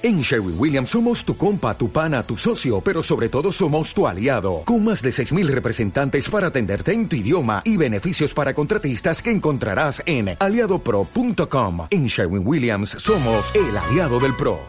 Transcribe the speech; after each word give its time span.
En 0.00 0.20
Sherwin 0.20 0.54
Williams 0.56 0.90
somos 0.90 1.24
tu 1.24 1.36
compa, 1.36 1.76
tu 1.76 1.90
pana, 1.90 2.22
tu 2.22 2.36
socio, 2.36 2.80
pero 2.80 3.02
sobre 3.02 3.28
todo 3.28 3.50
somos 3.50 3.92
tu 3.92 4.06
aliado, 4.06 4.62
con 4.64 4.84
más 4.84 5.02
de 5.02 5.10
6.000 5.10 5.48
representantes 5.48 6.30
para 6.30 6.46
atenderte 6.46 6.92
en 6.92 7.08
tu 7.08 7.16
idioma 7.16 7.62
y 7.64 7.76
beneficios 7.76 8.32
para 8.32 8.54
contratistas 8.54 9.20
que 9.20 9.32
encontrarás 9.32 10.00
en 10.06 10.36
aliadopro.com. 10.38 11.88
En 11.90 12.06
Sherwin 12.06 12.46
Williams 12.46 12.90
somos 12.90 13.52
el 13.56 13.76
aliado 13.76 14.20
del 14.20 14.36
PRO. 14.36 14.60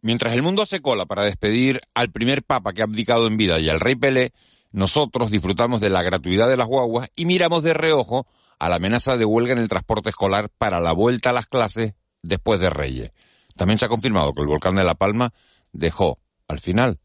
Mientras 0.00 0.32
el 0.32 0.42
mundo 0.42 0.62
hace 0.62 0.80
cola 0.80 1.06
para 1.06 1.24
despedir 1.24 1.80
al 1.92 2.12
primer 2.12 2.44
papa 2.44 2.72
que 2.72 2.82
ha 2.82 2.84
abdicado 2.84 3.26
en 3.26 3.36
vida 3.36 3.58
y 3.58 3.68
al 3.68 3.80
rey 3.80 3.96
Pelé, 3.96 4.32
nosotros 4.70 5.32
disfrutamos 5.32 5.80
de 5.80 5.90
la 5.90 6.04
gratuidad 6.04 6.48
de 6.48 6.56
las 6.56 6.68
guaguas 6.68 7.10
y 7.16 7.24
miramos 7.24 7.64
de 7.64 7.74
reojo 7.74 8.28
a 8.60 8.68
la 8.68 8.76
amenaza 8.76 9.16
de 9.16 9.24
huelga 9.24 9.54
en 9.54 9.58
el 9.58 9.68
transporte 9.68 10.10
escolar 10.10 10.50
para 10.56 10.78
la 10.78 10.92
vuelta 10.92 11.30
a 11.30 11.32
las 11.32 11.48
clases 11.48 11.94
después 12.22 12.60
de 12.60 12.70
Reyes. 12.70 13.10
También 13.56 13.78
se 13.78 13.84
ha 13.84 13.88
confirmado 13.88 14.32
que 14.32 14.40
el 14.40 14.46
volcán 14.46 14.76
de 14.76 14.84
La 14.84 14.94
Palma 14.94 15.32
dejó, 15.72 16.18
al 16.48 16.60
final, 16.60 17.00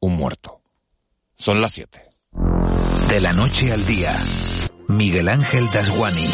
un 0.00 0.16
muerto. 0.16 0.60
Son 1.36 1.60
las 1.60 1.72
7. 1.72 2.02
De 3.08 3.20
la 3.20 3.32
noche 3.32 3.72
al 3.72 3.84
día, 3.86 4.18
Miguel 4.88 5.28
Ángel 5.28 5.70
Dasguani. 5.70 6.30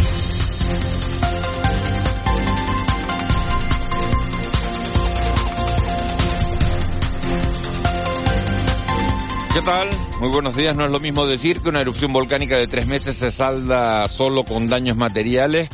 ¿Qué 9.57 9.63
tal? 9.63 9.89
Muy 10.21 10.29
buenos 10.29 10.55
días. 10.55 10.77
No 10.77 10.85
es 10.85 10.91
lo 10.91 11.01
mismo 11.01 11.27
decir 11.27 11.63
que 11.63 11.71
una 11.71 11.81
erupción 11.81 12.13
volcánica 12.13 12.59
de 12.59 12.67
tres 12.67 12.87
meses 12.87 13.17
se 13.17 13.33
salda 13.33 14.07
solo 14.07 14.45
con 14.45 14.67
daños 14.67 14.99
materiales, 14.99 15.71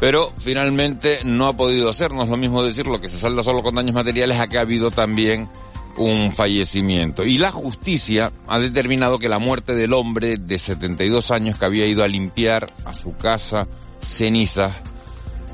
pero 0.00 0.32
finalmente 0.38 1.20
no 1.24 1.46
ha 1.46 1.56
podido 1.56 1.92
ser. 1.92 2.12
No 2.12 2.22
es 2.22 2.28
lo 2.28 2.36
mismo 2.36 2.62
decirlo 2.62 3.00
que 3.00 3.08
se 3.08 3.18
salda 3.18 3.42
solo 3.42 3.62
con 3.62 3.74
daños 3.74 3.94
materiales 3.94 4.40
a 4.40 4.46
que 4.46 4.58
ha 4.58 4.62
habido 4.62 4.90
también 4.90 5.48
un 5.96 6.32
fallecimiento. 6.32 7.24
Y 7.24 7.38
la 7.38 7.50
justicia 7.50 8.32
ha 8.46 8.58
determinado 8.58 9.18
que 9.18 9.28
la 9.28 9.38
muerte 9.38 9.74
del 9.74 9.92
hombre 9.92 10.36
de 10.36 10.58
72 10.58 11.30
años 11.30 11.58
que 11.58 11.64
había 11.64 11.86
ido 11.86 12.04
a 12.04 12.08
limpiar 12.08 12.72
a 12.84 12.94
su 12.94 13.16
casa 13.16 13.66
cenizas, 14.00 14.76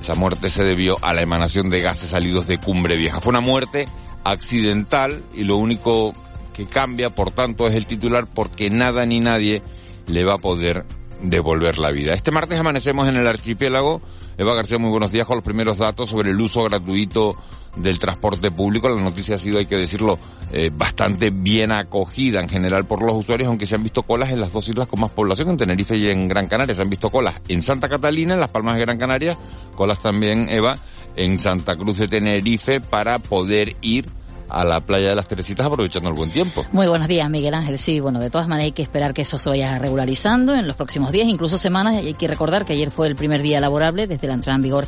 esa 0.00 0.14
muerte 0.14 0.50
se 0.50 0.64
debió 0.64 0.98
a 1.02 1.14
la 1.14 1.22
emanación 1.22 1.70
de 1.70 1.80
gases 1.80 2.10
salidos 2.10 2.46
de 2.46 2.58
Cumbre 2.58 2.96
Vieja. 2.96 3.20
Fue 3.20 3.30
una 3.30 3.40
muerte 3.40 3.86
accidental 4.22 5.24
y 5.34 5.44
lo 5.44 5.56
único 5.56 6.12
que 6.52 6.66
cambia, 6.66 7.10
por 7.10 7.30
tanto, 7.30 7.66
es 7.66 7.74
el 7.74 7.86
titular 7.86 8.26
porque 8.32 8.68
nada 8.70 9.06
ni 9.06 9.20
nadie 9.20 9.62
le 10.06 10.24
va 10.24 10.34
a 10.34 10.38
poder 10.38 10.84
devolver 11.22 11.78
la 11.78 11.90
vida. 11.90 12.12
Este 12.12 12.30
martes 12.30 12.58
amanecemos 12.58 13.08
en 13.08 13.16
el 13.16 13.26
archipiélago. 13.26 14.02
Eva 14.36 14.54
García, 14.54 14.78
muy 14.78 14.90
buenos 14.90 15.12
días 15.12 15.26
con 15.26 15.36
los 15.36 15.44
primeros 15.44 15.78
datos 15.78 16.10
sobre 16.10 16.30
el 16.30 16.40
uso 16.40 16.64
gratuito 16.64 17.36
del 17.76 18.00
transporte 18.00 18.50
público. 18.50 18.88
La 18.88 19.00
noticia 19.00 19.36
ha 19.36 19.38
sido, 19.38 19.58
hay 19.58 19.66
que 19.66 19.76
decirlo, 19.76 20.18
eh, 20.52 20.70
bastante 20.72 21.30
bien 21.30 21.70
acogida 21.70 22.40
en 22.40 22.48
general 22.48 22.84
por 22.84 23.00
los 23.02 23.16
usuarios, 23.16 23.48
aunque 23.48 23.66
se 23.66 23.76
han 23.76 23.84
visto 23.84 24.02
colas 24.02 24.30
en 24.30 24.40
las 24.40 24.52
dos 24.52 24.68
islas 24.68 24.88
con 24.88 25.00
más 25.00 25.12
población, 25.12 25.50
en 25.50 25.56
Tenerife 25.56 25.96
y 25.96 26.08
en 26.08 26.26
Gran 26.26 26.48
Canaria. 26.48 26.74
Se 26.74 26.82
han 26.82 26.90
visto 26.90 27.10
colas 27.10 27.40
en 27.46 27.62
Santa 27.62 27.88
Catalina, 27.88 28.34
en 28.34 28.40
Las 28.40 28.50
Palmas 28.50 28.74
de 28.74 28.80
Gran 28.80 28.98
Canaria, 28.98 29.38
colas 29.76 30.00
también, 30.02 30.48
Eva, 30.48 30.78
en 31.14 31.38
Santa 31.38 31.76
Cruz 31.76 31.98
de 31.98 32.08
Tenerife 32.08 32.80
para 32.80 33.20
poder 33.20 33.76
ir 33.82 34.06
a 34.48 34.64
la 34.64 34.80
playa 34.80 35.10
de 35.10 35.16
las 35.16 35.28
Teresitas 35.28 35.66
aprovechando 35.66 36.08
el 36.08 36.14
buen 36.14 36.30
tiempo. 36.30 36.64
Muy 36.72 36.86
buenos 36.86 37.08
días, 37.08 37.28
Miguel 37.30 37.54
Ángel. 37.54 37.78
Sí, 37.78 38.00
bueno, 38.00 38.20
de 38.20 38.30
todas 38.30 38.48
maneras 38.48 38.66
hay 38.66 38.72
que 38.72 38.82
esperar 38.82 39.14
que 39.14 39.22
eso 39.22 39.38
se 39.38 39.48
vaya 39.48 39.78
regularizando 39.78 40.54
en 40.54 40.66
los 40.66 40.76
próximos 40.76 41.12
días, 41.12 41.28
incluso 41.28 41.58
semanas. 41.58 41.94
Y 42.02 42.08
hay 42.08 42.14
que 42.14 42.28
recordar 42.28 42.64
que 42.64 42.72
ayer 42.72 42.90
fue 42.90 43.08
el 43.08 43.16
primer 43.16 43.42
día 43.42 43.60
laborable 43.60 44.06
desde 44.06 44.28
la 44.28 44.34
entrada 44.34 44.56
en 44.56 44.62
vigor 44.62 44.86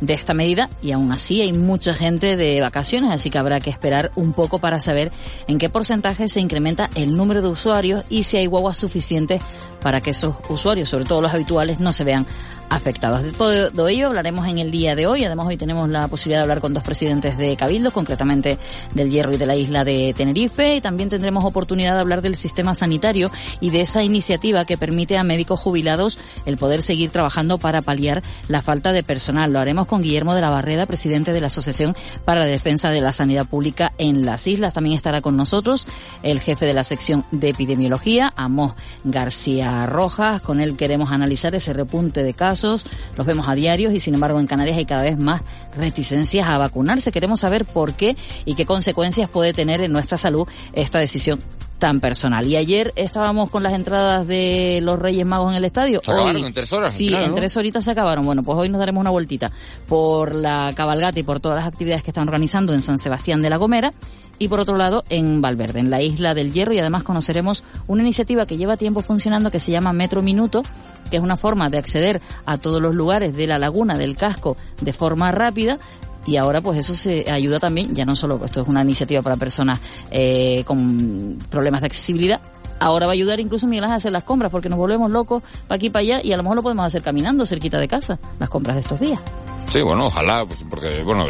de 0.00 0.14
esta 0.14 0.34
medida 0.34 0.70
y 0.80 0.92
aún 0.92 1.12
así 1.12 1.40
hay 1.40 1.52
mucha 1.52 1.94
gente 1.94 2.36
de 2.36 2.60
vacaciones, 2.60 3.10
así 3.10 3.30
que 3.30 3.38
habrá 3.38 3.60
que 3.60 3.70
esperar 3.70 4.12
un 4.14 4.32
poco 4.32 4.60
para 4.60 4.80
saber 4.80 5.10
en 5.48 5.58
qué 5.58 5.68
porcentaje 5.68 6.28
se 6.28 6.40
incrementa 6.40 6.88
el 6.94 7.16
número 7.16 7.42
de 7.42 7.48
usuarios 7.48 8.04
y 8.08 8.22
si 8.22 8.36
hay 8.36 8.46
guaguas 8.46 8.76
suficientes 8.76 9.42
para 9.80 10.00
que 10.00 10.10
esos 10.10 10.36
usuarios, 10.48 10.88
sobre 10.88 11.04
todo 11.04 11.20
los 11.20 11.32
habituales, 11.32 11.80
no 11.80 11.92
se 11.92 12.04
vean 12.04 12.26
afectados. 12.70 13.22
De 13.22 13.32
todo 13.32 13.88
ello 13.88 14.08
hablaremos 14.08 14.46
en 14.46 14.58
el 14.58 14.70
día 14.70 14.94
de 14.94 15.06
hoy. 15.06 15.24
Además, 15.24 15.46
hoy 15.46 15.56
tenemos 15.56 15.88
la 15.88 16.08
posibilidad 16.08 16.40
de 16.40 16.42
hablar 16.42 16.60
con 16.60 16.74
dos 16.74 16.82
presidentes 16.82 17.38
de 17.38 17.56
Cabildo, 17.56 17.92
concretamente 17.92 18.58
del 18.94 19.10
Hierro 19.10 19.32
y 19.32 19.38
de 19.38 19.46
la 19.46 19.56
isla 19.56 19.84
de 19.84 20.12
Tenerife. 20.16 20.76
Y 20.76 20.80
también 20.80 21.08
tendremos 21.08 21.44
oportunidad 21.44 21.94
de 21.94 22.00
hablar 22.00 22.22
del 22.22 22.36
sistema 22.36 22.74
sanitario 22.74 23.30
y 23.60 23.70
de 23.70 23.80
esa 23.80 24.02
iniciativa 24.02 24.64
que 24.64 24.76
permite 24.76 25.16
a 25.16 25.24
médicos 25.24 25.60
jubilados 25.60 26.18
el 26.44 26.56
poder 26.56 26.82
seguir 26.82 27.10
trabajando 27.10 27.58
para 27.58 27.82
paliar 27.82 28.22
la 28.48 28.62
falta 28.62 28.92
de 28.92 29.02
personal. 29.02 29.52
Lo 29.52 29.60
haremos 29.60 29.86
con 29.86 30.02
Guillermo 30.02 30.34
de 30.34 30.40
la 30.40 30.50
Barreda, 30.50 30.86
presidente 30.86 31.32
de 31.32 31.40
la 31.40 31.46
Asociación 31.46 31.96
para 32.24 32.40
la 32.40 32.46
Defensa 32.46 32.90
de 32.90 33.00
la 33.00 33.12
Sanidad 33.12 33.46
Pública 33.46 33.92
en 33.98 34.26
las 34.26 34.46
islas. 34.46 34.74
También 34.74 34.96
estará 34.96 35.22
con 35.22 35.36
nosotros 35.36 35.86
el 36.22 36.40
jefe 36.40 36.66
de 36.66 36.74
la 36.74 36.84
sección 36.84 37.24
de 37.30 37.48
epidemiología, 37.48 38.32
Amos 38.36 38.74
García 39.04 39.67
Rojas. 39.86 40.40
Con 40.40 40.60
él 40.60 40.76
queremos 40.76 41.10
analizar 41.10 41.54
ese 41.54 41.72
repunte 41.72 42.22
de 42.22 42.34
casos 42.34 42.84
los 43.16 43.26
vemos 43.26 43.48
a 43.48 43.54
diarios 43.54 43.92
y 43.92 44.00
sin 44.00 44.14
embargo 44.14 44.38
en 44.38 44.46
Canarias 44.46 44.76
hay 44.76 44.86
cada 44.86 45.02
vez 45.02 45.18
más 45.18 45.42
reticencias 45.76 46.48
a 46.48 46.58
vacunarse. 46.58 47.12
Queremos 47.12 47.40
saber 47.40 47.64
por 47.64 47.94
qué 47.94 48.16
y 48.44 48.54
qué 48.54 48.66
consecuencias 48.66 49.28
puede 49.28 49.52
tener 49.52 49.80
en 49.80 49.92
nuestra 49.92 50.18
salud 50.18 50.46
esta 50.72 50.98
decisión 50.98 51.38
tan 51.78 52.00
personal. 52.00 52.46
Y 52.46 52.56
ayer 52.56 52.92
estábamos 52.96 53.50
con 53.50 53.62
las 53.62 53.72
entradas 53.72 54.26
de 54.26 54.80
los 54.82 54.98
Reyes 54.98 55.24
Magos 55.24 55.52
en 55.52 55.58
el 55.58 55.64
estadio. 55.64 56.00
¿Se 56.02 56.10
acabaron 56.10 56.44
en 56.44 56.52
tres 56.52 56.72
horas? 56.72 56.92
Sí, 56.92 57.14
en 57.14 57.34
tres 57.34 57.56
horitas 57.56 57.84
se 57.84 57.92
acabaron. 57.92 58.26
Bueno, 58.26 58.42
pues 58.42 58.58
hoy 58.58 58.68
nos 58.68 58.80
daremos 58.80 59.00
una 59.00 59.10
vueltita 59.10 59.52
por 59.86 60.34
la 60.34 60.72
cabalgata 60.74 61.18
y 61.20 61.22
por 61.22 61.40
todas 61.40 61.58
las 61.58 61.68
actividades 61.68 62.02
que 62.02 62.10
están 62.10 62.26
organizando 62.26 62.74
en 62.74 62.82
San 62.82 62.98
Sebastián 62.98 63.40
de 63.40 63.50
la 63.50 63.56
Gomera 63.56 63.92
y 64.38 64.48
por 64.48 64.60
otro 64.60 64.76
lado 64.76 65.04
en 65.08 65.40
Valverde, 65.40 65.80
en 65.80 65.90
la 65.90 66.02
isla 66.02 66.34
del 66.34 66.52
Hierro. 66.52 66.72
Y 66.72 66.78
además 66.78 67.02
conoceremos 67.02 67.64
una 67.86 68.02
iniciativa 68.02 68.46
que 68.46 68.56
lleva 68.56 68.76
tiempo 68.76 69.02
funcionando 69.02 69.50
que 69.50 69.60
se 69.60 69.72
llama 69.72 69.92
Metro 69.92 70.22
Minuto, 70.22 70.62
que 71.10 71.16
es 71.16 71.22
una 71.22 71.36
forma 71.36 71.68
de 71.68 71.78
acceder 71.78 72.20
a 72.46 72.58
todos 72.58 72.80
los 72.80 72.94
lugares 72.94 73.36
de 73.36 73.46
la 73.46 73.58
laguna 73.58 73.96
del 73.96 74.16
casco 74.16 74.56
de 74.80 74.92
forma 74.92 75.32
rápida. 75.32 75.78
Y 76.26 76.36
ahora 76.36 76.60
pues 76.60 76.78
eso 76.78 76.94
se 76.94 77.30
ayuda 77.30 77.58
también, 77.58 77.94
ya 77.94 78.04
no 78.04 78.14
solo, 78.14 78.44
esto 78.44 78.60
es 78.60 78.68
una 78.68 78.82
iniciativa 78.82 79.22
para 79.22 79.36
personas 79.36 79.80
eh, 80.10 80.62
con 80.64 81.38
problemas 81.48 81.80
de 81.80 81.86
accesibilidad, 81.86 82.42
ahora 82.80 83.06
va 83.06 83.12
a 83.12 83.14
ayudar 83.14 83.40
incluso 83.40 83.66
Miguel 83.66 83.84
Ángel 83.84 83.94
a 83.94 83.96
hacer 83.96 84.12
las 84.12 84.24
compras 84.24 84.50
porque 84.50 84.68
nos 84.68 84.78
volvemos 84.78 85.10
locos 85.10 85.42
para 85.66 85.76
aquí 85.76 85.86
y 85.86 85.90
para 85.90 86.02
allá 86.02 86.20
y 86.22 86.32
a 86.32 86.36
lo 86.36 86.42
mejor 86.42 86.56
lo 86.56 86.62
podemos 86.62 86.86
hacer 86.86 87.02
caminando 87.02 87.46
cerquita 87.46 87.78
de 87.78 87.88
casa, 87.88 88.18
las 88.38 88.48
compras 88.48 88.76
de 88.76 88.82
estos 88.82 89.00
días. 89.00 89.20
Sí, 89.68 89.82
bueno, 89.82 90.06
ojalá, 90.06 90.46
pues, 90.46 90.64
porque 90.68 91.02
bueno, 91.02 91.26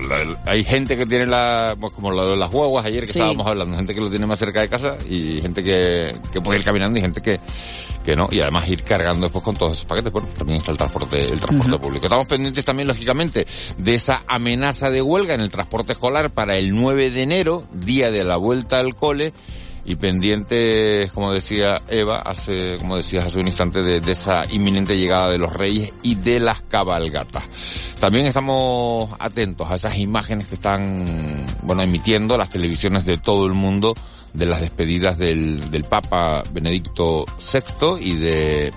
hay 0.47 0.63
gente 0.63 0.97
que 0.97 1.07
tiene 1.07 1.27
la, 1.27 1.77
pues, 1.79 1.93
como 1.93 2.15
de 2.15 2.37
las 2.37 2.51
guaguas 2.51 2.87
ayer 2.87 3.05
que 3.05 3.11
estábamos 3.11 3.45
hablando, 3.45 3.77
gente 3.77 3.97
que 3.97 4.01
lo 4.01 4.11
tiene 4.11 4.27
más 4.27 4.39
cerca 4.39 4.61
de 4.61 4.69
casa 4.69 4.97
y 5.11 5.41
gente 5.41 5.65
que, 5.65 6.17
que 6.31 6.41
puede 6.41 6.61
ir 6.61 6.65
caminando 6.65 7.01
y 7.01 7.03
gente 7.03 7.21
que, 7.21 7.41
que 8.05 8.15
no, 8.15 8.29
y 8.31 8.41
además 8.41 8.69
ir 8.69 8.85
cargando 8.85 9.27
después 9.27 9.43
con 9.43 9.57
todos 9.57 9.73
esos 9.73 9.87
paquetes, 9.87 10.13
bueno, 10.13 10.29
también 10.39 10.61
está 10.61 10.71
el 10.71 10.79
transporte, 10.79 11.25
el 11.25 11.41
transporte 11.41 11.79
público. 11.79 12.07
Estamos 12.07 12.29
pendientes 12.29 12.65
también, 12.65 12.87
lógicamente, 12.87 13.45
de 13.77 13.95
esa 13.95 14.23
amenaza 14.29 14.89
de 14.89 15.03
huelga 15.03 15.35
en 15.35 15.41
el 15.41 15.51
transporte 15.51 15.95
escolar 15.95 16.31
para 16.31 16.57
el 16.59 16.75
9 16.75 17.11
de 17.11 17.23
enero, 17.23 17.65
día 17.73 18.13
de 18.13 18.23
la 18.23 18.37
vuelta 18.37 18.79
al 18.79 18.95
cole, 18.95 19.33
y 19.89 19.97
pendientes, 19.97 21.11
como 21.13 21.33
decía 21.33 21.81
Eva, 21.89 22.19
hace, 22.19 22.77
como 22.77 22.99
decías 22.99 23.25
hace 23.25 23.41
un 23.41 23.49
instante, 23.49 23.83
de, 23.83 24.13
esa 24.13 24.45
inminente 24.53 24.99
llegada 24.99 25.31
de 25.31 25.39
los 25.39 25.51
reyes 25.51 25.95
y 26.03 26.17
de 26.17 26.41
las 26.41 26.61
cabalgatas. 26.61 27.45
También 27.99 28.27
estamos 28.27 29.11
atentos 29.19 29.71
a 29.71 29.77
esas 29.77 29.97
imágenes 29.97 30.47
que 30.47 30.57
están, 30.57 31.47
bueno, 31.63 31.81
emitiendo 31.81 32.37
las 32.37 32.51
televisiones 32.51 33.07
de 33.07 33.17
todo 33.17 33.47
el 33.47 33.55
mundo 33.55 33.95
de 34.35 34.45
las 34.45 34.61
despedidas 34.61 35.17
del, 35.17 35.71
del 35.71 35.85
Papa 35.85 36.43
Benedicto 36.53 37.25
VI 37.39 37.97
y 37.99 38.17
de 38.17 38.71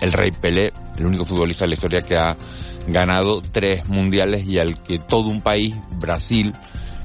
el 0.00 0.12
Rey 0.12 0.32
Pelé, 0.32 0.72
el 0.98 1.06
único 1.06 1.24
futbolista 1.24 1.64
de 1.64 1.68
la 1.68 1.74
historia 1.74 2.02
que 2.02 2.16
ha 2.16 2.36
ganado 2.88 3.40
tres 3.40 3.86
mundiales 3.88 4.44
y 4.44 4.58
al 4.58 4.82
que 4.82 4.98
todo 4.98 5.28
un 5.28 5.42
país, 5.42 5.76
Brasil, 5.92 6.54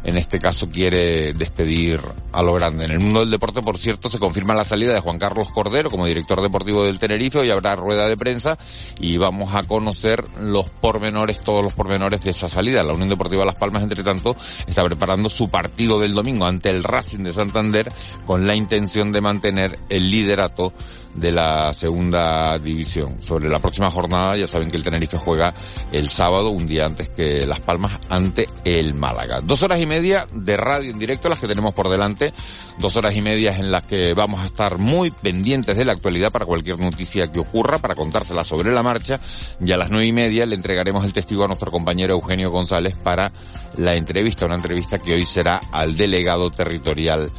en 0.03 0.17
este 0.17 0.39
caso 0.39 0.69
quiere 0.69 1.33
despedir 1.33 1.99
a 2.31 2.41
lo 2.41 2.53
grande. 2.53 2.85
En 2.85 2.91
el 2.91 2.99
mundo 2.99 3.19
del 3.21 3.31
deporte, 3.31 3.61
por 3.61 3.77
cierto, 3.77 4.09
se 4.09 4.19
confirma 4.19 4.55
la 4.55 4.65
salida 4.65 4.93
de 4.93 4.99
Juan 4.99 5.19
Carlos 5.19 5.49
Cordero 5.51 5.89
como 5.89 6.05
director 6.05 6.41
deportivo 6.41 6.83
del 6.83 6.99
Tenerife 6.99 7.45
y 7.45 7.51
habrá 7.51 7.75
rueda 7.75 8.07
de 8.07 8.17
prensa 8.17 8.57
y 8.99 9.17
vamos 9.17 9.53
a 9.53 9.63
conocer 9.63 10.25
los 10.39 10.69
pormenores, 10.69 11.41
todos 11.43 11.63
los 11.63 11.73
pormenores 11.73 12.21
de 12.21 12.31
esa 12.31 12.49
salida. 12.49 12.83
La 12.83 12.93
Unión 12.93 13.09
Deportiva 13.09 13.45
Las 13.45 13.55
Palmas, 13.55 13.83
entre 13.83 14.03
tanto, 14.03 14.35
está 14.65 14.83
preparando 14.83 15.29
su 15.29 15.49
partido 15.49 15.99
del 15.99 16.13
domingo 16.13 16.45
ante 16.45 16.69
el 16.69 16.83
Racing 16.83 17.23
de 17.23 17.33
Santander 17.33 17.93
con 18.25 18.47
la 18.47 18.55
intención 18.55 19.11
de 19.11 19.21
mantener 19.21 19.79
el 19.89 20.09
liderato 20.09 20.73
de 21.15 21.31
la 21.31 21.73
segunda 21.73 22.57
división. 22.59 23.21
Sobre 23.21 23.49
la 23.49 23.59
próxima 23.59 23.91
jornada 23.91 24.37
ya 24.37 24.47
saben 24.47 24.69
que 24.69 24.77
el 24.77 24.83
Tenerife 24.83 25.17
juega 25.17 25.53
el 25.91 26.09
sábado, 26.09 26.49
un 26.49 26.67
día 26.67 26.85
antes 26.85 27.09
que 27.09 27.45
Las 27.45 27.59
Palmas, 27.59 27.99
ante 28.09 28.47
el 28.63 28.93
Málaga. 28.93 29.41
Dos 29.41 29.63
horas 29.63 29.79
y 29.81 29.85
media 29.85 30.27
de 30.33 30.57
radio 30.57 30.91
en 30.91 30.99
directo 30.99 31.29
las 31.29 31.39
que 31.39 31.47
tenemos 31.47 31.73
por 31.73 31.89
delante. 31.89 32.33
Dos 32.79 32.95
horas 32.95 33.15
y 33.15 33.21
media 33.21 33.55
en 33.55 33.71
las 33.71 33.85
que 33.85 34.13
vamos 34.13 34.41
a 34.41 34.45
estar 34.45 34.77
muy 34.77 35.11
pendientes 35.11 35.77
de 35.77 35.85
la 35.85 35.93
actualidad 35.93 36.31
para 36.31 36.45
cualquier 36.45 36.79
noticia 36.79 37.31
que 37.31 37.39
ocurra, 37.39 37.79
para 37.79 37.95
contársela 37.95 38.43
sobre 38.43 38.71
la 38.71 38.83
marcha. 38.83 39.19
Y 39.59 39.71
a 39.71 39.77
las 39.77 39.89
nueve 39.89 40.05
y 40.05 40.13
media 40.13 40.45
le 40.45 40.55
entregaremos 40.55 41.05
el 41.05 41.13
testigo 41.13 41.43
a 41.43 41.47
nuestro 41.47 41.71
compañero 41.71 42.13
Eugenio 42.13 42.49
González 42.49 42.95
para 42.95 43.31
la 43.77 43.95
entrevista, 43.95 44.45
una 44.45 44.55
entrevista 44.55 44.97
que 44.97 45.13
hoy 45.13 45.25
será 45.25 45.61
al 45.71 45.95
delegado 45.95 46.51
territorial 46.51 47.31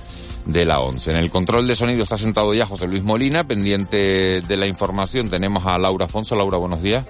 de 0.46 0.64
la 0.64 0.80
ONCE. 0.80 1.10
En 1.10 1.16
el 1.16 1.30
control 1.30 1.66
de 1.66 1.74
sonido 1.74 2.02
está 2.02 2.18
sentado 2.18 2.54
ya 2.54 2.66
José 2.66 2.86
Luis 2.86 3.02
Molina, 3.02 3.44
pendiente 3.44 4.40
de 4.40 4.56
la 4.56 4.66
información 4.66 5.28
tenemos 5.28 5.66
a 5.66 5.78
Laura 5.78 6.06
Afonso. 6.06 6.36
Laura, 6.36 6.58
buenos 6.58 6.82
días. 6.82 7.04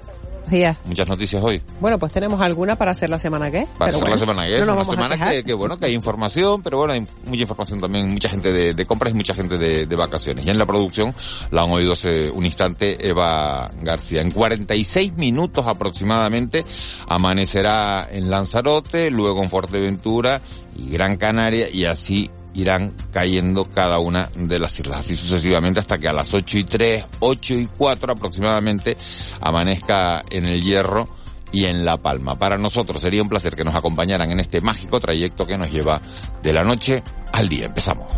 Días. 0.48 0.76
Muchas 0.84 1.08
noticias 1.08 1.42
hoy. 1.42 1.62
Bueno, 1.80 1.98
pues 1.98 2.12
tenemos 2.12 2.40
alguna 2.40 2.76
para 2.76 2.90
hacer 2.90 3.08
la 3.08 3.18
semana 3.18 3.50
que. 3.50 3.66
Para 3.78 3.90
hacer 3.90 4.08
la 4.08 4.16
semana 4.16 4.46
que. 4.46 4.60
una 4.60 4.84
semana 4.84 5.42
que, 5.42 5.54
bueno, 5.54 5.78
que 5.78 5.86
hay 5.86 5.94
información, 5.94 6.62
pero 6.62 6.78
bueno, 6.78 6.94
hay 6.94 7.04
mucha 7.26 7.42
información 7.42 7.80
también, 7.80 8.10
mucha 8.12 8.28
gente 8.28 8.52
de, 8.74 8.86
compras 8.86 9.12
y 9.12 9.16
mucha 9.16 9.34
gente 9.34 9.56
de, 9.56 9.86
de, 9.86 9.96
vacaciones. 9.96 10.44
Ya 10.44 10.52
en 10.52 10.58
la 10.58 10.66
producción 10.66 11.14
la 11.50 11.62
han 11.62 11.70
oído 11.70 11.92
hace 11.92 12.30
un 12.30 12.44
instante 12.44 13.08
Eva 13.08 13.70
García. 13.82 14.20
En 14.20 14.32
46 14.32 15.14
minutos 15.14 15.66
aproximadamente 15.66 16.64
amanecerá 17.06 18.08
en 18.10 18.28
Lanzarote, 18.28 19.10
luego 19.10 19.42
en 19.42 19.50
Fuerteventura 19.50 20.42
y 20.76 20.90
Gran 20.90 21.16
Canaria 21.16 21.70
y 21.70 21.84
así 21.84 22.30
irán 22.54 22.94
cayendo 23.12 23.70
cada 23.70 23.98
una 23.98 24.30
de 24.34 24.58
las 24.58 24.78
islas, 24.78 25.00
así 25.00 25.16
sucesivamente 25.16 25.80
hasta 25.80 25.98
que 25.98 26.08
a 26.08 26.12
las 26.12 26.32
8 26.34 26.58
y 26.58 26.64
3, 26.64 27.06
8 27.20 27.54
y 27.54 27.66
4 27.66 28.12
aproximadamente 28.12 28.96
amanezca 29.40 30.22
en 30.30 30.44
el 30.44 30.62
hierro 30.62 31.08
y 31.52 31.66
en 31.66 31.84
La 31.84 31.98
Palma. 31.98 32.38
Para 32.38 32.56
nosotros 32.56 33.00
sería 33.00 33.22
un 33.22 33.28
placer 33.28 33.54
que 33.54 33.64
nos 33.64 33.74
acompañaran 33.74 34.30
en 34.30 34.40
este 34.40 34.60
mágico 34.60 35.00
trayecto 35.00 35.46
que 35.46 35.58
nos 35.58 35.70
lleva 35.70 36.00
de 36.42 36.52
la 36.52 36.64
noche 36.64 37.02
al 37.32 37.48
día. 37.48 37.66
Empezamos. 37.66 38.12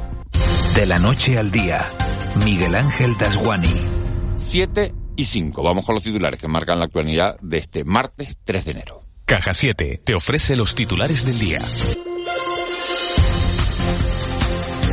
De 0.74 0.86
la 0.86 0.98
noche 0.98 1.38
al 1.38 1.50
día, 1.50 1.88
Miguel 2.44 2.74
Ángel 2.74 3.16
Dasguani. 3.18 3.74
7 4.36 4.94
y 5.16 5.24
5. 5.24 5.62
Vamos 5.62 5.84
con 5.84 5.94
los 5.94 6.04
titulares 6.04 6.40
que 6.40 6.48
marcan 6.48 6.78
la 6.78 6.86
actualidad 6.86 7.36
de 7.40 7.58
este 7.58 7.84
martes 7.84 8.36
3 8.44 8.64
de 8.64 8.70
enero. 8.70 9.00
Caja 9.24 9.54
7 9.54 10.02
te 10.04 10.14
ofrece 10.14 10.56
los 10.56 10.74
titulares 10.74 11.24
del 11.24 11.38
día. 11.38 11.62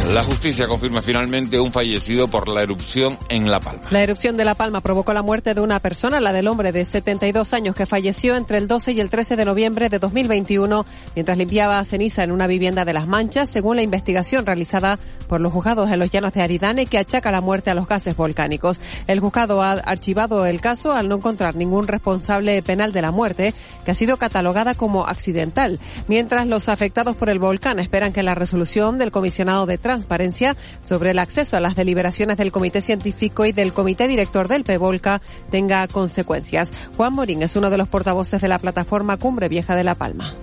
La 0.10 0.24
justicia 0.24 0.68
confirma 0.68 1.02
finalmente 1.02 1.60
un 1.60 1.72
fallecido 1.72 2.28
por 2.28 2.50
la 2.50 2.64
erupción 2.64 3.18
en 3.30 3.50
La 3.50 3.60
Palma. 3.60 3.84
La 3.92 4.02
erupción 4.02 4.36
de 4.36 4.44
La 4.44 4.56
Palma 4.56 4.82
provocó 4.82 5.14
la 5.14 5.22
muerte 5.22 5.54
de 5.54 5.62
una 5.62 5.80
persona, 5.80 6.20
la 6.20 6.34
del 6.34 6.48
hombre 6.48 6.72
de 6.72 6.84
72 6.86 7.54
años 7.54 7.76
que 7.76 7.86
falleció 7.86 8.36
entre 8.36 8.58
el 8.58 8.68
12 8.68 8.94
y 8.94 9.00
el 9.00 9.10
13 9.10 9.36
de 9.36 9.46
noviembre 9.46 9.90
de 9.90 10.00
2021 10.00 10.86
mientras 11.16 11.38
limpiaba 11.38 11.84
ceniza 11.86 12.24
en 12.24 12.32
una 12.32 12.48
vivienda 12.48 12.84
de 12.84 12.94
Las 12.94 13.08
Manchas, 13.08 13.50
según 13.50 13.78
la 13.78 13.84
investigación 13.84 14.46
realizada 14.46 15.00
por 15.28 15.40
los 15.40 15.54
juzgados 15.54 15.90
de 15.90 15.98
los 15.98 16.10
llanos 16.10 16.34
de 16.34 16.42
Aridane 16.42 16.88
que 16.88 16.98
achaca 16.98 17.32
la 17.32 17.42
muerte 17.42 17.70
a 17.70 17.76
los 17.76 17.88
gases 17.88 18.16
volcánicos. 18.16 18.80
El 19.08 19.20
juzgado 19.20 19.62
ha 19.62 19.74
archivado 19.74 20.46
el 20.46 20.62
caso 20.62 20.92
al 20.92 21.08
no 21.08 21.16
encontrar 21.16 21.56
ningún 21.56 21.88
responsable 21.88 22.62
penal 22.64 22.92
de 22.92 23.02
la 23.02 23.12
muerte, 23.12 23.54
que 23.86 23.92
ha 23.92 23.96
sido 23.96 24.18
catalogada 24.18 24.74
como 24.76 25.06
accidental, 25.06 25.80
mientras 26.08 26.48
los 26.48 26.70
afectados 26.70 27.16
por 27.16 27.30
el 27.30 27.40
volcán 27.40 27.80
esperan 27.80 28.14
que 28.14 28.24
la 28.24 28.36
resolución 28.36 28.98
del 28.98 29.12
comisionado 29.12 29.66
de 29.66 29.78
transparencia 29.92 30.56
sobre 30.84 31.12
el 31.12 31.20
acceso 31.20 31.58
a 31.58 31.60
las 31.60 31.76
deliberaciones 31.76 32.38
del 32.38 32.52
Comité 32.52 32.82
Científico 32.82 33.46
y 33.46 33.52
del 33.52 33.74
Comité 33.74 34.08
Director 34.08 34.48
del 34.48 34.64
PEVOLCA 34.64 35.22
tenga 35.50 35.86
consecuencias. 35.88 36.72
Juan 36.96 37.14
Morín 37.14 37.42
es 37.42 37.58
uno 37.58 37.70
de 37.70 37.78
los 37.78 37.90
portavoces 37.90 38.42
de 38.42 38.48
la 38.48 38.60
plataforma 38.60 39.18
Cumbre 39.18 39.50
Vieja 39.50 39.76
de 39.76 39.84
La 39.84 39.96
Palma. 39.96 40.34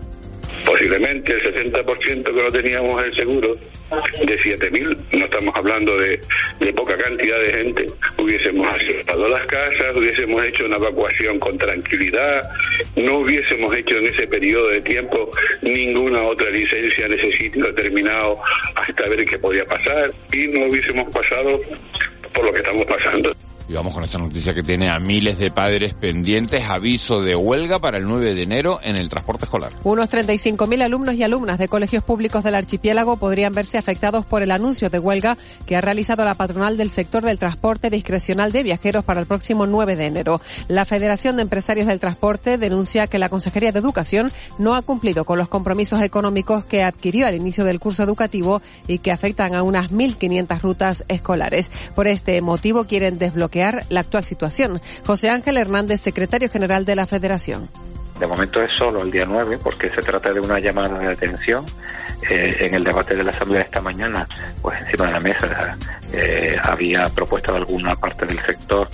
Posiblemente 0.64 1.32
el 1.32 1.72
60% 1.72 2.24
que 2.24 2.42
no 2.42 2.50
teníamos 2.50 3.02
el 3.02 3.14
seguro 3.14 3.52
de 3.52 4.38
7.000, 4.38 4.96
no 5.12 5.24
estamos 5.24 5.54
hablando 5.56 5.96
de, 5.96 6.20
de, 6.60 6.72
poca 6.72 6.96
cantidad 6.96 7.40
de 7.40 7.52
gente, 7.52 7.86
hubiésemos 8.18 8.74
asustado 8.74 9.28
las 9.28 9.46
casas, 9.46 9.96
hubiésemos 9.96 10.44
hecho 10.44 10.66
una 10.66 10.76
evacuación 10.76 11.38
con 11.38 11.56
tranquilidad, 11.56 12.42
no 12.96 13.18
hubiésemos 13.18 13.74
hecho 13.74 13.96
en 13.96 14.06
ese 14.06 14.26
periodo 14.26 14.68
de 14.68 14.80
tiempo 14.82 15.30
ninguna 15.62 16.22
otra 16.22 16.50
licencia 16.50 17.06
en 17.06 17.14
ese 17.14 17.32
sitio 17.32 17.64
determinado 17.64 18.40
hasta 18.74 19.08
ver 19.08 19.24
qué 19.24 19.38
podía 19.38 19.64
pasar 19.64 20.10
y 20.32 20.46
no 20.48 20.66
hubiésemos 20.66 21.08
pasado 21.12 21.60
por 22.32 22.44
lo 22.44 22.52
que 22.52 22.58
estamos 22.58 22.84
pasando. 22.86 23.32
Y 23.68 23.74
vamos 23.74 23.92
con 23.92 24.02
esa 24.02 24.16
noticia 24.16 24.54
que 24.54 24.62
tiene 24.62 24.88
a 24.88 24.98
miles 24.98 25.38
de 25.38 25.50
padres 25.50 25.92
pendientes. 25.92 26.64
Aviso 26.64 27.20
de 27.20 27.36
huelga 27.36 27.78
para 27.80 27.98
el 27.98 28.08
9 28.08 28.34
de 28.34 28.42
enero 28.42 28.80
en 28.82 28.96
el 28.96 29.10
transporte 29.10 29.44
escolar. 29.44 29.74
Unos 29.84 30.08
35.000 30.08 30.82
alumnos 30.82 31.16
y 31.16 31.22
alumnas 31.22 31.58
de 31.58 31.68
colegios 31.68 32.02
públicos 32.02 32.42
del 32.42 32.54
archipiélago 32.54 33.18
podrían 33.18 33.52
verse 33.52 33.76
afectados 33.76 34.24
por 34.24 34.42
el 34.42 34.52
anuncio 34.52 34.88
de 34.88 34.98
huelga 34.98 35.36
que 35.66 35.76
ha 35.76 35.82
realizado 35.82 36.24
la 36.24 36.34
patronal 36.34 36.78
del 36.78 36.90
sector 36.90 37.22
del 37.22 37.38
transporte 37.38 37.90
discrecional 37.90 38.52
de 38.52 38.62
viajeros 38.62 39.04
para 39.04 39.20
el 39.20 39.26
próximo 39.26 39.66
9 39.66 39.96
de 39.96 40.06
enero. 40.06 40.40
La 40.68 40.86
Federación 40.86 41.36
de 41.36 41.42
Empresarios 41.42 41.86
del 41.86 42.00
Transporte 42.00 42.56
denuncia 42.56 43.06
que 43.06 43.18
la 43.18 43.28
Consejería 43.28 43.72
de 43.72 43.80
Educación 43.80 44.32
no 44.58 44.76
ha 44.76 44.82
cumplido 44.82 45.26
con 45.26 45.36
los 45.36 45.48
compromisos 45.48 46.00
económicos 46.00 46.64
que 46.64 46.84
adquirió 46.84 47.26
al 47.26 47.34
inicio 47.34 47.66
del 47.66 47.80
curso 47.80 48.02
educativo 48.02 48.62
y 48.86 49.00
que 49.00 49.12
afectan 49.12 49.54
a 49.54 49.62
unas 49.62 49.92
1.500 49.92 50.58
rutas 50.62 51.04
escolares. 51.08 51.70
Por 51.94 52.06
este 52.06 52.40
motivo 52.40 52.84
quieren 52.84 53.18
desbloquear 53.18 53.57
la 53.88 54.00
actual 54.00 54.24
situación. 54.24 54.80
José 55.06 55.30
Ángel 55.30 55.56
Hernández, 55.56 56.00
secretario 56.00 56.48
general 56.48 56.84
de 56.84 56.96
la 56.96 57.06
Federación. 57.06 57.68
De 58.18 58.26
momento 58.26 58.60
es 58.62 58.70
solo 58.76 59.02
el 59.02 59.10
día 59.10 59.24
9 59.26 59.58
porque 59.62 59.90
se 59.90 60.00
trata 60.02 60.32
de 60.32 60.40
una 60.40 60.58
llamada 60.58 60.98
de 60.98 61.12
atención. 61.12 61.64
Eh, 62.28 62.56
en 62.58 62.74
el 62.74 62.82
debate 62.82 63.14
de 63.14 63.22
la 63.22 63.30
Asamblea 63.30 63.62
esta 63.62 63.80
mañana, 63.80 64.26
pues 64.60 64.80
encima 64.82 65.06
de 65.06 65.12
la 65.12 65.20
mesa 65.20 65.78
eh, 66.12 66.56
había 66.64 67.04
propuesta 67.04 67.52
de 67.52 67.58
alguna 67.58 67.94
parte 67.94 68.26
del 68.26 68.44
sector 68.44 68.88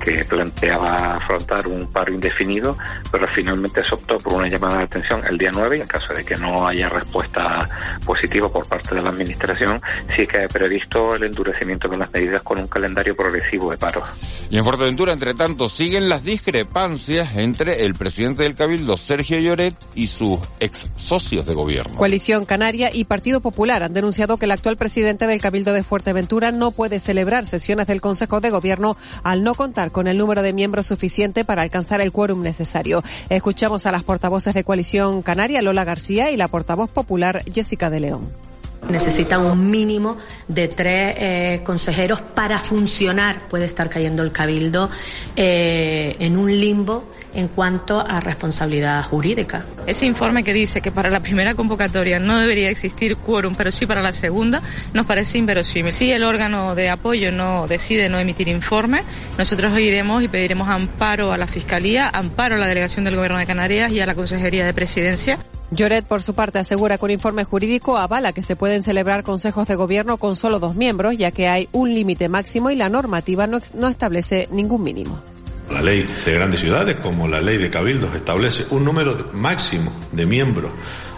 que 0.00 0.24
planteaba 0.24 1.16
afrontar 1.16 1.66
un 1.66 1.86
paro 1.92 2.12
indefinido, 2.12 2.76
pero 3.12 3.26
finalmente 3.26 3.82
se 3.86 3.94
optó 3.94 4.18
por 4.18 4.32
una 4.32 4.48
llamada 4.48 4.78
de 4.78 4.84
atención 4.84 5.20
el 5.28 5.36
día 5.36 5.50
9 5.52 5.76
y 5.76 5.80
en 5.82 5.86
caso 5.86 6.14
de 6.14 6.24
que 6.24 6.36
no 6.36 6.66
haya 6.66 6.88
respuesta 6.88 7.98
positiva 8.06 8.50
por 8.50 8.66
parte 8.66 8.94
de 8.94 9.02
la 9.02 9.10
Administración, 9.10 9.78
sí 10.16 10.26
que 10.26 10.44
ha 10.44 10.48
previsto 10.48 11.14
el 11.14 11.24
endurecimiento 11.24 11.86
de 11.86 11.98
las 11.98 12.10
medidas 12.12 12.40
con 12.42 12.60
un 12.60 12.66
calendario 12.66 13.14
progresivo 13.14 13.70
de 13.70 13.76
paro. 13.76 14.02
Y 14.48 14.56
en 14.56 14.64
Fuerteventura, 14.64 15.12
entre 15.12 15.34
tanto, 15.34 15.68
siguen 15.68 16.08
las 16.08 16.24
discrepancias 16.24 17.36
entre 17.36 17.84
el 17.84 17.94
presidente 17.94 18.44
del 18.44 18.54
Cabildo, 18.54 18.69
Sergio 18.96 19.38
Lloret, 19.38 19.74
y 19.94 20.06
sus 20.06 20.38
ex 20.60 20.88
socios 20.96 21.46
de 21.46 21.54
gobierno. 21.54 21.96
Coalición 21.96 22.44
Canaria 22.44 22.90
y 22.92 23.04
Partido 23.04 23.40
Popular 23.40 23.82
han 23.82 23.92
denunciado 23.92 24.36
que 24.36 24.44
el 24.46 24.50
actual 24.52 24.76
presidente 24.76 25.26
del 25.26 25.40
Cabildo 25.40 25.72
de 25.72 25.82
Fuerteventura 25.82 26.52
no 26.52 26.70
puede 26.70 27.00
celebrar 27.00 27.46
sesiones 27.46 27.86
del 27.86 28.00
Consejo 28.00 28.40
de 28.40 28.50
Gobierno 28.50 28.96
al 29.22 29.42
no 29.42 29.54
contar 29.54 29.90
con 29.92 30.06
el 30.06 30.18
número 30.18 30.42
de 30.42 30.52
miembros 30.52 30.86
suficiente 30.86 31.44
para 31.44 31.62
alcanzar 31.62 32.00
el 32.00 32.12
quórum 32.12 32.42
necesario. 32.42 33.02
Escuchamos 33.28 33.86
a 33.86 33.92
las 33.92 34.04
portavoces 34.04 34.54
de 34.54 34.64
Coalición 34.64 35.22
Canaria, 35.22 35.62
Lola 35.62 35.84
García, 35.84 36.30
y 36.30 36.36
la 36.36 36.48
portavoz 36.48 36.90
popular, 36.90 37.44
Jessica 37.52 37.90
de 37.90 38.00
León. 38.00 38.50
Necesitan 38.88 39.42
un 39.42 39.70
mínimo 39.70 40.16
de 40.48 40.68
tres 40.68 41.14
eh, 41.18 41.60
consejeros 41.64 42.20
para 42.20 42.58
funcionar. 42.58 43.48
Puede 43.48 43.66
estar 43.66 43.88
cayendo 43.88 44.22
el 44.22 44.32
cabildo 44.32 44.90
eh, 45.36 46.16
en 46.18 46.36
un 46.36 46.50
limbo 46.60 47.10
en 47.34 47.48
cuanto 47.48 48.00
a 48.00 48.20
responsabilidad 48.20 49.04
jurídica. 49.04 49.64
Ese 49.86 50.06
informe 50.06 50.42
que 50.42 50.52
dice 50.52 50.80
que 50.80 50.90
para 50.90 51.10
la 51.10 51.20
primera 51.20 51.54
convocatoria 51.54 52.18
no 52.18 52.38
debería 52.38 52.70
existir 52.70 53.16
quórum, 53.16 53.54
pero 53.54 53.70
sí 53.70 53.86
para 53.86 54.02
la 54.02 54.12
segunda, 54.12 54.62
nos 54.92 55.06
parece 55.06 55.38
inverosímil. 55.38 55.92
Si 55.92 56.10
el 56.10 56.24
órgano 56.24 56.74
de 56.74 56.90
apoyo 56.90 57.30
no 57.30 57.66
decide 57.66 58.08
no 58.08 58.18
emitir 58.18 58.48
informe, 58.48 59.04
nosotros 59.38 59.78
iremos 59.78 60.22
y 60.22 60.28
pediremos 60.28 60.68
amparo 60.68 61.32
a 61.32 61.38
la 61.38 61.46
Fiscalía, 61.46 62.08
amparo 62.12 62.56
a 62.56 62.58
la 62.58 62.68
Delegación 62.68 63.04
del 63.04 63.16
Gobierno 63.16 63.38
de 63.38 63.46
Canarias 63.46 63.92
y 63.92 64.00
a 64.00 64.06
la 64.06 64.14
Consejería 64.14 64.66
de 64.66 64.74
Presidencia. 64.74 65.38
Lloret, 65.70 66.04
por 66.04 66.22
su 66.22 66.34
parte, 66.34 66.58
asegura 66.58 66.98
que 66.98 67.04
un 67.04 67.12
informe 67.12 67.44
jurídico 67.44 67.96
avala 67.96 68.32
que 68.32 68.42
se 68.42 68.56
pueden 68.56 68.82
celebrar 68.82 69.22
consejos 69.22 69.68
de 69.68 69.76
gobierno 69.76 70.16
con 70.16 70.34
solo 70.34 70.58
dos 70.58 70.74
miembros, 70.74 71.16
ya 71.16 71.30
que 71.30 71.48
hay 71.48 71.68
un 71.72 71.94
límite 71.94 72.28
máximo 72.28 72.70
y 72.70 72.76
la 72.76 72.88
normativa 72.88 73.46
no, 73.46 73.58
establece 73.88 74.48
ningún 74.50 74.82
mínimo. 74.82 75.22
La 75.70 75.80
ley 75.80 76.04
de 76.24 76.34
grandes 76.34 76.58
ciudades, 76.58 76.96
como 76.96 77.28
la 77.28 77.40
ley 77.40 77.56
de 77.56 77.70
cabildos, 77.70 78.12
establece 78.16 78.66
un 78.70 78.84
número 78.84 79.30
máximo 79.32 79.92
de 80.10 80.26
miembros 80.26 80.72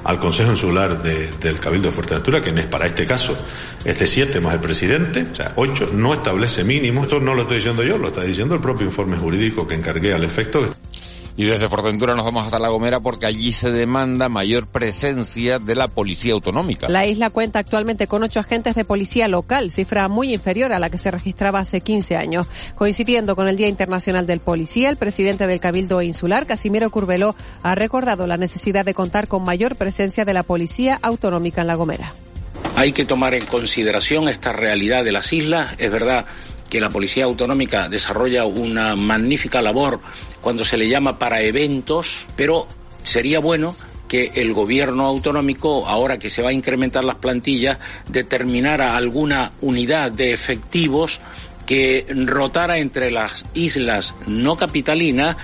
al 0.05 0.19
Consejo 0.19 0.51
Insular 0.51 1.03
del 1.03 1.59
Cabildo 1.59 1.89
de 1.89 1.95
Fuerteventura, 1.95 2.43
que 2.43 2.51
es 2.51 2.67
para 2.67 2.87
este 2.87 3.07
caso 3.07 3.35
es 3.85 3.99
de 3.99 4.07
siete 4.07 4.41
más 4.41 4.53
el 4.53 4.61
presidente, 4.61 5.27
o 5.33 5.35
sea, 5.35 5.55
ocho, 5.57 5.89
no 5.95 6.13
establece 6.13 6.65
mínimo. 6.65 7.05
Esto 7.05 7.21
no 7.21 7.35
lo 7.35 7.43
estoy 7.43 7.57
diciendo 7.57 7.83
yo, 7.83 7.97
lo 7.97 8.09
está 8.09 8.23
diciendo 8.23 8.55
el 8.55 8.61
propio 8.61 8.85
informe 8.85 9.17
jurídico 9.17 9.67
que 9.67 9.75
encargué 9.75 10.13
al 10.13 10.25
efecto. 10.25 10.69
Y 11.37 11.45
desde 11.45 11.69
Fuerteventura 11.69 12.15
nos 12.15 12.25
vamos 12.25 12.45
hasta 12.45 12.59
La 12.59 12.69
Gomera 12.69 13.01
porque 13.01 13.27
allí 13.27 13.53
se 13.53 13.71
demanda 13.71 14.29
mayor 14.29 14.67
presencia 14.67 15.59
de 15.59 15.75
la 15.75 15.89
policía 15.89 16.35
autonómica. 16.35 16.89
La 16.89 17.07
isla 17.07 17.31
cuenta 17.31 17.59
actualmente 17.59 18.07
con 18.07 18.23
ocho 18.23 18.41
agentes 18.41 18.75
de 18.75 18.85
policía 18.85 19.29
local, 19.29 19.71
cifra 19.71 20.09
muy 20.09 20.35
inferior 20.35 20.73
a 20.73 20.79
la 20.79 20.91
que 20.91 20.99
se 20.99 21.11
registraba 21.11 21.61
hace 21.61 21.81
15 21.81 22.17
años. 22.17 22.47
Coincidiendo 22.75 23.35
con 23.35 23.49
el 23.49 23.57
Día 23.57 23.69
Internacional 23.69 24.27
del 24.27 24.41
Policía, 24.41 24.91
el 24.91 24.97
presidente 24.97 25.47
del 25.47 25.61
Cabildo 25.61 26.03
Insular, 26.03 26.47
Casimiro 26.47 26.91
Curvelo, 26.91 27.35
ha 27.63 27.75
recordado 27.75 28.27
la 28.27 28.37
necesidad 28.37 28.85
de 28.85 28.95
contar 28.95 29.29
con 29.29 29.43
mayor 29.43 29.77
presencia 29.77 30.25
de 30.25 30.35
la 30.35 30.43
policía 30.43 30.99
autonómica 31.03 31.63
en 31.63 31.67
La 31.67 31.75
Gomera. 31.77 32.15
Hay 32.77 32.93
que 32.93 33.05
tomar 33.05 33.35
en 33.35 33.47
consideración 33.47 34.29
esta 34.29 34.53
realidad 34.53 35.05
de 35.05 35.13
las 35.13 35.33
islas. 35.33 35.75
Es 35.79 35.91
verdad 35.91 36.25
que 36.73 36.81
la 36.81 36.89
Policía 36.89 37.25
Autonómica 37.25 37.87
desarrolla 37.87 38.47
una 38.47 38.97
magnífica 38.97 39.61
labor 39.61 40.01
cuando 40.41 40.65
se 40.65 40.79
le 40.79 40.89
llama 40.89 41.19
para 41.19 41.43
eventos, 41.43 42.25
pero 42.35 42.67
sería 43.03 43.41
bueno 43.41 43.77
que 44.09 44.33
el 44.37 44.55
gobierno 44.55 45.05
autonómico, 45.05 45.87
ahora 45.87 46.19
que 46.19 46.31
se 46.31 46.41
va 46.41 46.49
a 46.49 46.55
incrementar 46.55 47.05
las 47.05 47.17
plantillas, 47.17 47.77
determinara 48.09 48.97
alguna 48.97 49.53
unidad 49.61 50.13
de 50.13 50.33
efectivos 50.33 51.21
que 51.67 52.07
rotara 52.09 52.79
entre 52.79 53.11
las 53.11 53.45
islas 53.53 54.15
no 54.27 54.57
capitalinas 54.57 55.37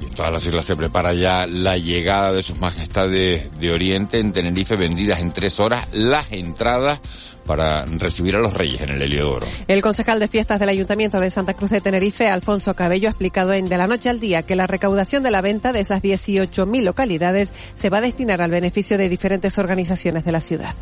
y 0.00 0.04
en 0.04 0.14
todas 0.14 0.32
las 0.32 0.46
islas 0.46 0.64
se 0.64 0.76
prepara 0.76 1.12
ya 1.12 1.46
la 1.46 1.76
llegada 1.76 2.32
de 2.32 2.42
sus 2.42 2.58
majestades 2.58 3.50
de 3.58 3.72
Oriente 3.72 4.18
en 4.18 4.32
Tenerife, 4.32 4.76
vendidas 4.76 5.20
en 5.20 5.32
tres 5.32 5.60
horas 5.60 5.86
las 5.92 6.32
entradas 6.32 7.00
para 7.44 7.84
recibir 7.84 8.36
a 8.36 8.38
los 8.38 8.54
reyes 8.54 8.80
en 8.80 8.90
el 8.90 9.02
Heliodoro. 9.02 9.46
El 9.66 9.82
concejal 9.82 10.20
de 10.20 10.28
fiestas 10.28 10.60
del 10.60 10.68
Ayuntamiento 10.68 11.18
de 11.18 11.30
Santa 11.30 11.54
Cruz 11.54 11.70
de 11.70 11.80
Tenerife, 11.80 12.28
Alfonso 12.28 12.74
Cabello, 12.74 13.08
ha 13.08 13.10
explicado 13.10 13.52
en 13.52 13.64
De 13.64 13.76
la 13.76 13.88
Noche 13.88 14.08
al 14.08 14.20
Día 14.20 14.42
que 14.42 14.54
la 14.56 14.66
recaudación 14.66 15.22
de 15.22 15.30
la 15.30 15.40
venta 15.40 15.72
de 15.72 15.80
esas 15.80 16.02
18.000 16.02 16.82
localidades 16.82 17.52
se 17.74 17.90
va 17.90 17.98
a 17.98 18.02
destinar 18.02 18.40
al 18.40 18.50
beneficio 18.50 18.98
de 18.98 19.08
diferentes 19.08 19.58
organizaciones 19.58 20.24
de 20.24 20.32
la 20.32 20.40
ciudad. 20.40 20.74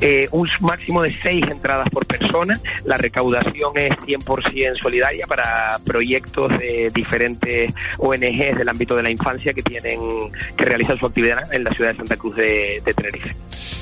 Eh, 0.00 0.26
un 0.32 0.48
máximo 0.60 1.02
de 1.02 1.16
seis 1.22 1.44
entradas 1.50 1.88
por 1.90 2.06
persona. 2.06 2.60
La 2.84 2.96
recaudación 2.96 3.72
es 3.76 3.92
100% 3.92 4.82
solidaria 4.82 5.26
para 5.26 5.78
proyectos 5.84 6.50
de 6.58 6.90
diferentes 6.94 7.72
ONGs 7.98 8.58
del 8.58 8.68
ámbito 8.68 8.94
de 8.94 9.02
la 9.02 9.10
infancia 9.10 9.52
que 9.52 9.62
tienen 9.62 10.00
que 10.56 10.64
realizar 10.64 10.98
su 10.98 11.06
actividad 11.06 11.52
en 11.52 11.64
la 11.64 11.70
ciudad 11.72 11.92
de 11.92 11.96
Santa 11.96 12.16
Cruz 12.16 12.36
de, 12.36 12.82
de 12.84 12.94
Tenerife. 12.94 13.34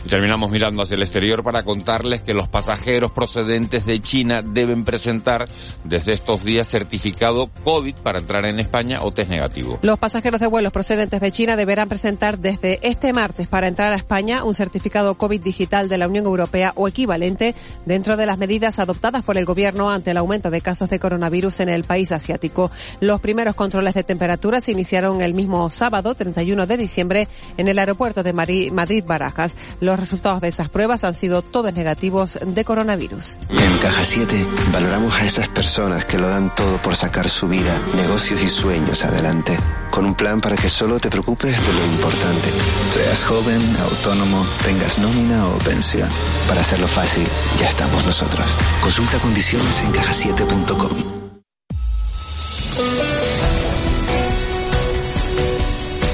Y 0.05 0.09
terminamos 0.09 0.51
mirando 0.51 0.83
hacia 0.83 0.97
el 0.97 1.03
exterior 1.03 1.43
para 1.43 1.65
contarles 1.65 2.23
que 2.23 2.35
los 2.35 2.49
pasajeros 2.49 3.13
procedentes 3.13 3.87
de 3.87 4.01
China 4.01 4.43
deben 4.43 4.85
presentar 4.85 5.49
desde 5.85 6.13
estos 6.13 6.45
días 6.45 6.69
certificado 6.69 7.51
COVID 7.65 7.95
para 7.97 8.19
entrar 8.19 8.45
en 8.47 8.59
España 8.59 9.01
o 9.03 9.13
test 9.13 9.31
negativo. 9.31 9.79
Los 9.83 9.99
pasajeros 9.99 10.41
de 10.41 10.47
vuelos 10.47 10.73
procedentes 10.73 11.21
de 11.21 11.31
China 11.31 11.57
deberán 11.57 11.89
presentar 11.89 12.39
desde 12.39 12.79
este 12.83 13.13
martes 13.13 13.49
para 13.49 13.69
entrar 13.69 13.93
a 13.93 13.97
España 13.97 14.45
un 14.45 14.55
certificado 14.55 15.17
COVID 15.17 15.41
digital 15.41 15.89
de 15.89 15.92
la 15.99 16.09
Unión 16.09 16.27
Europea 16.27 16.73
o 16.77 16.89
equivalente 16.89 17.55
dentro 17.87 18.17
de 18.17 18.27
las 18.27 18.39
medidas 18.39 18.79
adoptadas 18.79 19.23
por 19.23 19.39
el 19.39 19.45
Gobierno 19.45 19.91
ante 19.91 20.13
el 20.13 20.17
aumento 20.17 20.51
de 20.51 20.61
casos 20.61 20.91
de 20.91 20.99
coronavirus 20.99 21.61
en 21.61 21.69
el 21.69 21.85
país 21.85 22.13
asiático. 22.13 22.71
Los 23.01 23.21
primeros 23.21 23.55
controles 23.55 23.95
de 23.95 24.05
temperatura 24.05 24.61
se 24.61 24.73
iniciaron 24.73 25.21
el 25.21 25.35
mismo 25.35 25.69
sábado, 25.71 26.15
31 26.15 26.67
de 26.67 26.77
diciembre, 26.77 27.29
en 27.57 27.69
el 27.69 27.79
aeropuerto 27.79 28.23
de 28.23 28.33
Madrid-Barajas. 28.33 29.55
Los 29.81 29.99
resultados 29.99 30.41
de 30.41 30.49
esas 30.49 30.69
pruebas 30.69 31.05
han 31.05 31.15
sido 31.15 31.43
todos 31.43 31.73
negativos 31.73 32.39
de 32.45 32.65
coronavirus. 32.65 33.37
En 33.51 33.79
Caja 33.79 34.05
7 34.05 34.47
valoramos 34.73 35.15
a 35.21 35.25
esas 35.25 35.49
personas 35.49 36.05
que 36.05 36.19
lo 36.19 36.29
dan 36.29 36.55
todo 36.55 36.79
por 36.79 36.97
sacar 36.97 37.29
su 37.29 37.49
vida, 37.49 37.81
negocios 37.97 38.43
y 38.43 38.49
sueños 38.49 39.05
adelante. 39.05 39.59
Con 39.93 40.07
un 40.07 40.15
plan 40.15 40.41
para 40.41 40.57
que 40.57 40.71
solo 40.71 40.99
te 40.99 41.11
preocupes 41.11 41.61
de 41.67 41.73
lo 41.75 41.85
importante. 41.85 42.49
Seas 42.95 43.25
joven, 43.25 43.77
autónomo, 43.77 44.47
tengas 44.65 44.99
nómina 44.99 45.47
o 45.47 45.59
pensión. 45.59 46.09
Para 46.49 46.63
hacerlo 46.63 46.89
fácil, 46.89 47.29
ya 47.61 47.69
estamos 47.69 48.07
nosotros. 48.07 48.47
Consulta 48.81 49.21
condiciones 49.21 49.83
en 49.83 49.93
cajasiete.com. 49.93 51.23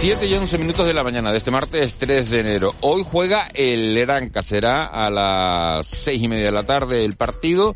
7 0.01 0.27
y 0.29 0.35
11 0.35 0.59
minutos 0.59 0.87
de 0.87 0.95
la 0.95 1.03
mañana 1.03 1.33
de 1.33 1.39
este 1.39 1.51
martes 1.51 1.93
3 1.99 2.31
de 2.31 2.39
enero. 2.39 2.73
Hoy 2.83 3.03
juega 3.05 3.49
el 3.53 3.97
Eranca, 3.97 4.45
será 4.45 4.87
a 4.87 5.11
las 5.11 5.89
seis 5.89 6.23
y 6.23 6.29
media 6.29 6.45
de 6.47 6.53
la 6.53 6.63
tarde 6.63 7.05
el 7.05 7.17
partido, 7.17 7.75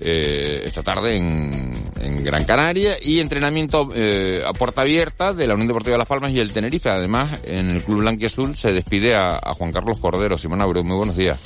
eh, 0.00 0.62
esta 0.64 0.82
tarde 0.82 1.16
en, 1.16 1.72
en, 2.00 2.24
Gran 2.24 2.44
Canaria, 2.44 2.96
y 3.00 3.20
entrenamiento 3.20 3.88
eh, 3.94 4.42
a 4.44 4.52
puerta 4.52 4.82
abierta 4.82 5.32
de 5.32 5.46
la 5.46 5.54
Unión 5.54 5.68
Deportiva 5.68 5.92
de 5.92 5.98
Las 5.98 6.08
Palmas 6.08 6.32
y 6.32 6.40
el 6.40 6.52
Tenerife. 6.52 6.88
Además, 6.88 7.38
en 7.44 7.70
el 7.70 7.84
Club 7.84 8.00
Blanquiazul 8.00 8.56
se 8.56 8.72
despide 8.72 9.14
a, 9.14 9.36
a 9.40 9.54
Juan 9.54 9.70
Carlos 9.70 10.00
Cordero. 10.00 10.36
Simón 10.38 10.62
Abreu, 10.62 10.82
muy 10.82 10.96
buenos 10.96 11.16
días. 11.16 11.38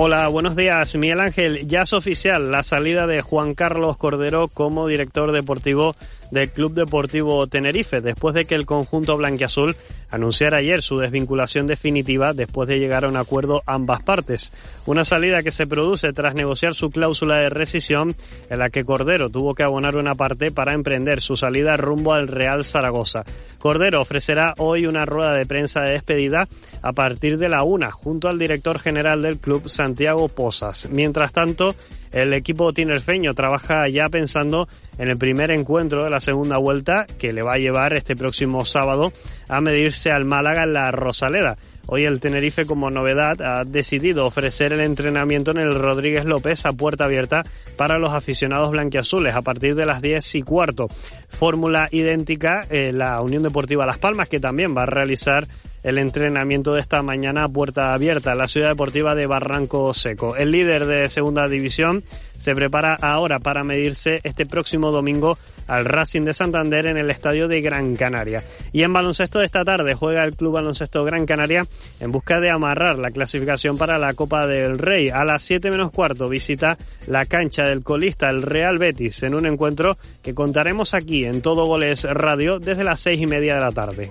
Hola, 0.00 0.28
buenos 0.28 0.54
días. 0.54 0.94
Miguel 0.94 1.18
Ángel, 1.18 1.66
ya 1.66 1.82
es 1.82 1.92
oficial 1.92 2.52
la 2.52 2.62
salida 2.62 3.08
de 3.08 3.20
Juan 3.20 3.56
Carlos 3.56 3.96
Cordero 3.96 4.46
como 4.46 4.86
director 4.86 5.32
deportivo 5.32 5.96
del 6.30 6.50
Club 6.50 6.74
Deportivo 6.74 7.46
Tenerife, 7.46 8.00
después 8.00 8.34
de 8.34 8.44
que 8.44 8.54
el 8.54 8.66
conjunto 8.66 9.16
blanquiazul 9.16 9.76
anunciara 10.10 10.58
ayer 10.58 10.82
su 10.82 10.98
desvinculación 10.98 11.66
definitiva 11.66 12.32
después 12.32 12.68
de 12.68 12.78
llegar 12.78 13.04
a 13.04 13.08
un 13.08 13.16
acuerdo 13.16 13.62
ambas 13.66 14.02
partes. 14.02 14.52
Una 14.86 15.04
salida 15.04 15.42
que 15.42 15.52
se 15.52 15.66
produce 15.66 16.12
tras 16.12 16.34
negociar 16.34 16.74
su 16.74 16.90
cláusula 16.90 17.38
de 17.38 17.50
rescisión 17.50 18.14
en 18.48 18.58
la 18.58 18.70
que 18.70 18.84
Cordero 18.84 19.28
tuvo 19.30 19.54
que 19.54 19.62
abonar 19.62 19.96
una 19.96 20.14
parte 20.14 20.50
para 20.50 20.74
emprender 20.74 21.20
su 21.20 21.36
salida 21.36 21.76
rumbo 21.76 22.14
al 22.14 22.28
Real 22.28 22.64
Zaragoza. 22.64 23.24
Cordero 23.58 24.00
ofrecerá 24.00 24.54
hoy 24.58 24.86
una 24.86 25.04
rueda 25.04 25.34
de 25.34 25.46
prensa 25.46 25.82
de 25.82 25.92
despedida 25.92 26.48
a 26.80 26.92
partir 26.92 27.38
de 27.38 27.48
la 27.48 27.64
una 27.64 27.90
junto 27.90 28.28
al 28.28 28.38
director 28.38 28.78
general 28.78 29.22
del 29.22 29.38
club 29.38 29.68
Santiago 29.88 30.28
Posas. 30.28 30.86
Mientras 30.90 31.32
tanto, 31.32 31.74
el 32.12 32.34
equipo 32.34 32.74
tinerfeño 32.74 33.32
trabaja 33.32 33.88
ya 33.88 34.10
pensando 34.10 34.68
en 34.98 35.08
el 35.08 35.16
primer 35.16 35.50
encuentro 35.50 36.04
de 36.04 36.10
la 36.10 36.20
segunda 36.20 36.58
vuelta 36.58 37.06
que 37.18 37.32
le 37.32 37.40
va 37.40 37.54
a 37.54 37.58
llevar 37.58 37.94
este 37.94 38.14
próximo 38.14 38.66
sábado 38.66 39.14
a 39.48 39.62
medirse 39.62 40.12
al 40.12 40.26
Málaga 40.26 40.64
en 40.64 40.74
la 40.74 40.90
Rosaleda. 40.90 41.56
Hoy 41.86 42.04
el 42.04 42.20
Tenerife 42.20 42.66
como 42.66 42.90
novedad 42.90 43.40
ha 43.40 43.64
decidido 43.64 44.26
ofrecer 44.26 44.74
el 44.74 44.80
entrenamiento 44.80 45.52
en 45.52 45.56
el 45.56 45.74
Rodríguez 45.74 46.26
López 46.26 46.66
a 46.66 46.74
puerta 46.74 47.06
abierta 47.06 47.46
para 47.78 47.98
los 47.98 48.12
aficionados 48.12 48.70
blanquiazules 48.70 49.34
a 49.34 49.40
partir 49.40 49.74
de 49.74 49.86
las 49.86 50.02
10 50.02 50.34
y 50.34 50.42
cuarto. 50.42 50.88
Fórmula 51.30 51.88
idéntica 51.90 52.66
la 52.70 53.22
Unión 53.22 53.42
Deportiva 53.42 53.86
Las 53.86 53.96
Palmas 53.96 54.28
que 54.28 54.38
también 54.38 54.76
va 54.76 54.82
a 54.82 54.86
realizar 54.86 55.48
el 55.82 55.98
entrenamiento 55.98 56.74
de 56.74 56.80
esta 56.80 57.02
mañana 57.02 57.44
a 57.44 57.48
puerta 57.48 57.94
abierta 57.94 58.32
en 58.32 58.38
la 58.38 58.48
ciudad 58.48 58.68
deportiva 58.68 59.14
de 59.14 59.26
Barranco 59.26 59.92
Seco. 59.94 60.36
El 60.36 60.50
líder 60.50 60.86
de 60.86 61.08
segunda 61.08 61.48
división 61.48 62.02
se 62.36 62.54
prepara 62.54 62.94
ahora 62.94 63.38
para 63.40 63.64
medirse 63.64 64.20
este 64.22 64.46
próximo 64.46 64.92
domingo 64.92 65.38
al 65.66 65.84
Racing 65.84 66.22
de 66.22 66.32
Santander 66.32 66.86
en 66.86 66.96
el 66.96 67.10
estadio 67.10 67.46
de 67.46 67.60
Gran 67.60 67.94
Canaria. 67.96 68.42
Y 68.72 68.82
en 68.82 68.92
baloncesto 68.92 69.38
de 69.38 69.44
esta 69.44 69.64
tarde 69.64 69.94
juega 69.94 70.24
el 70.24 70.34
Club 70.34 70.54
Baloncesto 70.54 71.04
Gran 71.04 71.26
Canaria 71.26 71.66
en 72.00 72.10
busca 72.10 72.40
de 72.40 72.50
amarrar 72.50 72.98
la 72.98 73.10
clasificación 73.10 73.76
para 73.76 73.98
la 73.98 74.14
Copa 74.14 74.46
del 74.46 74.78
Rey. 74.78 75.10
A 75.10 75.24
las 75.24 75.42
7 75.42 75.70
menos 75.70 75.90
cuarto 75.90 76.28
visita 76.28 76.78
la 77.06 77.26
cancha 77.26 77.64
del 77.64 77.82
colista 77.82 78.30
el 78.30 78.42
Real 78.42 78.78
Betis 78.78 79.22
en 79.22 79.34
un 79.34 79.46
encuentro 79.46 79.98
que 80.22 80.34
contaremos 80.34 80.94
aquí 80.94 81.24
en 81.24 81.42
Todo 81.42 81.66
Goles 81.66 82.04
Radio 82.04 82.58
desde 82.58 82.84
las 82.84 83.00
seis 83.00 83.20
y 83.20 83.26
media 83.26 83.54
de 83.54 83.60
la 83.60 83.72
tarde. 83.72 84.10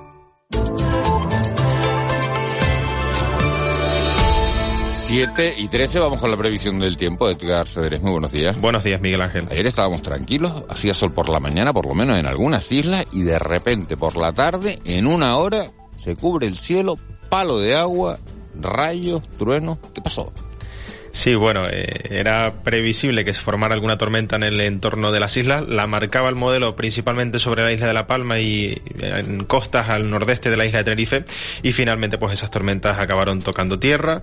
7 5.11 5.55
y 5.57 5.67
13 5.67 5.99
vamos 5.99 6.21
con 6.21 6.31
la 6.31 6.37
previsión 6.37 6.79
del 6.79 6.95
tiempo 6.95 7.27
de 7.27 7.33
Edgar 7.33 7.67
Cederes. 7.67 8.01
Muy 8.01 8.11
buenos 8.11 8.31
días. 8.31 8.57
Buenos 8.61 8.85
días, 8.85 9.01
Miguel 9.01 9.21
Ángel. 9.21 9.45
Ayer 9.51 9.67
estábamos 9.67 10.01
tranquilos, 10.01 10.63
hacía 10.69 10.93
sol 10.93 11.11
por 11.11 11.27
la 11.27 11.41
mañana, 11.41 11.73
por 11.73 11.85
lo 11.85 11.93
menos 11.93 12.17
en 12.17 12.27
algunas 12.27 12.71
islas, 12.71 13.05
y 13.11 13.23
de 13.23 13.37
repente 13.37 13.97
por 13.97 14.15
la 14.15 14.31
tarde, 14.31 14.79
en 14.85 15.07
una 15.07 15.35
hora, 15.35 15.69
se 15.97 16.15
cubre 16.15 16.47
el 16.47 16.57
cielo, 16.57 16.97
palo 17.27 17.59
de 17.59 17.75
agua, 17.75 18.19
rayos, 18.55 19.21
truenos. 19.37 19.79
¿Qué 19.93 20.01
pasó? 20.01 20.31
Sí, 21.13 21.35
bueno, 21.35 21.67
eh, 21.67 22.07
era 22.09 22.63
previsible 22.63 23.25
que 23.25 23.33
se 23.33 23.41
formara 23.41 23.73
alguna 23.73 23.97
tormenta 23.97 24.37
en 24.37 24.43
el 24.43 24.61
entorno 24.61 25.11
de 25.11 25.19
las 25.19 25.35
islas. 25.35 25.67
La 25.67 25.85
marcaba 25.85 26.29
el 26.29 26.35
modelo 26.35 26.75
principalmente 26.77 27.37
sobre 27.37 27.63
la 27.63 27.71
isla 27.73 27.87
de 27.87 27.93
La 27.93 28.07
Palma 28.07 28.39
y 28.39 28.81
en 28.99 29.43
costas 29.43 29.89
al 29.89 30.09
nordeste 30.09 30.49
de 30.49 30.55
la 30.55 30.65
isla 30.65 30.79
de 30.79 30.83
Tenerife. 30.85 31.25
Y 31.63 31.73
finalmente, 31.73 32.17
pues 32.17 32.33
esas 32.33 32.49
tormentas 32.49 32.97
acabaron 32.97 33.41
tocando 33.41 33.77
tierra. 33.77 34.21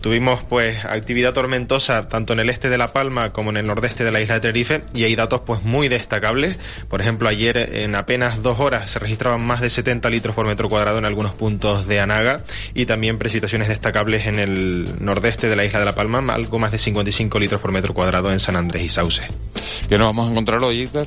Tuvimos, 0.00 0.42
pues, 0.44 0.82
actividad 0.86 1.34
tormentosa 1.34 2.08
tanto 2.08 2.32
en 2.32 2.40
el 2.40 2.48
este 2.48 2.70
de 2.70 2.78
La 2.78 2.88
Palma 2.88 3.32
como 3.32 3.50
en 3.50 3.58
el 3.58 3.66
nordeste 3.66 4.02
de 4.02 4.10
la 4.10 4.22
isla 4.22 4.34
de 4.36 4.40
Tenerife. 4.40 4.82
Y 4.94 5.04
hay 5.04 5.14
datos, 5.16 5.42
pues, 5.44 5.62
muy 5.62 5.88
destacables. 5.88 6.58
Por 6.88 7.02
ejemplo, 7.02 7.28
ayer 7.28 7.58
en 7.74 7.94
apenas 7.94 8.42
dos 8.42 8.60
horas 8.60 8.90
se 8.90 8.98
registraban 8.98 9.44
más 9.44 9.60
de 9.60 9.68
70 9.68 10.08
litros 10.08 10.34
por 10.34 10.46
metro 10.46 10.70
cuadrado 10.70 10.98
en 10.98 11.04
algunos 11.04 11.32
puntos 11.32 11.86
de 11.86 12.00
Anaga 12.00 12.44
y 12.72 12.86
también 12.86 13.18
precipitaciones 13.18 13.68
destacables 13.68 14.26
en 14.26 14.38
el 14.38 14.86
nordeste 15.00 15.50
de 15.50 15.56
la 15.56 15.66
isla 15.66 15.80
de 15.80 15.84
La 15.84 15.94
Palma 15.94 16.29
algo 16.34 16.58
más 16.58 16.72
de 16.72 16.78
55 16.78 17.38
litros 17.38 17.60
por 17.60 17.72
metro 17.72 17.94
cuadrado 17.94 18.30
en 18.30 18.40
San 18.40 18.56
Andrés 18.56 18.84
y 18.84 18.88
Sauce. 18.88 19.22
¿Qué 19.88 19.98
nos 19.98 20.08
vamos 20.08 20.28
a 20.28 20.30
encontrar 20.30 20.62
hoy, 20.62 20.82
Héctor? 20.82 21.06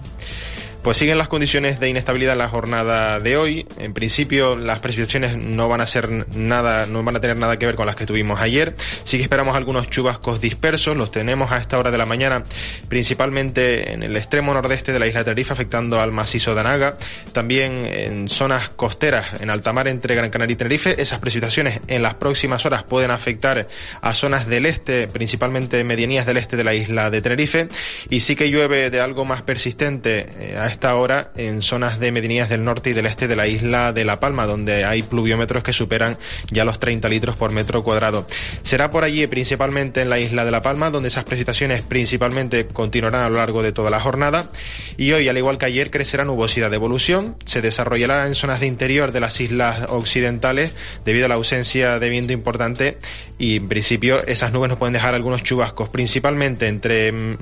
Pues 0.84 0.98
siguen 0.98 1.18
las 1.18 1.30
condiciones 1.30 1.80
de 1.80 1.88
inestabilidad 1.88 2.34
en 2.34 2.40
la 2.40 2.50
jornada 2.50 3.18
de 3.22 3.38
hoy. 3.38 3.66
En 3.78 3.94
principio, 3.94 4.58
las 4.58 4.80
precipitaciones 4.80 5.38
no 5.38 5.70
van 5.70 5.80
a 5.80 5.88
ser 5.88 6.28
nada, 6.36 6.88
no 6.88 7.02
van 7.04 7.16
a 7.16 7.22
tener 7.22 7.40
nada 7.40 7.58
que 7.58 7.66
ver 7.66 7.76
con 7.76 7.86
las 7.86 7.96
que 7.96 8.06
tuvimos 8.06 8.42
ayer. 8.42 8.76
Sí 9.06 9.16
que 9.16 9.24
esperamos 9.24 9.56
algunos 9.56 9.90
chubascos 9.90 10.42
dispersos. 10.42 10.98
Los 10.98 11.10
tenemos 11.10 11.54
a 11.54 11.58
esta 11.60 11.78
hora 11.80 11.90
de 11.90 11.98
la 11.98 12.06
mañana, 12.06 12.44
principalmente 12.90 13.94
en 13.94 14.04
el 14.04 14.18
extremo 14.18 14.54
nordeste 14.54 14.92
de 14.92 15.00
la 15.00 15.08
isla 15.08 15.22
de 15.22 15.24
Tenerife, 15.24 15.54
afectando 15.54 16.02
al 16.02 16.12
macizo 16.12 16.54
de 16.54 16.60
Anaga. 16.60 16.98
También 17.32 17.86
en 17.86 18.28
zonas 18.28 18.68
costeras, 18.68 19.40
en 19.40 19.52
alta 19.52 19.72
mar 19.72 19.88
entre 19.88 20.16
Gran 20.16 20.32
Canaria 20.32 20.56
y 20.56 20.58
Tenerife. 20.58 21.02
Esas 21.02 21.20
precipitaciones 21.20 21.80
en 21.88 22.04
las 22.04 22.16
próximas 22.16 22.66
horas 22.66 22.84
pueden 22.84 23.12
afectar 23.12 23.70
a 24.02 24.14
zonas 24.14 24.48
del 24.48 24.66
este, 24.66 25.08
principalmente 25.08 25.82
medianías 25.86 26.26
del 26.26 26.36
este 26.36 26.58
de 26.58 26.66
la 26.66 26.74
isla 26.74 27.10
de 27.10 27.22
Tenerife. 27.22 27.70
Y 28.10 28.20
sí 28.20 28.36
que 28.36 28.50
llueve 28.50 28.90
de 28.90 29.00
algo 29.00 29.24
más 29.24 29.44
persistente 29.44 30.28
eh, 30.38 30.58
a 30.58 30.73
esta 30.74 30.96
hora 30.96 31.32
en 31.36 31.62
zonas 31.62 32.00
de 32.00 32.12
medianías 32.12 32.50
del 32.50 32.64
norte 32.64 32.90
y 32.90 32.94
del 32.94 33.06
este 33.06 33.28
de 33.28 33.36
la 33.36 33.48
isla 33.48 33.94
de 33.94 34.06
La 34.06 34.20
Palma, 34.20 34.48
donde 34.48 34.86
hay 34.86 35.04
pluviómetros 35.04 35.62
que 35.62 35.72
superan 35.72 36.18
ya 36.50 36.66
los 36.66 36.80
30 36.80 37.08
litros 37.10 37.38
por 37.38 37.52
metro 37.52 37.84
cuadrado. 37.84 38.26
Será 38.64 38.90
por 38.90 39.04
allí, 39.04 39.26
principalmente 39.28 40.02
en 40.02 40.10
la 40.10 40.20
isla 40.20 40.46
de 40.46 40.52
La 40.52 40.62
Palma, 40.62 40.90
donde 40.90 41.10
esas 41.10 41.26
precipitaciones 41.26 41.84
principalmente 41.84 42.66
continuarán 42.66 43.22
a 43.22 43.30
lo 43.30 43.38
largo 43.38 43.62
de 43.62 43.72
toda 43.72 43.92
la 43.92 44.00
jornada. 44.00 44.50
Y 44.98 45.12
hoy, 45.12 45.30
al 45.30 45.38
igual 45.38 45.60
que 45.60 45.68
ayer, 45.68 45.92
crecerá 45.92 46.26
nubosidad 46.26 46.72
de 46.72 46.78
evolución. 46.78 47.36
Se 47.46 47.62
desarrollará 47.62 48.26
en 48.26 48.34
zonas 48.34 48.60
de 48.60 48.66
interior 48.66 49.12
de 49.12 49.20
las 49.20 49.40
islas 49.40 49.86
occidentales 49.90 50.74
debido 51.06 51.28
a 51.28 51.30
la 51.30 51.36
ausencia 51.36 52.00
de 52.00 52.10
viento 52.10 52.34
importante 52.34 52.98
y 53.38 53.58
en 53.58 53.68
principio 53.68 54.26
esas 54.26 54.54
nubes 54.54 54.70
nos 54.70 54.78
pueden 54.78 54.94
dejar 54.94 55.16
algunos 55.16 55.44
chubascos, 55.44 55.90
principalmente 55.90 56.68
entre 56.68 57.12
mm, 57.12 57.38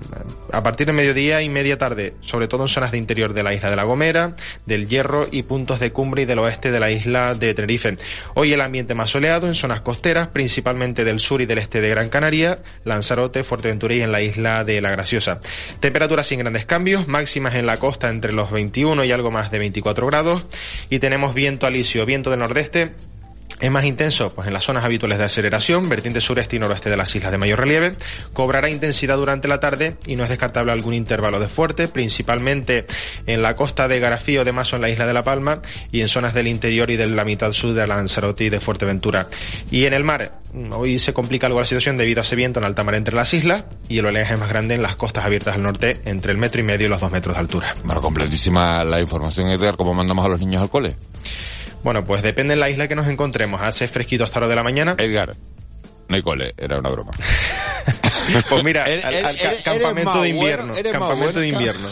a 0.51 0.63
partir 0.63 0.87
de 0.87 0.93
mediodía 0.93 1.41
y 1.43 1.49
media 1.49 1.77
tarde, 1.77 2.15
sobre 2.21 2.47
todo 2.47 2.63
en 2.63 2.69
zonas 2.69 2.91
de 2.91 2.97
interior 2.97 3.20
de 3.29 3.43
la 3.43 3.53
isla 3.53 3.69
de 3.69 3.75
La 3.75 3.83
Gomera, 3.83 4.35
del 4.65 4.87
Hierro 4.87 5.27
y 5.29 5.43
puntos 5.43 5.79
de 5.79 5.91
cumbre 5.91 6.23
y 6.23 6.25
del 6.25 6.39
oeste 6.39 6.71
de 6.71 6.79
la 6.79 6.89
isla 6.89 7.35
de 7.35 7.53
Tenerife. 7.53 7.97
Hoy 8.33 8.53
el 8.53 8.61
ambiente 8.61 8.95
más 8.95 9.11
soleado 9.11 9.47
en 9.47 9.55
zonas 9.55 9.81
costeras, 9.81 10.29
principalmente 10.29 11.05
del 11.05 11.19
sur 11.19 11.41
y 11.41 11.45
del 11.45 11.59
este 11.59 11.79
de 11.79 11.89
Gran 11.89 12.09
Canaria, 12.09 12.59
Lanzarote, 12.83 13.43
Fuerteventura 13.43 13.93
y 13.93 14.01
en 14.01 14.11
la 14.11 14.21
isla 14.21 14.63
de 14.63 14.81
La 14.81 14.91
Graciosa. 14.91 15.39
Temperaturas 15.79 16.27
sin 16.27 16.39
grandes 16.39 16.65
cambios, 16.65 17.07
máximas 17.07 17.53
en 17.55 17.67
la 17.67 17.77
costa 17.77 18.09
entre 18.09 18.33
los 18.33 18.49
21 18.51 19.03
y 19.03 19.11
algo 19.11 19.29
más 19.29 19.51
de 19.51 19.59
24 19.59 20.07
grados 20.07 20.45
y 20.89 20.99
tenemos 20.99 21.35
viento 21.35 21.67
alisio, 21.67 22.05
viento 22.05 22.31
del 22.31 22.39
nordeste 22.39 22.91
es 23.59 23.71
más 23.71 23.85
intenso 23.85 24.33
pues 24.33 24.47
en 24.47 24.53
las 24.53 24.63
zonas 24.63 24.83
habituales 24.85 25.17
de 25.17 25.25
aceleración, 25.25 25.89
vertiente 25.89 26.21
sureste 26.21 26.55
y 26.55 26.59
noroeste 26.59 26.89
de 26.89 26.97
las 26.97 27.15
islas 27.15 27.31
de 27.31 27.37
mayor 27.37 27.59
relieve. 27.59 27.93
Cobrará 28.33 28.69
intensidad 28.69 29.17
durante 29.17 29.47
la 29.47 29.59
tarde 29.59 29.97
y 30.05 30.15
no 30.15 30.23
es 30.23 30.29
descartable 30.29 30.71
algún 30.71 30.93
intervalo 30.93 31.39
de 31.39 31.49
fuerte, 31.49 31.87
principalmente 31.87 32.85
en 33.25 33.41
la 33.41 33.55
costa 33.55 33.87
de 33.87 33.99
Garafío 33.99 34.43
de 34.43 34.51
Maso 34.51 34.75
en 34.75 34.81
la 34.81 34.89
isla 34.89 35.05
de 35.05 35.13
La 35.13 35.23
Palma 35.23 35.61
y 35.91 36.01
en 36.01 36.09
zonas 36.09 36.33
del 36.33 36.47
interior 36.47 36.89
y 36.89 36.97
de 36.97 37.07
la 37.07 37.25
mitad 37.25 37.51
sur 37.51 37.73
de 37.73 37.85
Lanzarote 37.85 38.45
y 38.45 38.49
de 38.49 38.59
Fuerteventura. 38.59 39.27
Y 39.69 39.85
en 39.85 39.93
el 39.93 40.03
mar, 40.03 40.39
hoy 40.71 40.99
se 40.99 41.13
complica 41.13 41.47
algo 41.47 41.59
la 41.59 41.65
situación 41.65 41.97
debido 41.97 42.21
a 42.21 42.23
ese 42.23 42.35
viento 42.35 42.59
en 42.59 42.65
alta 42.65 42.83
mar 42.83 42.95
entre 42.95 43.15
las 43.15 43.33
islas 43.33 43.65
y 43.87 43.99
el 43.99 44.05
oleaje 44.05 44.33
es 44.33 44.39
más 44.39 44.49
grande 44.49 44.75
en 44.75 44.81
las 44.81 44.95
costas 44.95 45.25
abiertas 45.25 45.55
al 45.55 45.63
norte 45.63 46.01
entre 46.05 46.31
el 46.31 46.37
metro 46.37 46.61
y 46.61 46.63
medio 46.63 46.87
y 46.87 46.89
los 46.89 47.01
dos 47.01 47.11
metros 47.11 47.35
de 47.35 47.39
altura. 47.39 47.73
Bueno, 47.83 48.01
completísima 48.01 48.83
la 48.83 48.99
información, 48.99 49.49
Edgar, 49.49 49.77
¿cómo 49.77 49.93
mandamos 49.93 50.25
a 50.25 50.29
los 50.29 50.39
niños 50.39 50.61
al 50.61 50.69
cole? 50.69 50.95
Bueno, 51.83 52.05
pues 52.05 52.21
depende 52.21 52.53
de 52.53 52.59
la 52.59 52.69
isla 52.69 52.87
que 52.87 52.95
nos 52.95 53.07
encontremos. 53.07 53.61
Hace 53.61 53.87
fresquito 53.87 54.23
hasta 54.23 54.39
hora 54.39 54.47
de 54.47 54.55
la 54.55 54.63
mañana. 54.63 54.95
Edgar, 54.97 55.35
no 56.11 56.17
hay 56.17 56.21
cole, 56.21 56.53
era 56.57 56.77
una 56.77 56.89
broma. 56.89 57.11
pues 58.49 58.63
mira, 58.63 58.83
al, 58.83 59.37
campamento 59.63 60.21
de 60.21 60.29
invierno. 60.29 60.73
campamento 60.91 61.39
de 61.39 61.47
invierno. 61.47 61.89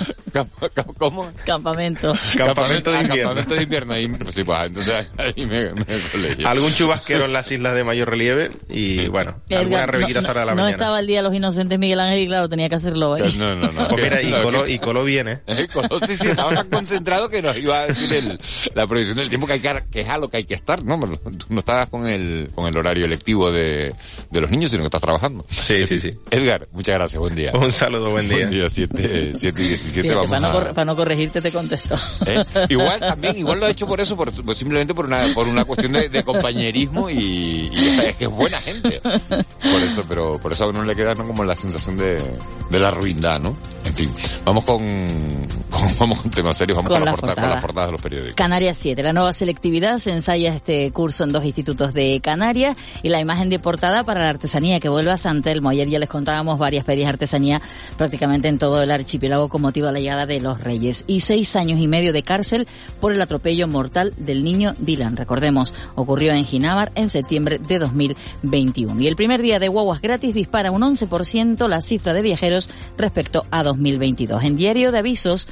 ¿Cómo? 0.97 1.31
Campamento. 1.45 2.13
Campamento 2.37 2.91
de 2.91 2.99
invierno. 2.99 3.29
Campamento 3.29 3.55
de 3.55 3.63
invierno. 3.63 3.93
Ahí, 3.93 4.07
pues 4.07 4.35
sí, 4.35 4.43
pues 4.43 4.67
entonces 4.67 5.07
ahí 5.17 5.45
me, 5.45 5.73
me 5.73 6.45
Algún 6.45 6.73
chubasquero 6.73 7.25
en 7.25 7.33
las 7.33 7.51
islas 7.51 7.73
de 7.75 7.83
mayor 7.83 8.09
relieve 8.09 8.51
y 8.69 9.07
bueno, 9.07 9.41
alguna 9.49 9.85
rebequita 9.85 10.19
hasta 10.19 10.33
no, 10.33 10.39
de 10.39 10.45
la 10.45 10.51
no 10.51 10.55
mañana. 10.57 10.69
No 10.69 10.83
estaba 10.83 10.99
el 10.99 11.07
día 11.07 11.19
de 11.19 11.23
los 11.23 11.35
inocentes 11.35 11.79
Miguel 11.79 11.99
Ángel 11.99 12.19
y 12.19 12.27
claro, 12.27 12.49
tenía 12.49 12.69
que 12.69 12.75
hacerlo 12.75 13.11
hoy. 13.11 13.33
No, 13.37 13.55
no, 13.55 13.71
no. 13.71 13.87
Pues 13.87 14.03
mira, 14.03 14.21
y 14.21 14.31
Colo, 14.31 14.67
y 14.67 14.79
Colo 14.79 15.03
viene. 15.03 15.39
Eh, 15.49 15.67
Colo 15.73 15.99
sí, 16.05 16.15
sí, 16.15 16.27
estaba 16.27 16.53
tan 16.53 16.69
concentrado 16.69 17.27
que 17.27 17.41
nos 17.41 17.57
iba 17.57 17.79
a 17.79 17.87
decir 17.87 18.13
el, 18.13 18.39
la 18.75 18.85
previsión 18.85 19.17
del 19.17 19.29
tiempo 19.29 19.47
que 19.47 19.53
hay 19.53 19.59
que, 19.59 19.83
que 19.91 20.01
es 20.01 20.09
a 20.09 20.17
lo 20.17 20.29
que 20.29 20.37
hay 20.37 20.43
que 20.43 20.53
estar, 20.53 20.83
¿no? 20.83 20.99
Tú 20.99 21.47
no 21.49 21.59
estabas 21.59 21.89
con 21.89 22.07
el, 22.07 22.51
con 22.53 22.67
el 22.67 22.77
horario 22.77 23.05
electivo 23.05 23.51
de, 23.51 23.95
de 24.29 24.41
los 24.41 24.49
niños, 24.49 24.71
sino 24.71 24.83
que 24.83 24.87
estás 24.87 25.01
trabajando. 25.01 25.45
Sí, 25.49 25.85
sí, 25.87 25.99
sí. 25.99 26.11
Edgar, 26.31 26.67
muchas 26.71 26.95
gracias, 26.95 27.19
buen 27.19 27.35
día. 27.35 27.51
Un 27.53 27.71
saludo, 27.71 28.11
buen 28.11 28.27
día. 28.27 28.47
Buen 28.47 28.49
día, 28.49 28.69
7 28.69 29.33
y 29.33 29.51
17, 29.51 30.13
vamos 30.13 30.29
para, 30.29 30.39
no 30.39 30.47
a... 30.47 30.73
para 30.73 30.85
no 30.85 30.95
corregirte 30.95 31.41
te 31.41 31.51
contesto. 31.51 31.95
¿Eh? 32.25 32.43
Igual 32.69 32.99
también, 32.99 33.37
igual 33.37 33.59
lo 33.59 33.65
ha 33.65 33.69
hecho 33.69 33.87
por 33.87 33.99
eso, 33.99 34.15
por, 34.15 34.31
pues 34.43 34.57
simplemente 34.57 34.93
por 34.93 35.05
una, 35.05 35.33
por 35.33 35.47
una 35.47 35.65
cuestión 35.65 35.93
de, 35.93 36.09
de 36.09 36.23
compañerismo 36.23 37.09
y, 37.09 37.69
y, 37.71 37.99
es 38.05 38.15
que 38.15 38.25
es 38.25 38.31
buena 38.31 38.59
gente. 38.61 39.01
Por 39.01 39.81
eso, 39.83 40.03
pero 40.07 40.39
por 40.39 40.51
eso 40.51 40.65
a 40.65 40.67
uno 40.67 40.83
le 40.83 40.95
queda 40.95 41.15
¿no? 41.15 41.27
como 41.27 41.43
la 41.43 41.55
sensación 41.55 41.97
de, 41.97 42.21
de 42.69 42.79
la 42.79 42.89
ruindad, 42.89 43.39
¿no? 43.39 43.57
En 43.89 43.95
fin, 43.95 44.11
vamos 44.45 44.63
con, 44.65 44.77
con 45.69 45.97
vamos 45.99 46.21
con 46.21 46.29
temas 46.29 46.55
serios, 46.55 46.77
vamos 46.77 46.91
con, 46.91 46.99
con, 46.99 47.05
la 47.05 47.11
portada, 47.11 47.41
con 47.41 47.49
las 47.49 47.61
portadas 47.61 47.87
de 47.87 47.91
los 47.93 48.01
periódicos. 48.01 48.35
Canarias 48.35 48.77
7, 48.77 49.01
la 49.01 49.13
nueva 49.13 49.33
selectividad 49.33 49.97
se 49.97 50.11
ensaya 50.11 50.53
este 50.53 50.91
curso 50.91 51.23
en 51.23 51.31
dos 51.31 51.43
institutos 51.43 51.91
de 51.93 52.21
Canarias 52.21 52.77
y 53.01 53.09
la 53.09 53.19
imagen 53.19 53.49
de 53.49 53.57
portada 53.57 54.03
para 54.03 54.21
la 54.21 54.29
artesanía 54.29 54.79
que 54.79 54.89
vuelve 54.89 55.11
a 55.11 55.17
San 55.17 55.41
Telmo. 55.41 55.69
Ayer 55.69 55.89
ya 55.89 55.97
les 55.97 56.07
contábamos 56.07 56.59
varias 56.59 56.85
ferias 56.85 57.07
de 57.07 57.13
artesanía 57.13 57.61
prácticamente 57.97 58.47
en 58.47 58.59
todo 58.59 58.79
el 58.83 58.91
archipiélago 58.91 59.49
con 59.49 59.63
motivo 59.63 59.87
de 59.87 59.93
la 59.93 59.99
llegada 59.99 60.27
de 60.27 60.39
los 60.39 60.61
reyes. 60.61 61.03
Y 61.07 61.21
seis 61.21 61.55
años 61.55 61.79
y 61.79 61.87
medio 61.87 62.13
de 62.13 62.21
cárcel 62.21 62.67
por 63.01 63.11
el 63.11 63.21
atropello 63.21 63.67
mortal 63.67 64.13
del 64.17 64.43
niño 64.43 64.75
Dylan. 64.77 65.17
Recordemos, 65.17 65.73
ocurrió 65.95 66.31
en 66.33 66.45
Ginábar 66.45 66.91
en 66.93 67.09
septiembre 67.09 67.57
de 67.57 67.79
2021. 67.79 69.01
Y 69.01 69.07
el 69.07 69.15
primer 69.15 69.41
día 69.41 69.57
de 69.57 69.67
guaguas 69.67 69.99
gratis 69.99 70.35
dispara 70.35 70.69
un 70.69 70.83
11% 70.83 71.67
la 71.67 71.81
cifra 71.81 72.13
de 72.13 72.21
viajeros 72.21 72.69
respecto 72.95 73.43
a 73.49 73.63
2022. 73.79 74.43
En 74.43 74.55
diario 74.55 74.91
de 74.91 74.99
avisos, 74.99 75.47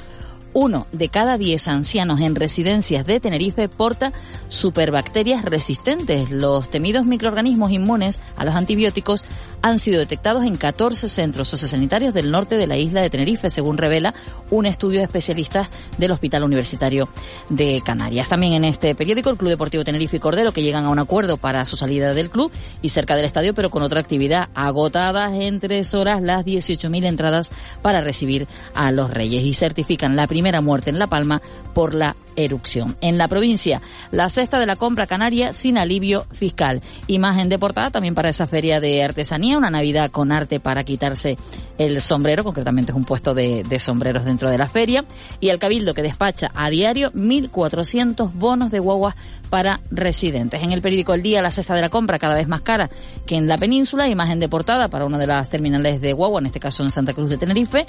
uno 0.54 0.86
de 0.92 1.08
cada 1.08 1.38
diez 1.38 1.68
ancianos 1.68 2.20
en 2.20 2.34
residencias 2.34 3.06
de 3.06 3.20
Tenerife 3.20 3.68
porta 3.68 4.12
superbacterias 4.48 5.44
resistentes. 5.44 6.30
Los 6.30 6.70
temidos 6.70 7.06
microorganismos 7.06 7.70
inmunes 7.70 8.20
a 8.36 8.44
los 8.44 8.54
antibióticos 8.54 9.24
han 9.60 9.78
sido 9.78 9.98
detectados 9.98 10.44
en 10.44 10.56
14 10.56 11.08
centros 11.08 11.48
sociosanitarios 11.48 12.14
del 12.14 12.30
norte 12.30 12.56
de 12.56 12.66
la 12.66 12.76
isla 12.76 13.02
de 13.02 13.10
Tenerife, 13.10 13.50
según 13.50 13.76
revela 13.76 14.14
un 14.50 14.66
estudio 14.66 15.00
de 15.00 15.04
especialistas 15.04 15.68
del 15.98 16.12
Hospital 16.12 16.44
Universitario 16.44 17.08
de 17.48 17.82
Canarias. 17.84 18.28
También 18.28 18.54
en 18.54 18.64
este 18.64 18.94
periódico, 18.94 19.30
el 19.30 19.36
Club 19.36 19.50
Deportivo 19.50 19.84
Tenerife 19.84 20.16
y 20.16 20.20
Cordero, 20.20 20.52
que 20.52 20.62
llegan 20.62 20.86
a 20.86 20.90
un 20.90 20.98
acuerdo 20.98 21.36
para 21.36 21.66
su 21.66 21.76
salida 21.76 22.14
del 22.14 22.30
club 22.30 22.50
y 22.80 22.88
cerca 22.88 23.16
del 23.16 23.24
estadio, 23.24 23.54
pero 23.54 23.70
con 23.70 23.82
otra 23.82 24.00
actividad 24.00 24.48
agotadas 24.54 25.32
en 25.34 25.60
tres 25.60 25.94
horas 25.94 26.22
las 26.22 26.44
18.000 26.44 27.04
entradas 27.04 27.50
para 27.82 28.00
recibir 28.00 28.46
a 28.74 28.92
los 28.92 29.10
Reyes 29.10 29.44
y 29.44 29.54
certifican 29.54 30.16
la 30.16 30.26
primera 30.26 30.37
muerte 30.62 30.90
en 30.90 30.98
La 30.98 31.06
Palma 31.06 31.40
por 31.74 31.94
la 31.94 32.16
erupción. 32.36 32.96
En 33.00 33.18
la 33.18 33.28
provincia, 33.28 33.80
la 34.10 34.28
cesta 34.28 34.58
de 34.58 34.66
la 34.66 34.76
compra 34.76 35.06
canaria 35.06 35.52
sin 35.52 35.76
alivio 35.76 36.26
fiscal. 36.32 36.82
Imagen 37.06 37.48
de 37.48 37.58
portada 37.58 37.90
también 37.90 38.14
para 38.14 38.28
esa 38.28 38.46
feria 38.46 38.80
de 38.80 39.02
artesanía, 39.02 39.58
una 39.58 39.70
Navidad 39.70 40.10
con 40.10 40.32
arte 40.32 40.60
para 40.60 40.84
quitarse 40.84 41.36
el 41.78 42.00
sombrero, 42.00 42.44
concretamente 42.44 42.92
es 42.92 42.96
un 42.96 43.04
puesto 43.04 43.34
de, 43.34 43.62
de 43.62 43.80
sombreros 43.80 44.24
dentro 44.24 44.50
de 44.50 44.58
la 44.58 44.68
feria, 44.68 45.04
y 45.40 45.48
el 45.48 45.58
Cabildo 45.58 45.94
que 45.94 46.02
despacha 46.02 46.50
a 46.54 46.70
diario 46.70 47.12
1.400 47.12 48.32
bonos 48.34 48.70
de 48.70 48.78
guaguas 48.78 49.14
para 49.50 49.80
residentes. 49.90 50.62
En 50.62 50.72
el 50.72 50.82
periódico 50.82 51.14
El 51.14 51.22
Día, 51.22 51.42
la 51.42 51.50
cesta 51.50 51.74
de 51.74 51.80
la 51.80 51.88
compra 51.88 52.18
cada 52.18 52.36
vez 52.36 52.48
más 52.48 52.62
cara 52.62 52.90
que 53.26 53.36
en 53.36 53.48
la 53.48 53.58
península, 53.58 54.08
imagen 54.08 54.40
de 54.40 54.48
portada 54.48 54.88
para 54.88 55.06
una 55.06 55.18
de 55.18 55.26
las 55.26 55.48
terminales 55.48 56.00
de 56.00 56.12
guagua, 56.12 56.40
en 56.40 56.46
este 56.46 56.60
caso 56.60 56.82
en 56.82 56.90
Santa 56.90 57.14
Cruz 57.14 57.30
de 57.30 57.38
Tenerife, 57.38 57.86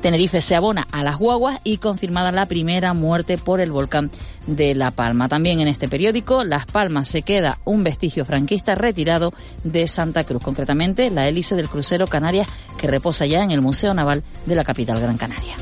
Tenerife 0.00 0.40
se 0.40 0.56
abona 0.56 0.86
a 0.92 1.02
las 1.02 1.18
guaguas 1.18 1.60
y 1.64 1.76
confirmada 1.76 2.32
la 2.32 2.46
primera 2.46 2.94
muerte 2.94 3.38
por 3.38 3.60
el 3.60 3.70
volcán 3.70 4.10
de 4.46 4.74
La 4.74 4.90
Palma. 4.90 5.28
También 5.28 5.60
en 5.60 5.68
este 5.68 5.88
periódico, 5.88 6.44
Las 6.44 6.66
Palmas 6.66 7.08
se 7.08 7.22
queda 7.22 7.58
un 7.64 7.84
vestigio 7.84 8.24
franquista 8.24 8.74
retirado 8.74 9.32
de 9.64 9.86
Santa 9.86 10.24
Cruz, 10.24 10.42
concretamente 10.42 11.10
la 11.10 11.28
hélice 11.28 11.54
del 11.54 11.68
crucero 11.68 12.06
Canarias 12.06 12.48
que 12.78 12.86
reposa 12.86 13.26
ya 13.26 13.42
en 13.42 13.50
el 13.50 13.60
Museo 13.60 13.94
Naval 13.94 14.22
de 14.46 14.54
la 14.54 14.64
capital 14.64 15.00
Gran 15.00 15.18
Canaria. 15.18 15.56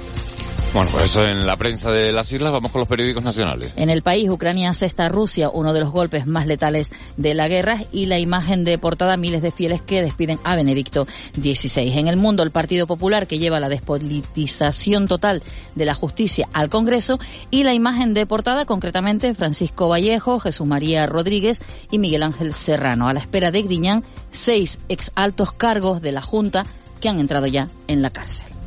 Bueno, 0.79 0.93
pues 0.93 1.07
eso 1.07 1.27
en 1.27 1.45
la 1.45 1.57
prensa 1.57 1.91
de 1.91 2.13
las 2.13 2.31
islas, 2.31 2.53
vamos 2.53 2.71
con 2.71 2.79
los 2.79 2.89
periódicos 2.89 3.25
nacionales. 3.25 3.73
En 3.75 3.91
el 3.91 4.03
país, 4.03 4.31
Ucrania 4.31 4.71
asesta 4.71 5.07
a 5.07 5.09
Rusia, 5.09 5.51
uno 5.51 5.73
de 5.73 5.81
los 5.81 5.91
golpes 5.91 6.29
más 6.29 6.47
letales 6.47 6.93
de 7.17 7.35
la 7.35 7.49
guerra, 7.49 7.81
y 7.91 8.07
la 8.07 8.21
imagen 8.21 8.63
de 8.63 8.79
portada, 8.79 9.17
miles 9.17 9.43
de 9.43 9.51
fieles 9.51 9.83
que 9.83 10.03
despiden 10.03 10.39
a 10.45 10.55
Benedicto 10.55 11.09
XVI. 11.35 11.99
En 11.99 12.07
el 12.07 12.17
mundo, 12.17 12.45
el 12.45 12.53
Partido 12.53 12.87
Popular, 12.87 13.27
que 13.27 13.41
lleva 13.41 13.59
la 13.59 13.69
despolitización 13.69 15.09
total 15.09 15.43
de 15.75 15.85
la 15.85 15.95
justicia 15.95 16.49
al 16.53 16.69
Congreso, 16.69 17.19
y 17.51 17.65
la 17.65 17.75
imagen 17.75 18.15
de 18.15 18.25
portada, 18.27 18.65
concretamente, 18.65 19.35
Francisco 19.35 19.89
Vallejo, 19.89 20.39
Jesús 20.39 20.69
María 20.69 21.09
Rodríguez 21.09 21.61
y 21.91 21.99
Miguel 21.99 22.23
Ángel 22.23 22.55
Serrano. 22.55 23.09
A 23.09 23.15
la 23.15 23.19
espera 23.19 23.51
de 23.51 23.63
Griñán, 23.63 24.05
seis 24.31 24.79
ex 24.89 25.11
altos 25.17 25.51
cargos 25.51 26.01
de 26.01 26.13
la 26.13 26.23
Junta 26.23 26.65
que 27.01 27.09
han 27.09 27.19
entrado 27.19 27.49
ya 27.49 27.67
en 27.89 28.01
la 28.01 28.11
cárcel. 28.11 28.58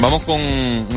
Vamos 0.00 0.24
con 0.24 0.40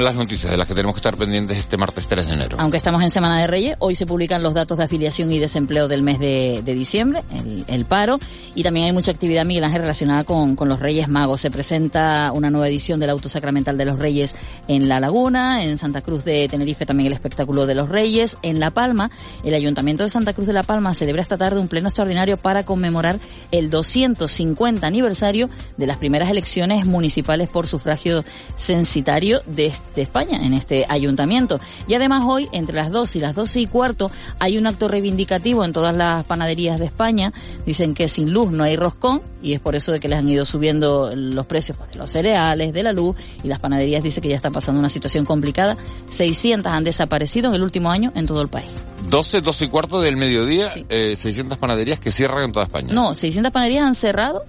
las 0.02 0.16
noticias 0.16 0.50
de 0.50 0.58
las 0.58 0.66
que 0.66 0.74
tenemos 0.74 0.96
que 0.96 1.00
estar 1.00 1.18
pendientes 1.18 1.58
este 1.58 1.76
martes 1.76 2.08
3 2.08 2.26
de 2.26 2.34
enero. 2.36 2.58
Aunque 2.58 2.78
estamos 2.78 3.04
en 3.04 3.12
Semana 3.12 3.42
de 3.42 3.48
Reyes, 3.48 3.76
hoy 3.80 3.96
se 3.96 4.06
publican 4.06 4.42
los 4.42 4.54
datos 4.54 4.78
de 4.78 4.86
afiliación 4.86 5.30
y 5.34 5.40
desempleo 5.40 5.90
del 5.90 6.04
mes 6.04 6.20
de, 6.20 6.62
diciembre, 6.64 7.22
el, 7.68 7.84
paro, 7.84 8.18
y 8.56 8.64
también 8.64 8.86
hay 8.86 8.92
mucha 8.94 9.12
actividad, 9.12 9.46
Miguel 9.46 9.66
Ángel, 9.66 9.82
relacionada 9.82 10.24
con, 10.24 10.56
con 10.56 10.70
los 10.70 10.80
Reyes 10.80 11.10
Magos. 11.10 11.42
Se 11.42 11.52
presenta 11.52 12.32
una 12.32 12.50
nueva 12.50 12.70
edición 12.70 12.98
del 13.02 13.10
Auto 13.10 13.28
Sacramental 13.28 13.78
de 13.78 13.84
los 13.84 14.00
Reyes 14.00 14.38
en 14.70 14.88
La 14.88 15.02
Laguna, 15.02 15.66
en 15.66 15.78
Santa 15.78 16.02
Cruz 16.02 16.24
de 16.24 16.48
Tenerife 16.48 16.86
también 16.86 17.08
el 17.08 17.14
espectáculo 17.14 17.66
de 17.66 17.76
los 17.76 17.90
Reyes, 17.90 18.38
en 18.42 18.62
La 18.62 18.72
Palma, 18.72 19.12
el 19.44 19.54
Ayuntamiento 19.54 20.04
de 20.04 20.10
Santa 20.10 20.32
Cruz 20.32 20.48
de 20.48 20.54
La 20.54 20.64
Palma 20.64 20.94
celebra 20.94 21.22
esta 21.22 21.38
tarde 21.38 21.60
un 21.60 21.68
pleno 21.68 21.90
extraordinario 21.90 22.38
para 22.38 22.64
conmemorar 22.64 23.20
el 23.52 23.70
250 23.70 24.88
aniversario 24.88 25.50
de 25.76 25.88
las 25.88 25.98
primeras 25.98 26.30
elecciones 26.30 26.86
municipales 26.86 27.50
por 27.50 27.68
sufragio 27.68 28.24
sencillo 28.64 29.04
de, 29.46 29.72
España, 29.96 30.46
en 30.46 30.54
este 30.54 30.86
ayuntamiento. 30.88 31.60
Y 31.88 31.94
además 31.94 32.24
hoy, 32.28 32.48
entre 32.52 32.76
las 32.76 32.90
2 32.90 33.16
y 33.18 33.20
las 33.20 33.36
12 33.36 33.62
y 33.62 33.68
cuarto, 33.68 34.10
hay 34.40 34.58
un 34.58 34.66
acto 34.66 34.88
reivindicativo 34.88 35.66
en 35.66 35.74
todas 35.74 35.96
las 35.96 36.24
panaderías 36.24 36.80
de 36.80 36.86
España. 36.86 37.34
Dicen 37.66 37.94
que 37.94 38.08
sin 38.08 38.32
luz 38.32 38.52
no 38.52 38.64
hay 38.64 38.76
roscón 38.76 39.22
y 39.42 39.54
es 39.54 39.60
por 39.60 39.76
eso 39.76 39.92
de 39.92 40.00
que 40.00 40.08
les 40.08 40.18
han 40.18 40.30
ido 40.30 40.46
subiendo 40.46 41.12
los 41.16 41.46
precios 41.46 41.78
pues, 41.78 41.92
de 41.92 41.98
los 41.98 42.12
cereales, 42.12 42.74
de 42.74 42.84
la 42.84 42.94
luz 42.94 43.16
y 43.44 43.48
las 43.48 43.60
panaderías 43.60 44.04
dicen 44.04 44.22
que 44.22 44.30
ya 44.30 44.38
están 44.38 44.54
pasando 44.54 44.80
una 44.80 44.90
situación 44.90 45.26
complicada. 45.26 45.76
600 46.10 46.72
han 46.72 46.84
desaparecido 46.84 47.50
en 47.50 47.56
el 47.56 47.64
último 47.64 47.92
año 47.92 48.12
en 48.16 48.26
todo 48.26 48.42
el 48.42 48.48
país. 48.48 48.72
12, 49.10 49.42
12 49.42 49.66
y 49.66 49.68
cuarto 49.68 50.02
del 50.02 50.16
mediodía, 50.16 50.70
600 50.70 51.58
eh, 51.58 51.60
panaderías 51.60 52.00
que 52.00 52.12
cierran 52.12 52.46
en 52.46 52.52
toda 52.54 52.66
España. 52.66 52.94
No, 52.94 53.14
600 53.14 53.52
panaderías 53.52 53.86
han 53.86 53.96
cerrado 53.96 54.46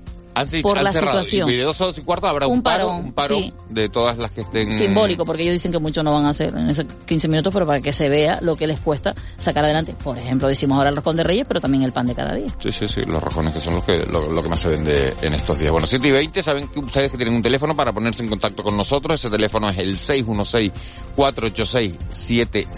por 0.62 0.83
la 0.83 0.92
situación. 0.92 1.49
Y 1.49 1.55
de 1.55 1.62
dos 1.62 1.99
y 1.99 2.03
cuarto 2.03 2.27
habrá 2.27 2.47
un, 2.47 2.62
paro, 2.62 2.90
un 2.90 3.12
paro 3.12 3.37
de 3.68 3.88
todas 3.88 4.18
las 4.18 4.31
que 4.31 4.42
estén... 4.42 4.73
Simbólico, 4.73 5.25
porque 5.25 5.42
ellos 5.42 5.55
dicen 5.55 5.73
que 5.73 5.79
mucho 5.79 6.03
no 6.03 6.12
van 6.12 6.27
a 6.27 6.31
hacer 6.31 6.55
en 6.57 6.70
esos 6.70 6.87
15 7.07 7.29
minutos, 7.29 7.53
pero 7.53 7.66
para 7.66 7.81
que 7.81 7.92
se 7.92 8.09
vea 8.09 8.38
lo 8.40 8.57
que 8.57 8.66
les 8.66 8.81
cuesta 8.81 9.14
sacar 9.38 9.64
adelante. 9.64 9.94
Por 10.03 10.18
ejemplo, 10.18 10.49
decimos 10.49 10.79
ahora 10.79 10.88
el 10.90 10.97
roscón 10.97 11.16
de 11.16 11.23
Reyes, 11.25 11.47
pero 11.47 11.61
también 11.61 11.85
el 11.85 11.92
pan 11.92 12.07
de 12.07 12.14
cada 12.14 12.35
día. 12.35 12.49
Sí, 12.59 12.73
sí, 12.73 12.88
sí, 12.88 13.03
los 13.03 13.23
roscones 13.23 13.55
que 13.55 13.61
son 13.61 13.75
los 13.77 13.85
que, 13.85 14.05
lo, 14.07 14.42
que 14.42 14.49
más 14.49 14.61
se 14.61 14.68
vende 14.68 15.14
en 15.23 15.35
estos 15.35 15.59
días. 15.59 15.70
Bueno, 15.70 15.87
7 15.87 16.09
y 16.09 16.11
20, 16.11 16.42
saben 16.42 16.68
que 16.68 16.81
ustedes 16.81 17.11
que 17.11 17.16
tienen 17.16 17.35
un 17.35 17.42
teléfono 17.42 17.77
para 17.77 17.92
ponerse 17.92 18.23
en 18.23 18.29
contacto 18.29 18.62
con 18.62 18.77
nosotros. 18.77 19.20
Ese 19.20 19.31
teléfono 19.31 19.70
es 19.70 19.79
el 19.79 19.97
616-486-754, 19.97 22.75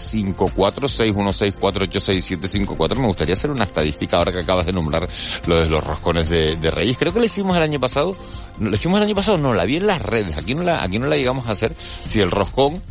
616-486-754. 1.57 2.95
Me 2.97 3.07
gustaría 3.07 3.33
hacer 3.33 3.51
una 3.51 3.63
estadística 3.63 4.17
ahora 4.17 4.31
que 4.31 4.39
acabas 4.39 4.65
de 4.65 4.73
nombrar 4.73 5.07
lo 5.47 5.59
de 5.59 5.69
los 5.69 5.83
roscones 5.83 6.29
de, 6.29 6.55
de 6.55 6.71
Reyes. 6.71 6.97
Creo 6.97 7.13
que 7.13 7.19
le 7.19 7.25
hicimos 7.25 7.46
el 7.55 7.63
año 7.63 7.79
pasado, 7.79 8.15
lo 8.59 8.75
hicimos 8.75 8.97
el 8.97 9.05
año 9.05 9.15
pasado, 9.15 9.37
no, 9.37 9.53
la 9.53 9.65
vi 9.65 9.77
en 9.77 9.87
las 9.87 10.01
redes, 10.01 10.37
aquí 10.37 10.55
no 10.55 10.63
la, 10.63 10.83
aquí 10.83 10.99
no 10.99 11.07
la 11.07 11.15
llegamos 11.15 11.47
a 11.47 11.51
hacer, 11.51 11.75
si 12.03 12.19
el 12.19 12.31
roscón 12.31 12.81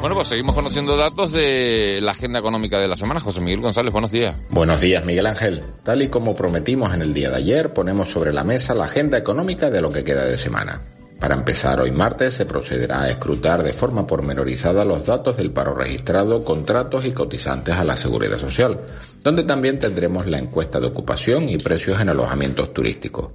Bueno, 0.00 0.16
pues 0.16 0.28
seguimos 0.28 0.54
conociendo 0.54 0.98
datos 0.98 1.32
de 1.32 2.00
la 2.02 2.12
agenda 2.12 2.40
económica 2.40 2.78
de 2.78 2.88
la 2.88 2.96
semana. 2.98 3.20
José 3.20 3.40
Miguel 3.40 3.62
González, 3.62 3.90
buenos 3.90 4.12
días. 4.12 4.36
Buenos 4.50 4.82
días, 4.82 5.02
Miguel 5.06 5.24
Ángel. 5.24 5.64
Tal 5.82 6.02
y 6.02 6.08
como 6.08 6.34
prometimos 6.34 6.92
en 6.92 7.00
el 7.00 7.14
día 7.14 7.30
de 7.30 7.36
ayer, 7.36 7.72
ponemos 7.72 8.10
sobre 8.10 8.34
la 8.34 8.44
mesa 8.44 8.74
la 8.74 8.84
agenda 8.84 9.16
económica 9.16 9.70
de 9.70 9.80
lo 9.80 9.88
que 9.88 10.04
queda 10.04 10.26
de 10.26 10.36
semana. 10.36 10.82
Para 11.18 11.34
empezar, 11.34 11.80
hoy 11.80 11.92
martes 11.92 12.34
se 12.34 12.44
procederá 12.44 13.02
a 13.02 13.10
escrutar 13.10 13.62
de 13.62 13.72
forma 13.72 14.06
pormenorizada 14.06 14.84
los 14.84 15.06
datos 15.06 15.36
del 15.38 15.50
paro 15.50 15.74
registrado, 15.74 16.44
contratos 16.44 17.06
y 17.06 17.12
cotizantes 17.12 17.74
a 17.74 17.84
la 17.84 17.96
seguridad 17.96 18.36
social, 18.36 18.80
donde 19.22 19.44
también 19.44 19.78
tendremos 19.78 20.26
la 20.26 20.38
encuesta 20.38 20.78
de 20.78 20.88
ocupación 20.88 21.48
y 21.48 21.56
precios 21.56 22.00
en 22.00 22.10
alojamientos 22.10 22.74
turísticos. 22.74 23.30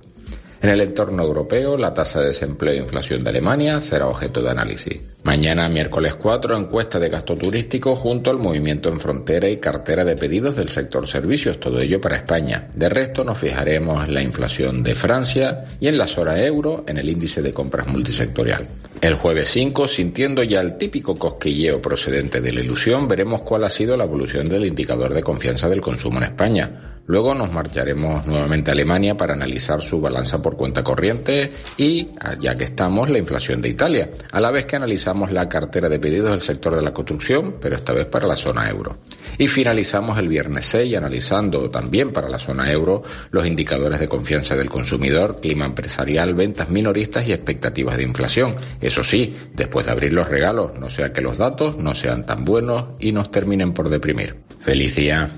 En 0.61 0.69
el 0.69 0.81
entorno 0.81 1.23
europeo, 1.23 1.75
la 1.75 1.91
tasa 1.91 2.19
de 2.19 2.27
desempleo 2.27 2.73
e 2.73 2.77
inflación 2.77 3.23
de 3.23 3.31
Alemania 3.31 3.81
será 3.81 4.05
objeto 4.05 4.43
de 4.43 4.51
análisis. 4.51 4.99
Mañana, 5.23 5.67
miércoles 5.69 6.13
4, 6.13 6.55
encuesta 6.55 6.99
de 6.99 7.09
gasto 7.09 7.35
turístico 7.35 7.95
junto 7.95 8.29
al 8.29 8.37
movimiento 8.37 8.89
en 8.89 8.99
frontera 8.99 9.49
y 9.49 9.57
cartera 9.57 10.05
de 10.05 10.15
pedidos 10.15 10.55
del 10.55 10.69
sector 10.69 11.07
servicios, 11.07 11.59
todo 11.59 11.79
ello 11.79 11.99
para 11.99 12.17
España. 12.17 12.67
De 12.75 12.89
resto, 12.89 13.23
nos 13.23 13.39
fijaremos 13.39 14.07
en 14.07 14.13
la 14.13 14.21
inflación 14.21 14.83
de 14.83 14.93
Francia 14.93 15.65
y 15.79 15.87
en 15.87 15.97
la 15.97 16.05
zona 16.05 16.39
euro 16.45 16.83
en 16.87 16.97
el 16.99 17.09
índice 17.09 17.41
de 17.41 17.53
compras 17.53 17.87
multisectorial. 17.87 18.67
El 19.01 19.15
jueves 19.15 19.49
5, 19.49 19.87
sintiendo 19.87 20.43
ya 20.43 20.61
el 20.61 20.77
típico 20.77 21.15
cosquilleo 21.15 21.81
procedente 21.81 22.39
de 22.39 22.53
la 22.53 22.61
ilusión, 22.61 23.07
veremos 23.07 23.41
cuál 23.41 23.63
ha 23.63 23.69
sido 23.71 23.97
la 23.97 24.03
evolución 24.03 24.47
del 24.47 24.63
indicador 24.63 25.11
de 25.15 25.23
confianza 25.23 25.67
del 25.67 25.81
consumo 25.81 26.19
en 26.19 26.25
España. 26.25 26.91
Luego 27.07 27.33
nos 27.33 27.51
marcharemos 27.51 28.25
nuevamente 28.27 28.69
a 28.71 28.73
Alemania 28.73 29.17
para 29.17 29.33
analizar 29.33 29.81
su 29.81 29.99
balanza 29.99 30.41
por 30.41 30.55
cuenta 30.55 30.83
corriente 30.83 31.51
y, 31.75 32.09
ya 32.39 32.55
que 32.55 32.63
estamos, 32.63 33.09
la 33.09 33.17
inflación 33.17 33.59
de 33.59 33.69
Italia, 33.69 34.09
a 34.31 34.39
la 34.39 34.51
vez 34.51 34.65
que 34.65 34.75
analizamos 34.75 35.31
la 35.31 35.49
cartera 35.49 35.89
de 35.89 35.99
pedidos 35.99 36.29
del 36.29 36.41
sector 36.41 36.75
de 36.75 36.83
la 36.83 36.93
construcción, 36.93 37.55
pero 37.59 37.75
esta 37.75 37.91
vez 37.91 38.05
para 38.05 38.27
la 38.27 38.35
zona 38.35 38.69
euro. 38.69 38.99
Y 39.37 39.47
finalizamos 39.47 40.17
el 40.19 40.29
viernes 40.29 40.67
6 40.67 40.95
analizando 40.95 41.69
también 41.69 42.13
para 42.13 42.29
la 42.29 42.37
zona 42.37 42.71
euro 42.71 43.01
los 43.31 43.45
indicadores 43.47 43.99
de 43.99 44.07
confianza 44.07 44.55
del 44.55 44.69
consumidor, 44.69 45.41
clima 45.41 45.65
empresarial, 45.65 46.35
ventas 46.35 46.69
minoristas 46.69 47.27
y 47.27 47.33
expectativas 47.33 47.97
de 47.97 48.03
inflación. 48.03 48.55
Eso 48.91 49.05
sí, 49.05 49.33
después 49.53 49.85
de 49.85 49.93
abrir 49.93 50.11
los 50.11 50.27
regalos, 50.27 50.77
no 50.77 50.89
sea 50.89 51.13
que 51.13 51.21
los 51.21 51.37
datos 51.37 51.77
no 51.77 51.95
sean 51.95 52.25
tan 52.25 52.43
buenos 52.43 52.89
y 52.99 53.13
nos 53.13 53.31
terminen 53.31 53.71
por 53.71 53.87
deprimir. 53.87 54.35
Feliz 54.59 54.93
día 54.97 55.29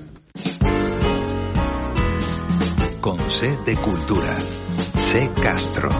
con 3.00 3.30
C 3.30 3.56
de 3.64 3.76
Cultura. 3.76 4.36
C 4.96 5.30
Castro. 5.40 5.90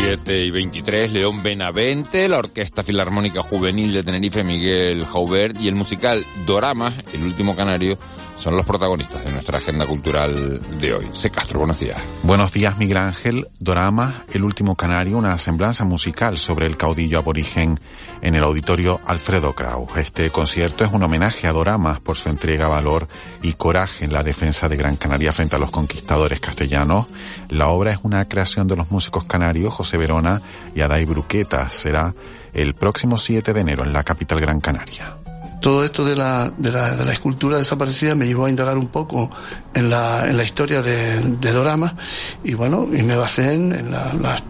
7 0.00 0.44
y 0.44 0.50
23, 0.50 1.12
León 1.12 1.42
Benavente, 1.42 2.28
la 2.28 2.38
Orquesta 2.38 2.84
Filarmónica 2.84 3.42
Juvenil 3.42 3.92
de 3.92 4.02
Tenerife, 4.04 4.44
Miguel 4.44 5.04
Jaubert 5.04 5.60
y 5.60 5.68
el 5.68 5.74
musical 5.74 6.24
Dorama, 6.46 6.94
el 7.12 7.24
último 7.24 7.56
canario, 7.56 7.98
son 8.36 8.56
los 8.56 8.64
protagonistas 8.64 9.24
de 9.24 9.32
nuestra 9.32 9.58
agenda 9.58 9.84
cultural 9.84 10.60
de 10.78 10.94
hoy. 10.94 11.08
Se 11.10 11.28
Castro, 11.28 11.58
buenos 11.58 11.80
días. 11.80 11.96
Buenos 12.22 12.52
días, 12.52 12.78
Miguel 12.78 12.98
Ángel. 12.98 13.48
Dorama, 13.58 14.24
el 14.32 14.44
último 14.44 14.76
canario, 14.76 15.18
una 15.18 15.36
semblanza 15.38 15.84
musical 15.84 16.38
sobre 16.38 16.66
el 16.66 16.76
caudillo 16.76 17.18
aborigen 17.18 17.80
en 18.22 18.36
el 18.36 18.44
auditorio 18.44 19.00
Alfredo 19.04 19.54
Kraus. 19.56 19.90
Este 19.96 20.30
concierto 20.30 20.84
es 20.84 20.92
un 20.92 21.02
homenaje 21.02 21.48
a 21.48 21.52
Dorama 21.52 22.00
por 22.00 22.16
su 22.16 22.28
entrega, 22.28 22.68
valor 22.68 23.08
y 23.42 23.54
coraje 23.54 24.04
en 24.04 24.12
la 24.12 24.22
defensa 24.22 24.68
de 24.68 24.76
Gran 24.76 24.96
Canaria 24.96 25.32
frente 25.32 25.56
a 25.56 25.58
los 25.58 25.72
conquistadores 25.72 26.38
castellanos. 26.38 27.06
La 27.48 27.68
obra 27.68 27.92
es 27.92 27.98
una 28.04 28.28
creación 28.28 28.68
de 28.68 28.76
los 28.76 28.92
músicos 28.92 29.24
canarios 29.24 29.74
José 29.74 29.87
Verona 29.96 30.42
y 30.74 30.80
Adai 30.80 31.04
Bruqueta. 31.04 31.70
Será 31.70 32.14
el 32.52 32.74
próximo 32.74 33.16
7 33.16 33.52
de 33.52 33.60
enero 33.60 33.84
en 33.84 33.92
la 33.92 34.02
capital 34.02 34.40
Gran 34.40 34.60
Canaria. 34.60 35.16
todo 35.60 35.84
esto 35.84 36.04
de 36.04 36.16
la, 36.16 36.52
de 36.56 36.70
la, 36.70 36.96
de 36.96 37.04
la 37.04 37.12
escultura 37.12 37.58
desaparecida 37.58 38.14
me 38.14 38.26
llevó 38.26 38.46
a 38.46 38.50
indagar 38.50 38.78
un 38.78 38.88
poco 38.88 39.30
en 39.74 39.90
la, 39.90 40.26
en 40.28 40.36
la 40.36 40.44
historia 40.44 40.82
de, 40.82 41.20
de 41.20 41.52
Dorama 41.52 41.96
y 42.44 42.54
bueno, 42.54 42.88
y 42.92 43.02
me 43.02 43.16
basé 43.16 43.54
en, 43.54 43.90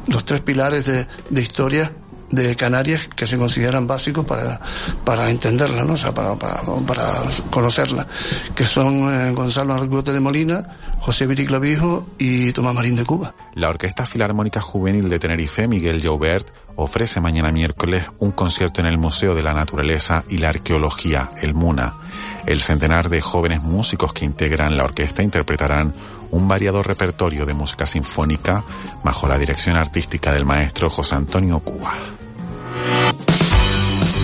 los 0.06 0.24
tres 0.24 0.40
pilares 0.40 0.84
de, 0.84 1.40
historia 1.40 1.92
de 2.30 2.56
Canarias 2.56 3.08
que 3.16 3.26
se 3.26 3.38
consideran 3.38 3.86
básicos 3.86 4.24
para, 4.26 4.60
para 5.04 5.30
entenderla, 5.30 5.84
¿no? 5.84 5.94
O 5.94 5.96
sea, 5.96 6.12
para, 6.12 6.34
para, 6.34 6.62
para 6.86 7.04
conocerla, 7.50 8.06
que 8.54 8.64
son 8.64 9.10
eh, 9.10 9.32
Gonzalo 9.32 9.72
Argote 9.72 10.12
de 10.12 10.20
Molina, 10.20 10.87
José 11.00 11.26
Viri 11.26 11.46
Clavijo 11.46 12.06
y 12.18 12.52
Tomás 12.52 12.74
Marín 12.74 12.96
de 12.96 13.04
Cuba. 13.04 13.34
La 13.54 13.68
Orquesta 13.68 14.06
Filarmónica 14.06 14.60
Juvenil 14.60 15.08
de 15.08 15.18
Tenerife, 15.18 15.66
Miguel 15.68 16.02
Jaubert, 16.02 16.50
ofrece 16.76 17.20
mañana 17.20 17.50
miércoles 17.50 18.06
un 18.18 18.32
concierto 18.32 18.80
en 18.80 18.86
el 18.86 18.98
Museo 18.98 19.34
de 19.34 19.42
la 19.42 19.54
Naturaleza 19.54 20.24
y 20.28 20.38
la 20.38 20.50
Arqueología, 20.50 21.30
el 21.40 21.54
MUNA. 21.54 21.98
El 22.46 22.60
centenar 22.60 23.08
de 23.08 23.20
jóvenes 23.20 23.62
músicos 23.62 24.12
que 24.12 24.24
integran 24.24 24.76
la 24.76 24.84
orquesta 24.84 25.22
interpretarán 25.22 25.92
un 26.30 26.46
variado 26.46 26.82
repertorio 26.82 27.46
de 27.46 27.54
música 27.54 27.86
sinfónica 27.86 28.64
bajo 29.02 29.28
la 29.28 29.38
dirección 29.38 29.76
artística 29.76 30.32
del 30.32 30.44
maestro 30.44 30.90
José 30.90 31.14
Antonio 31.14 31.60
Cuba. 31.60 31.94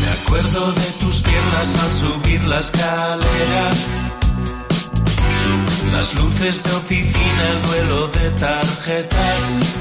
Me 0.00 0.10
acuerdo 0.10 0.72
de 0.72 0.92
tus 1.00 1.22
piernas 1.22 1.84
al 1.84 1.92
subir 1.92 2.42
la 2.44 2.60
escalera. 2.60 3.70
Las 5.92 6.14
luces 6.14 6.62
de 6.62 6.72
oficina, 6.72 7.50
el 7.50 7.62
duelo 7.62 8.08
de 8.08 8.30
tarjetas. 8.30 9.78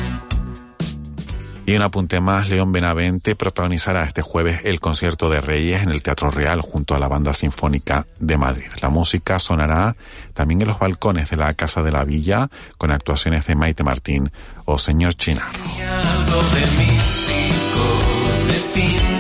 Y 1.66 1.76
un 1.78 1.82
apunte 1.82 2.20
más, 2.20 2.50
León 2.50 2.74
Benavente 2.74 3.38
protagonizará 3.38 4.04
este 4.04 4.22
jueves 4.22 4.60
el 4.66 4.82
concierto 4.82 5.30
de 5.30 5.40
Reyes 5.40 5.82
en 5.82 5.92
el 5.92 6.04
Teatro 6.04 6.30
Real 6.30 6.60
junto 6.60 6.94
a 6.94 7.00
la 7.00 7.08
Banda 7.08 7.34
Sinfónica 7.34 8.06
de 8.20 8.38
Madrid. 8.38 8.68
La 8.82 8.90
música 8.90 9.40
sonará 9.40 9.96
también 10.34 10.62
en 10.62 10.68
los 10.68 10.78
balcones 10.78 11.30
de 11.30 11.38
la 11.38 11.54
Casa 11.54 11.82
de 11.82 11.92
la 11.92 12.04
Villa 12.04 12.50
con 12.78 12.92
actuaciones 12.92 13.48
de 13.48 13.56
Maite 13.56 13.84
Martín 13.84 14.30
o 14.66 14.78
Señor 14.78 15.14
Chinarro. 15.14 15.64
de 18.48 19.13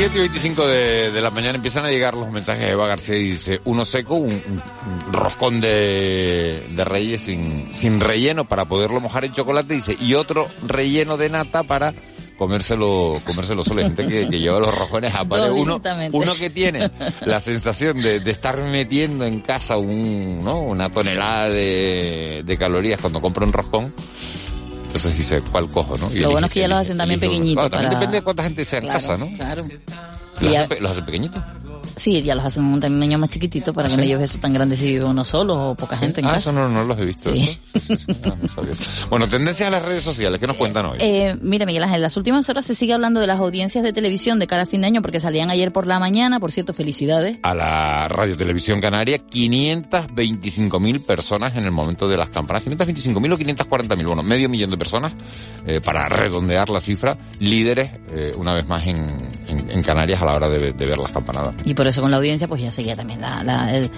7 0.00 0.16
y 0.16 0.20
25 0.20 0.66
de, 0.66 1.10
de 1.10 1.20
la 1.20 1.30
mañana 1.30 1.56
empiezan 1.56 1.84
a 1.84 1.90
llegar 1.90 2.14
los 2.14 2.30
mensajes 2.30 2.64
de 2.64 2.70
Eva 2.70 2.88
García 2.88 3.18
y 3.18 3.32
dice, 3.32 3.60
uno 3.66 3.84
seco, 3.84 4.14
un, 4.14 4.32
un 4.32 5.12
roscón 5.12 5.60
de, 5.60 6.66
de 6.70 6.84
reyes 6.86 7.20
sin, 7.20 7.68
sin 7.74 8.00
relleno 8.00 8.46
para 8.46 8.64
poderlo 8.64 8.98
mojar 9.02 9.26
en 9.26 9.32
chocolate, 9.32 9.74
dice, 9.74 9.98
y 10.00 10.14
otro 10.14 10.48
relleno 10.66 11.18
de 11.18 11.28
nata 11.28 11.64
para 11.64 11.92
comérselo, 12.38 13.20
comérselo 13.26 13.62
solo. 13.62 13.80
Hay 13.82 13.88
gente 13.88 14.08
que, 14.08 14.30
que 14.30 14.38
lleva 14.38 14.58
los 14.58 14.74
rojones 14.74 15.14
a 15.14 15.26
pared. 15.26 15.50
Uno, 15.50 15.82
uno 16.12 16.34
que 16.34 16.48
tiene 16.48 16.90
la 17.20 17.42
sensación 17.42 18.00
de, 18.00 18.20
de 18.20 18.30
estar 18.30 18.56
metiendo 18.62 19.26
en 19.26 19.42
casa 19.42 19.76
un, 19.76 20.42
¿no? 20.42 20.60
una 20.60 20.90
tonelada 20.90 21.50
de, 21.50 22.42
de 22.46 22.56
calorías 22.56 23.02
cuando 23.02 23.20
compra 23.20 23.44
un 23.44 23.52
roscón. 23.52 23.94
Entonces 24.94 25.16
dice, 25.16 25.40
¿cuál 25.52 25.68
cojo, 25.68 25.96
no? 25.98 26.10
Y 26.12 26.18
Lo 26.20 26.30
bueno 26.32 26.48
es 26.48 26.52
que 26.52 26.60
ya 26.60 26.68
los 26.68 26.78
hacen 26.78 26.96
también 26.98 27.20
pequeñitos. 27.20 27.54
Claro, 27.54 27.70
también 27.70 27.90
para- 27.90 28.00
depende 28.00 28.18
de 28.18 28.22
cuánta 28.22 28.42
gente 28.42 28.64
sea 28.64 28.78
en 28.80 28.84
Claro, 28.86 29.00
casa, 29.00 29.16
¿no? 29.16 29.32
Claro. 29.36 29.64
¿Los 30.40 30.52
hacen, 30.56 30.68
pe- 30.68 30.80
los 30.80 30.90
hacen 30.90 31.04
pequeñitos? 31.04 31.42
Sí, 32.00 32.22
ya 32.22 32.34
los 32.34 32.44
hacen 32.44 32.64
un 32.64 32.80
tamaño 32.80 33.18
más 33.18 33.28
chiquitito 33.28 33.74
para 33.74 33.88
que 33.88 33.96
no 33.96 34.02
lleves 34.04 34.30
eso 34.30 34.38
tan 34.40 34.54
grande 34.54 34.74
si 34.76 34.86
vive 34.94 35.04
uno 35.04 35.22
solo 35.24 35.70
o 35.70 35.74
poca 35.74 35.98
gente 35.98 36.20
en 36.20 36.26
Ah, 36.26 36.30
casa. 36.34 36.50
eso 36.50 36.52
no, 36.52 36.68
no 36.68 36.82
los 36.84 36.98
he 36.98 37.04
visto. 37.04 37.30
Sí. 37.32 37.58
Sí, 37.74 37.80
sí, 37.80 37.96
sí, 38.14 38.22
no, 38.42 38.48
sabía. 38.48 38.70
Bueno, 39.10 39.28
tendencias 39.28 39.68
a 39.68 39.70
las 39.70 39.82
redes 39.82 40.02
sociales, 40.02 40.40
¿qué 40.40 40.46
nos 40.46 40.56
cuentan 40.56 40.86
hoy? 40.86 40.98
Eh, 41.00 41.36
mira, 41.42 41.66
Miguel 41.66 41.82
Ángel, 41.82 41.96
en 41.96 42.02
las 42.02 42.16
últimas 42.16 42.48
horas 42.48 42.64
se 42.64 42.74
sigue 42.74 42.94
hablando 42.94 43.20
de 43.20 43.26
las 43.26 43.38
audiencias 43.38 43.84
de 43.84 43.92
televisión 43.92 44.38
de 44.38 44.46
cara 44.46 44.62
a 44.62 44.66
fin 44.66 44.80
de 44.80 44.86
año 44.86 45.02
porque 45.02 45.20
salían 45.20 45.50
ayer 45.50 45.72
por 45.72 45.86
la 45.86 45.98
mañana, 45.98 46.40
por 46.40 46.52
cierto, 46.52 46.72
felicidades. 46.72 47.38
a 47.42 47.54
la 47.54 48.08
Radio 48.08 48.36
Televisión 48.36 48.80
Canaria 48.80 49.18
525.000 49.26 51.04
personas 51.04 51.56
en 51.56 51.64
el 51.64 51.70
momento 51.70 52.08
de 52.08 52.16
las 52.16 52.30
campanas. 52.30 52.64
525.000 52.64 53.32
o 53.34 53.38
540.000, 53.38 54.06
bueno, 54.06 54.22
medio 54.22 54.48
millón 54.48 54.70
de 54.70 54.76
personas, 54.78 55.12
eh, 55.66 55.80
para 55.80 56.08
redondear 56.08 56.70
la 56.70 56.80
cifra, 56.80 57.16
líderes 57.38 57.90
eh, 58.10 58.32
una 58.36 58.54
vez 58.54 58.66
más 58.66 58.86
en, 58.86 58.98
en- 59.48 59.70
en 59.70 59.82
Canarias 59.82 60.22
a 60.22 60.26
la 60.26 60.34
hora 60.34 60.48
de, 60.48 60.72
de 60.72 60.86
ver 60.86 60.98
las 60.98 61.10
campanadas. 61.10 61.54
Y 61.64 61.74
por 61.74 61.86
con 61.98 62.10
la 62.10 62.18
audiencia 62.18 62.46
pues 62.46 62.62
ya 62.62 62.70
seguía 62.70 62.94
también 62.94 63.20
la, 63.20 63.42
la, 63.42 63.74
el- 63.74 63.90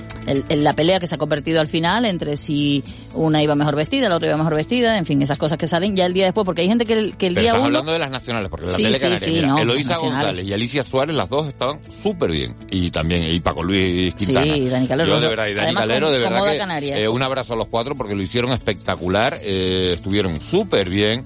la 0.64 0.74
pelea 0.74 1.00
que 1.00 1.07
se 1.07 1.16
ha 1.16 1.18
convertido 1.18 1.61
al 1.61 1.68
final 1.68 2.05
entre 2.07 2.37
si 2.37 2.83
una 3.14 3.42
iba 3.42 3.55
mejor 3.55 3.76
vestida, 3.76 4.09
la 4.09 4.16
otra 4.16 4.28
iba 4.28 4.37
mejor 4.38 4.55
vestida, 4.55 4.96
en 4.96 5.05
fin, 5.05 5.20
esas 5.20 5.37
cosas 5.37 5.59
que 5.59 5.66
salen 5.66 5.94
ya 5.96 6.07
el 6.07 6.12
día 6.14 6.24
después, 6.26 6.44
porque 6.46 6.62
hay 6.62 6.68
gente 6.68 6.87
que 6.87 6.92
el, 6.94 7.16
que 7.16 7.26
el 7.26 7.35
Pero 7.35 7.42
día 7.42 7.50
estás 7.50 7.59
uno... 7.61 7.66
hablando 7.66 7.92
de 7.92 7.98
las 7.98 8.11
nacionales, 8.11 8.48
porque 8.48 8.66
la 8.66 8.72
Sí, 8.72 8.83
tele 8.85 8.94
sí, 8.96 9.02
canaria, 9.02 9.26
sí, 9.28 9.33
mira, 9.35 9.46
no, 9.48 9.57
nacionales. 9.64 9.98
González 10.00 10.44
y 10.46 10.52
Alicia 10.52 10.85
Suárez, 10.85 11.16
las 11.16 11.28
dos 11.28 11.48
estaban 11.48 11.81
súper 11.90 12.31
bien. 12.31 12.55
Y 12.70 12.90
también, 12.90 13.24
y 13.24 13.40
Paco 13.40 13.62
Luis 13.62 14.14
Quintana. 14.14 14.55
Sí, 14.55 14.68
Dani 14.68 14.87
Calero. 14.87 15.09
Yo 15.09 15.20
de 15.20 15.28
verdad, 15.28 15.46
y 15.48 15.55
Dani 15.55 15.66
Además, 15.66 15.83
Calero, 15.83 16.11
de 16.11 16.18
verdad 16.20 16.81
que 16.81 17.02
eh, 17.02 17.09
un 17.09 17.22
abrazo 17.22 17.55
a 17.55 17.57
los 17.57 17.66
cuatro 17.68 17.96
porque 17.96 18.14
lo 18.14 18.22
hicieron 18.22 18.52
espectacular, 18.52 19.38
eh, 19.42 19.92
estuvieron 19.94 20.40
súper 20.40 20.88
bien. 20.88 21.24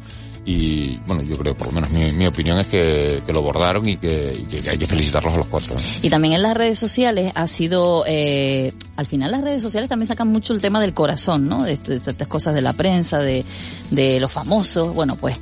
Y 0.49 0.99
bueno, 1.09 1.23
yo 1.25 1.37
creo, 1.39 1.57
por 1.57 1.67
lo 1.67 1.73
menos 1.73 1.91
mi, 1.91 2.13
mi 2.13 2.25
opinión 2.25 2.57
es 2.61 2.69
que, 2.69 3.21
que 3.27 3.33
lo 3.33 3.43
bordaron 3.43 3.89
y 3.89 3.97
que, 3.97 4.33
y 4.39 4.45
que 4.45 4.71
hay 4.71 4.79
que 4.79 4.87
felicitarlos 4.87 5.35
a 5.35 5.39
los 5.39 5.47
cuatro. 5.49 5.75
¿no? 5.75 5.81
Y 6.03 6.09
también 6.09 6.35
en 6.35 6.43
las 6.43 6.55
redes 6.57 6.79
sociales 6.79 7.33
ha 7.35 7.49
sido, 7.49 8.05
eh, 8.07 8.73
al 8.95 9.07
final 9.07 9.33
las 9.33 9.41
redes 9.43 9.61
sociales 9.61 9.89
también 9.91 10.07
sacan 10.07 10.29
mucho 10.29 10.55
el 10.55 10.61
tema 10.61 10.81
del 10.81 10.95
corazón, 10.95 11.49
¿no? 11.49 11.65
De, 11.65 11.73
este- 11.73 11.99
de 11.99 12.11
estas 12.13 12.29
cosas 12.29 12.55
de 12.55 12.61
la 12.61 12.75
prensa, 12.75 13.19
de, 13.19 13.45
de 13.91 14.21
los 14.21 14.31
famosos. 14.31 14.95
Bueno, 14.95 15.17
pues 15.17 15.37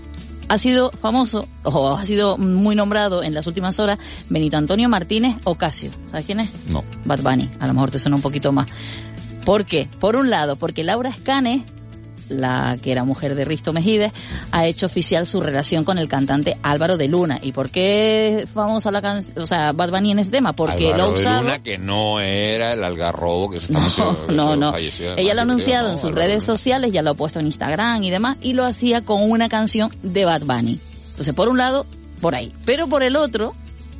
ha 0.48 0.56
sido 0.56 0.90
famoso 0.92 1.48
o 1.64 1.90
ha 1.96 2.04
sido 2.06 2.38
muy 2.38 2.74
nombrado 2.74 3.22
en 3.22 3.34
las 3.34 3.46
últimas 3.46 3.78
horas 3.78 3.98
Benito 4.30 4.56
Antonio 4.56 4.88
Martínez 4.88 5.36
Ocasio. 5.44 5.90
¿Sabes 6.10 6.24
quién 6.24 6.40
es? 6.40 6.48
No. 6.66 6.82
Bad 7.04 7.20
Bunny. 7.20 7.50
A 7.60 7.66
lo 7.66 7.74
mejor 7.74 7.90
te 7.90 7.98
suena 7.98 8.16
un 8.16 8.22
poquito 8.22 8.52
más. 8.52 8.70
¿Por 9.44 9.66
qué? 9.66 9.86
Por 10.00 10.16
un 10.16 10.30
lado, 10.30 10.56
porque 10.56 10.82
Laura 10.82 11.10
Escanes, 11.10 11.62
la 12.28 12.78
que 12.82 12.92
era 12.92 13.04
mujer 13.04 13.34
de 13.34 13.44
Risto 13.44 13.72
Mejides, 13.72 14.12
ha 14.50 14.66
hecho 14.66 14.86
oficial 14.86 15.26
su 15.26 15.40
relación 15.40 15.84
con 15.84 15.98
el 15.98 16.08
cantante 16.08 16.56
Álvaro 16.62 16.96
de 16.96 17.08
Luna. 17.08 17.38
¿Y 17.42 17.52
por 17.52 17.70
qué 17.70 18.40
es 18.42 18.50
famosa 18.50 18.90
la 18.90 19.02
canción, 19.02 19.38
o 19.38 19.46
sea, 19.46 19.72
Bad 19.72 19.90
Bunny 19.90 20.12
en 20.12 20.18
este 20.20 20.32
tema? 20.32 20.52
Porque 20.52 20.92
Álvaro 20.92 20.96
lo 20.96 21.04
ha 21.04 21.14
de 21.14 21.20
usado... 21.20 21.42
Luna, 21.42 21.62
que 21.62 21.78
no 21.78 22.20
era 22.20 22.72
el 22.72 22.84
algarrobo 22.84 23.50
que 23.50 23.60
se 23.60 23.72
está 23.72 24.16
No, 24.32 24.56
no. 24.56 24.72
falleció, 24.72 25.06
además, 25.06 25.24
Ella 25.24 25.34
lo 25.34 25.40
ha 25.40 25.44
anunciado 25.44 25.86
¿no? 25.86 25.92
en 25.92 25.98
sus 25.98 26.10
Álvaro 26.10 26.22
de 26.22 26.28
redes 26.28 26.44
sociales, 26.44 26.92
ya 26.92 27.02
lo 27.02 27.10
ha 27.10 27.14
puesto 27.14 27.40
en 27.40 27.46
Instagram 27.46 28.02
y 28.02 28.10
demás, 28.10 28.36
y 28.40 28.52
lo 28.52 28.64
hacía 28.64 29.04
con 29.04 29.22
una 29.30 29.48
canción 29.48 29.94
de 30.02 30.24
Bad 30.24 30.42
Bunny. 30.42 30.80
Entonces, 31.10 31.34
por 31.34 31.48
un 31.48 31.58
lado, 31.58 31.86
por 32.20 32.34
ahí. 32.34 32.52
Pero 32.64 32.88
por 32.88 33.02
el 33.02 33.16
otro, 33.16 33.54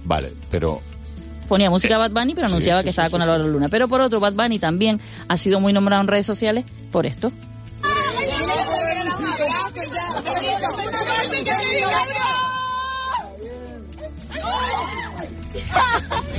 Vale, 0.05 0.33
pero 0.51 0.83
ponía 1.49 1.71
música 1.71 1.99
Bad 1.99 2.11
Bunny, 2.11 2.35
pero 2.35 2.47
anunciaba 2.47 2.81
sí, 2.81 2.85
que 2.85 2.91
estaba 2.91 3.09
sí, 3.09 3.13
con 3.13 3.23
Álvaro 3.23 3.47
Luna. 3.49 3.69
Pero 3.69 3.89
por 3.89 4.01
otro, 4.01 4.21
Bad 4.21 4.35
Bunny 4.35 4.59
también 4.59 5.01
ha 5.29 5.37
sido 5.37 5.61
muy 5.61 5.73
nombrado 5.73 6.03
en 6.03 6.09
redes 6.09 6.27
sociales 6.27 6.65
por 6.91 7.07
esto. 7.07 7.33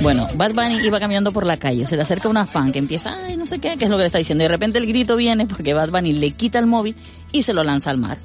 Bueno, 0.02 0.28
Bad 0.34 0.52
Bunny 0.52 0.86
iba 0.86 1.00
caminando 1.00 1.32
por 1.32 1.46
la 1.46 1.56
calle, 1.56 1.86
se 1.86 1.96
le 1.96 2.02
acerca 2.02 2.28
una 2.28 2.46
fan 2.46 2.70
que 2.70 2.78
empieza, 2.78 3.16
ay, 3.24 3.36
no 3.36 3.46
sé 3.46 3.58
qué, 3.58 3.76
qué 3.76 3.86
es 3.86 3.90
lo 3.90 3.96
que 3.96 4.02
le 4.02 4.06
está 4.06 4.18
diciendo. 4.18 4.44
Y 4.44 4.46
de 4.46 4.52
repente 4.52 4.78
el 4.78 4.86
grito 4.86 5.16
viene 5.16 5.46
porque 5.46 5.74
Bad 5.74 5.90
Bunny 5.90 6.12
le 6.12 6.30
quita 6.32 6.58
el 6.58 6.66
móvil 6.66 6.94
y 7.32 7.42
se 7.42 7.52
lo 7.52 7.64
lanza 7.64 7.90
al 7.90 7.98
mar. 7.98 8.18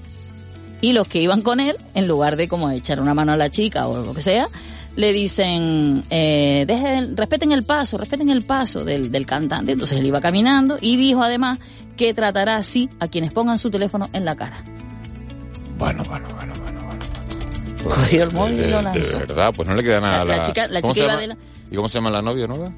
Y 0.82 0.94
los 0.94 1.08
que 1.08 1.22
iban 1.22 1.42
con 1.42 1.60
él, 1.60 1.78
en 1.94 2.08
lugar 2.08 2.36
de 2.36 2.48
como 2.48 2.70
echar 2.70 3.00
una 3.00 3.14
mano 3.14 3.32
a 3.32 3.36
la 3.36 3.50
chica 3.50 3.88
o 3.88 4.04
lo 4.04 4.14
que 4.14 4.22
sea, 4.22 4.48
le 4.96 5.14
dicen, 5.14 6.04
eh, 6.10 6.66
dejen, 6.68 7.16
respeten 7.18 7.52
el 7.52 7.64
paso, 7.64 7.98
respeten 7.98 8.30
el 8.30 8.44
paso 8.44 8.84
del, 8.84 9.12
del 9.12 9.26
cantante. 9.26 9.72
Entonces 9.72 9.98
él 10.00 10.06
iba 10.06 10.20
caminando 10.22 10.78
y 10.82 10.98
dijo 10.98 11.24
además 11.24 11.60
que 11.98 12.14
tratará 12.14 12.58
así 12.58 12.90
a 13.00 13.08
quienes 13.08 13.32
pongan 13.32 13.58
su 13.58 13.70
teléfono 13.70 14.10
en 14.14 14.26
la 14.26 14.36
cara. 14.36 14.64
Bueno, 15.78 16.04
bueno, 16.04 16.28
bueno, 16.36 16.54
bueno, 16.62 16.82
bueno. 16.86 17.02
Cogió 17.84 18.24
el 18.24 18.32
móvil 18.32 18.58
de, 18.58 18.68
y 18.68 18.72
lo 18.72 18.78
de 18.78 18.84
lanzó. 18.84 19.20
verdad, 19.20 19.54
pues 19.56 19.68
no 19.68 19.76
le 19.76 19.84
queda 19.84 20.00
nada 20.00 20.22
a 20.22 20.26
La- 20.26 20.36
la... 20.36 20.38
la 20.42 20.48
chica- 20.48 20.68
la 20.68 20.82
¿Cómo 20.82 20.94
chica 20.94 21.06
iba 21.06 21.18
de 21.18 21.28
la- 21.28 21.38
¿Y 21.72 21.76
cómo 21.76 21.88
se 21.90 21.98
llama 21.98 22.12
la 22.12 22.22
novia 22.22 22.46
nueva? 22.48 22.72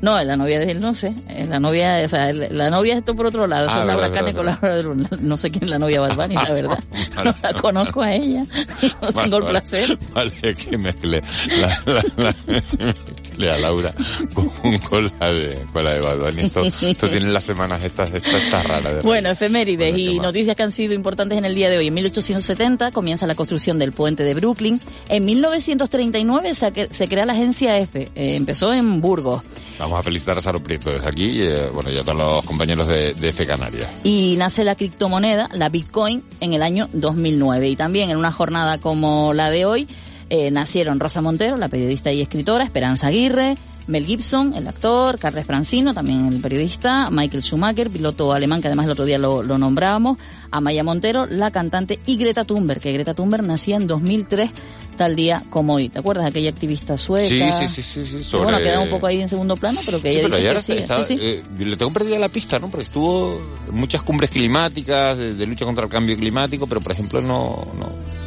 No, 0.00 0.22
la 0.22 0.36
novia 0.36 0.60
de 0.60 0.70
él 0.70 0.80
no 0.80 0.94
sé. 0.94 1.12
La 1.48 1.58
novia, 1.58 2.02
o 2.04 2.08
sea, 2.08 2.32
la 2.32 2.70
novia 2.70 2.92
es 2.94 2.98
esto 3.00 3.16
por 3.16 3.26
otro 3.26 3.46
lado. 3.46 3.68
Ah, 3.70 3.80
es 3.80 3.86
Laura 3.86 4.10
Cane 4.12 4.32
con 4.34 4.46
Laura 4.46 4.82
Luna. 4.82 5.08
No 5.20 5.36
sé 5.36 5.50
quién 5.50 5.64
es 5.64 5.70
la 5.70 5.78
novia 5.78 6.00
Bunny, 6.16 6.34
la 6.34 6.52
verdad. 6.52 6.78
No 7.24 7.34
la 7.42 7.52
conozco 7.60 8.02
a 8.02 8.12
ella. 8.14 8.44
No 9.02 9.10
Vale, 9.12 9.22
tengo 9.30 9.38
el 9.38 9.44
placer. 9.44 9.98
Vale, 10.12 10.32
que. 10.54 11.26
La, 11.60 11.82
la, 11.86 12.04
la- 12.16 12.94
Lea 13.38 13.58
Laura 13.58 13.94
con, 14.34 14.48
con, 14.78 15.10
la 15.18 15.32
de 15.32 15.64
con 15.72 15.84
la 15.84 15.92
de 15.94 16.00
Bad 16.00 16.18
Bunny. 16.18 16.42
Esto, 16.42 16.64
esto 16.64 17.08
tienen 17.08 17.32
las 17.32 17.44
semanas 17.44 17.82
estas 17.82 18.12
estas 18.12 18.42
esta 18.42 18.62
raras. 18.62 18.96
De 18.96 19.02
bueno, 19.02 19.30
efemérides 19.30 19.96
y 19.96 20.18
noticias 20.18 20.56
que 20.56 20.62
han 20.62 20.72
sido 20.72 20.92
importantes 20.94 21.38
en 21.38 21.44
el 21.44 21.54
día 21.54 21.70
de 21.70 21.78
hoy. 21.78 21.88
En 21.88 21.94
1870 21.94 22.92
comienza 22.92 23.26
la 23.26 23.34
construcción 23.34 23.78
del 23.78 23.92
puente 23.92 24.24
de 24.24 24.34
Brooklyn. 24.34 24.80
En 25.08 25.24
1939 25.24 26.54
se, 26.54 26.88
se 26.90 27.08
crea 27.08 27.24
la 27.24 27.32
agencia 27.32 27.78
F. 27.78 28.00
Eh, 28.00 28.36
empezó 28.36 28.72
en 28.72 29.00
Burgos. 29.00 29.42
Vamos 29.78 30.00
a 30.00 30.02
felicitar 30.02 30.36
a 30.36 30.40
Saro 30.40 30.62
Prieto 30.62 30.90
desde 30.90 31.06
aquí 31.06 31.24
y 31.24 31.42
eh, 31.42 31.68
bueno, 31.72 31.90
ya 31.90 32.02
todos 32.02 32.18
los 32.18 32.44
compañeros 32.44 32.88
de, 32.88 33.14
de 33.14 33.28
F 33.28 33.46
Canarias. 33.46 33.88
Y 34.02 34.34
nace 34.36 34.64
la 34.64 34.74
criptomoneda, 34.74 35.48
la 35.52 35.68
Bitcoin, 35.68 36.24
en 36.40 36.52
el 36.52 36.62
año 36.62 36.88
2009. 36.92 37.68
Y 37.68 37.76
también 37.76 38.10
en 38.10 38.16
una 38.16 38.32
jornada 38.32 38.78
como 38.78 39.32
la 39.34 39.50
de 39.50 39.64
hoy, 39.66 39.88
eh, 40.30 40.50
nacieron 40.50 41.00
Rosa 41.00 41.20
Montero, 41.20 41.56
la 41.56 41.68
periodista 41.68 42.12
y 42.12 42.20
escritora, 42.20 42.64
Esperanza 42.64 43.08
Aguirre, 43.08 43.56
Mel 43.88 44.04
Gibson, 44.04 44.54
el 44.54 44.68
actor, 44.68 45.18
Carles 45.18 45.46
Francino, 45.46 45.94
también 45.94 46.26
el 46.26 46.40
periodista, 46.40 47.08
Michael 47.10 47.42
Schumacher, 47.42 47.88
piloto 47.88 48.32
alemán, 48.34 48.60
que 48.60 48.68
además 48.68 48.84
el 48.84 48.92
otro 48.92 49.06
día 49.06 49.18
lo, 49.18 49.42
lo 49.42 49.56
nombrábamos, 49.56 50.18
Amaya 50.50 50.84
Montero, 50.84 51.26
la 51.26 51.50
cantante, 51.50 51.98
y 52.04 52.18
Greta 52.18 52.44
Thunberg, 52.44 52.80
que 52.80 52.92
Greta 52.92 53.14
Thunberg 53.14 53.44
nacía 53.44 53.76
en 53.76 53.86
2003, 53.86 54.50
tal 54.98 55.16
día 55.16 55.42
como 55.48 55.76
hoy. 55.76 55.88
¿Te 55.88 56.00
acuerdas 56.00 56.24
de 56.24 56.30
aquella 56.30 56.50
activista 56.50 56.98
sueca? 56.98 57.26
Sí, 57.26 57.66
sí, 57.66 57.82
sí, 57.82 58.04
sí. 58.04 58.22
Sobre... 58.22 58.44
Bueno, 58.44 58.58
queda 58.58 58.80
un 58.80 58.90
poco 58.90 59.06
ahí 59.06 59.22
en 59.22 59.28
segundo 59.30 59.56
plano, 59.56 59.80
pero 59.86 60.02
que 60.02 60.10
ella 60.10 60.28
sí, 60.28 60.36
dice 60.36 60.52
que 60.52 60.60
sí, 60.60 60.72
está, 60.72 61.02
sí, 61.02 61.18
sí. 61.18 61.18
Eh, 61.22 61.42
le 61.58 61.76
tengo 61.78 61.90
perdida 61.90 62.18
la 62.18 62.28
pista, 62.28 62.58
¿no? 62.58 62.68
Porque 62.70 62.84
estuvo 62.84 63.40
en 63.68 63.74
muchas 63.74 64.02
cumbres 64.02 64.28
climáticas, 64.28 65.16
de, 65.16 65.32
de 65.32 65.46
lucha 65.46 65.64
contra 65.64 65.84
el 65.84 65.90
cambio 65.90 66.14
climático, 66.14 66.66
pero 66.66 66.82
por 66.82 66.92
ejemplo 66.92 67.22
no... 67.22 67.66
no 67.78 68.18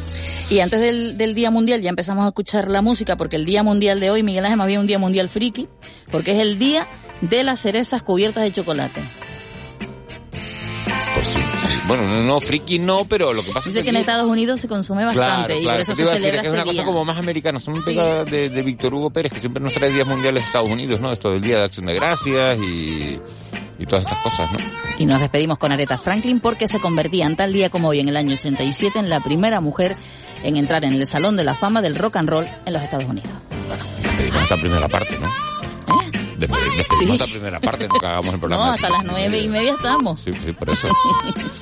y 0.50 0.60
antes 0.60 0.80
del, 0.80 1.16
del, 1.16 1.34
Día 1.34 1.50
Mundial 1.50 1.80
ya 1.82 1.90
empezamos 1.90 2.24
a 2.24 2.28
escuchar 2.28 2.68
la 2.68 2.82
música 2.82 3.16
porque 3.16 3.36
el 3.36 3.44
Día 3.44 3.62
Mundial 3.62 4.00
de 4.00 4.10
hoy, 4.10 4.22
Miguel 4.22 4.44
Ángel, 4.44 4.60
había 4.60 4.80
un 4.80 4.86
Día 4.86 4.98
Mundial 4.98 5.28
friki, 5.28 5.68
porque 6.10 6.32
es 6.32 6.40
el 6.40 6.58
Día 6.58 6.88
de 7.20 7.42
las 7.42 7.60
cerezas 7.60 8.02
cubiertas 8.02 8.44
de 8.44 8.52
chocolate. 8.52 9.02
Pues 11.14 11.28
sí, 11.28 11.40
sí. 11.40 11.78
Bueno, 11.86 12.06
no, 12.06 12.22
no, 12.22 12.40
friki 12.40 12.78
no, 12.78 13.04
pero 13.04 13.32
lo 13.32 13.42
que 13.44 13.52
pasa 13.52 13.68
Dice 13.68 13.80
es 13.80 13.84
que 13.84 13.90
en 13.90 13.96
Estados 13.96 14.28
Unidos 14.28 14.60
se 14.60 14.68
consume 14.68 15.04
bastante 15.04 15.46
claro, 15.46 15.60
y 15.60 15.62
claro, 15.62 15.76
por 15.76 15.82
eso 15.82 15.94
se 15.94 16.02
iba 16.02 16.10
a 16.10 16.14
decir, 16.14 16.26
celebra 16.26 16.42
que 16.42 16.48
es 16.48 16.52
una 16.52 16.62
este 16.62 16.76
cosa 16.76 16.86
como 16.86 17.04
más 17.04 17.18
americana, 17.18 17.60
son 17.60 17.74
un 17.74 17.82
Sí. 17.82 17.94
de, 17.94 18.48
de 18.48 18.62
Víctor 18.62 18.94
Hugo 18.94 19.10
Pérez, 19.10 19.32
que 19.32 19.40
siempre 19.40 19.62
nos 19.62 19.72
trae 19.72 19.90
días 19.90 20.06
mundiales 20.06 20.42
de 20.42 20.46
Estados 20.46 20.70
Unidos, 20.70 21.00
¿no? 21.00 21.12
Esto 21.12 21.30
del 21.30 21.40
Día 21.40 21.58
de 21.58 21.64
Acción 21.64 21.86
de 21.86 21.94
Gracias 21.94 22.58
y, 22.58 23.20
y 23.82 23.86
todas 23.86 24.04
estas 24.04 24.20
cosas, 24.20 24.52
¿no? 24.52 24.58
Y 24.98 25.06
nos 25.06 25.20
despedimos 25.20 25.58
con 25.58 25.72
Aretha 25.72 25.98
Franklin 25.98 26.40
porque 26.40 26.68
se 26.68 26.78
convertía 26.80 27.26
en 27.26 27.36
tal 27.36 27.52
día 27.52 27.68
como 27.70 27.88
hoy, 27.88 28.00
en 28.00 28.08
el 28.08 28.16
año 28.16 28.34
87, 28.34 28.98
en 28.98 29.08
la 29.10 29.20
primera 29.20 29.60
mujer 29.60 29.96
en 30.44 30.56
entrar 30.56 30.84
en 30.84 30.92
el 30.92 31.06
Salón 31.06 31.36
de 31.36 31.44
la 31.44 31.54
Fama 31.54 31.80
del 31.82 31.94
Rock 31.94 32.16
and 32.16 32.28
Roll 32.28 32.46
en 32.66 32.72
los 32.72 32.82
Estados 32.82 33.04
Unidos. 33.04 33.30
Despedimos 34.02 34.42
esta 34.42 34.56
primera 34.56 34.88
parte, 34.88 35.18
¿no? 35.18 35.28
Despe- 36.38 36.76
Despedimos 36.76 36.98
Sí. 36.98 37.12
esta 37.12 37.26
primera 37.26 37.60
parte, 37.60 37.86
no 37.88 37.94
que 38.00 38.06
hagamos 38.06 38.34
el 38.34 38.40
programa. 38.40 38.64
No, 38.66 38.70
así, 38.72 38.84
hasta 38.84 38.96
las 38.96 39.04
nueve 39.04 39.38
y 39.38 39.48
media 39.48 39.72
estamos. 39.74 40.20
Sí, 40.20 40.32
sí, 40.32 40.52
por 40.52 40.70
eso. 40.70 40.88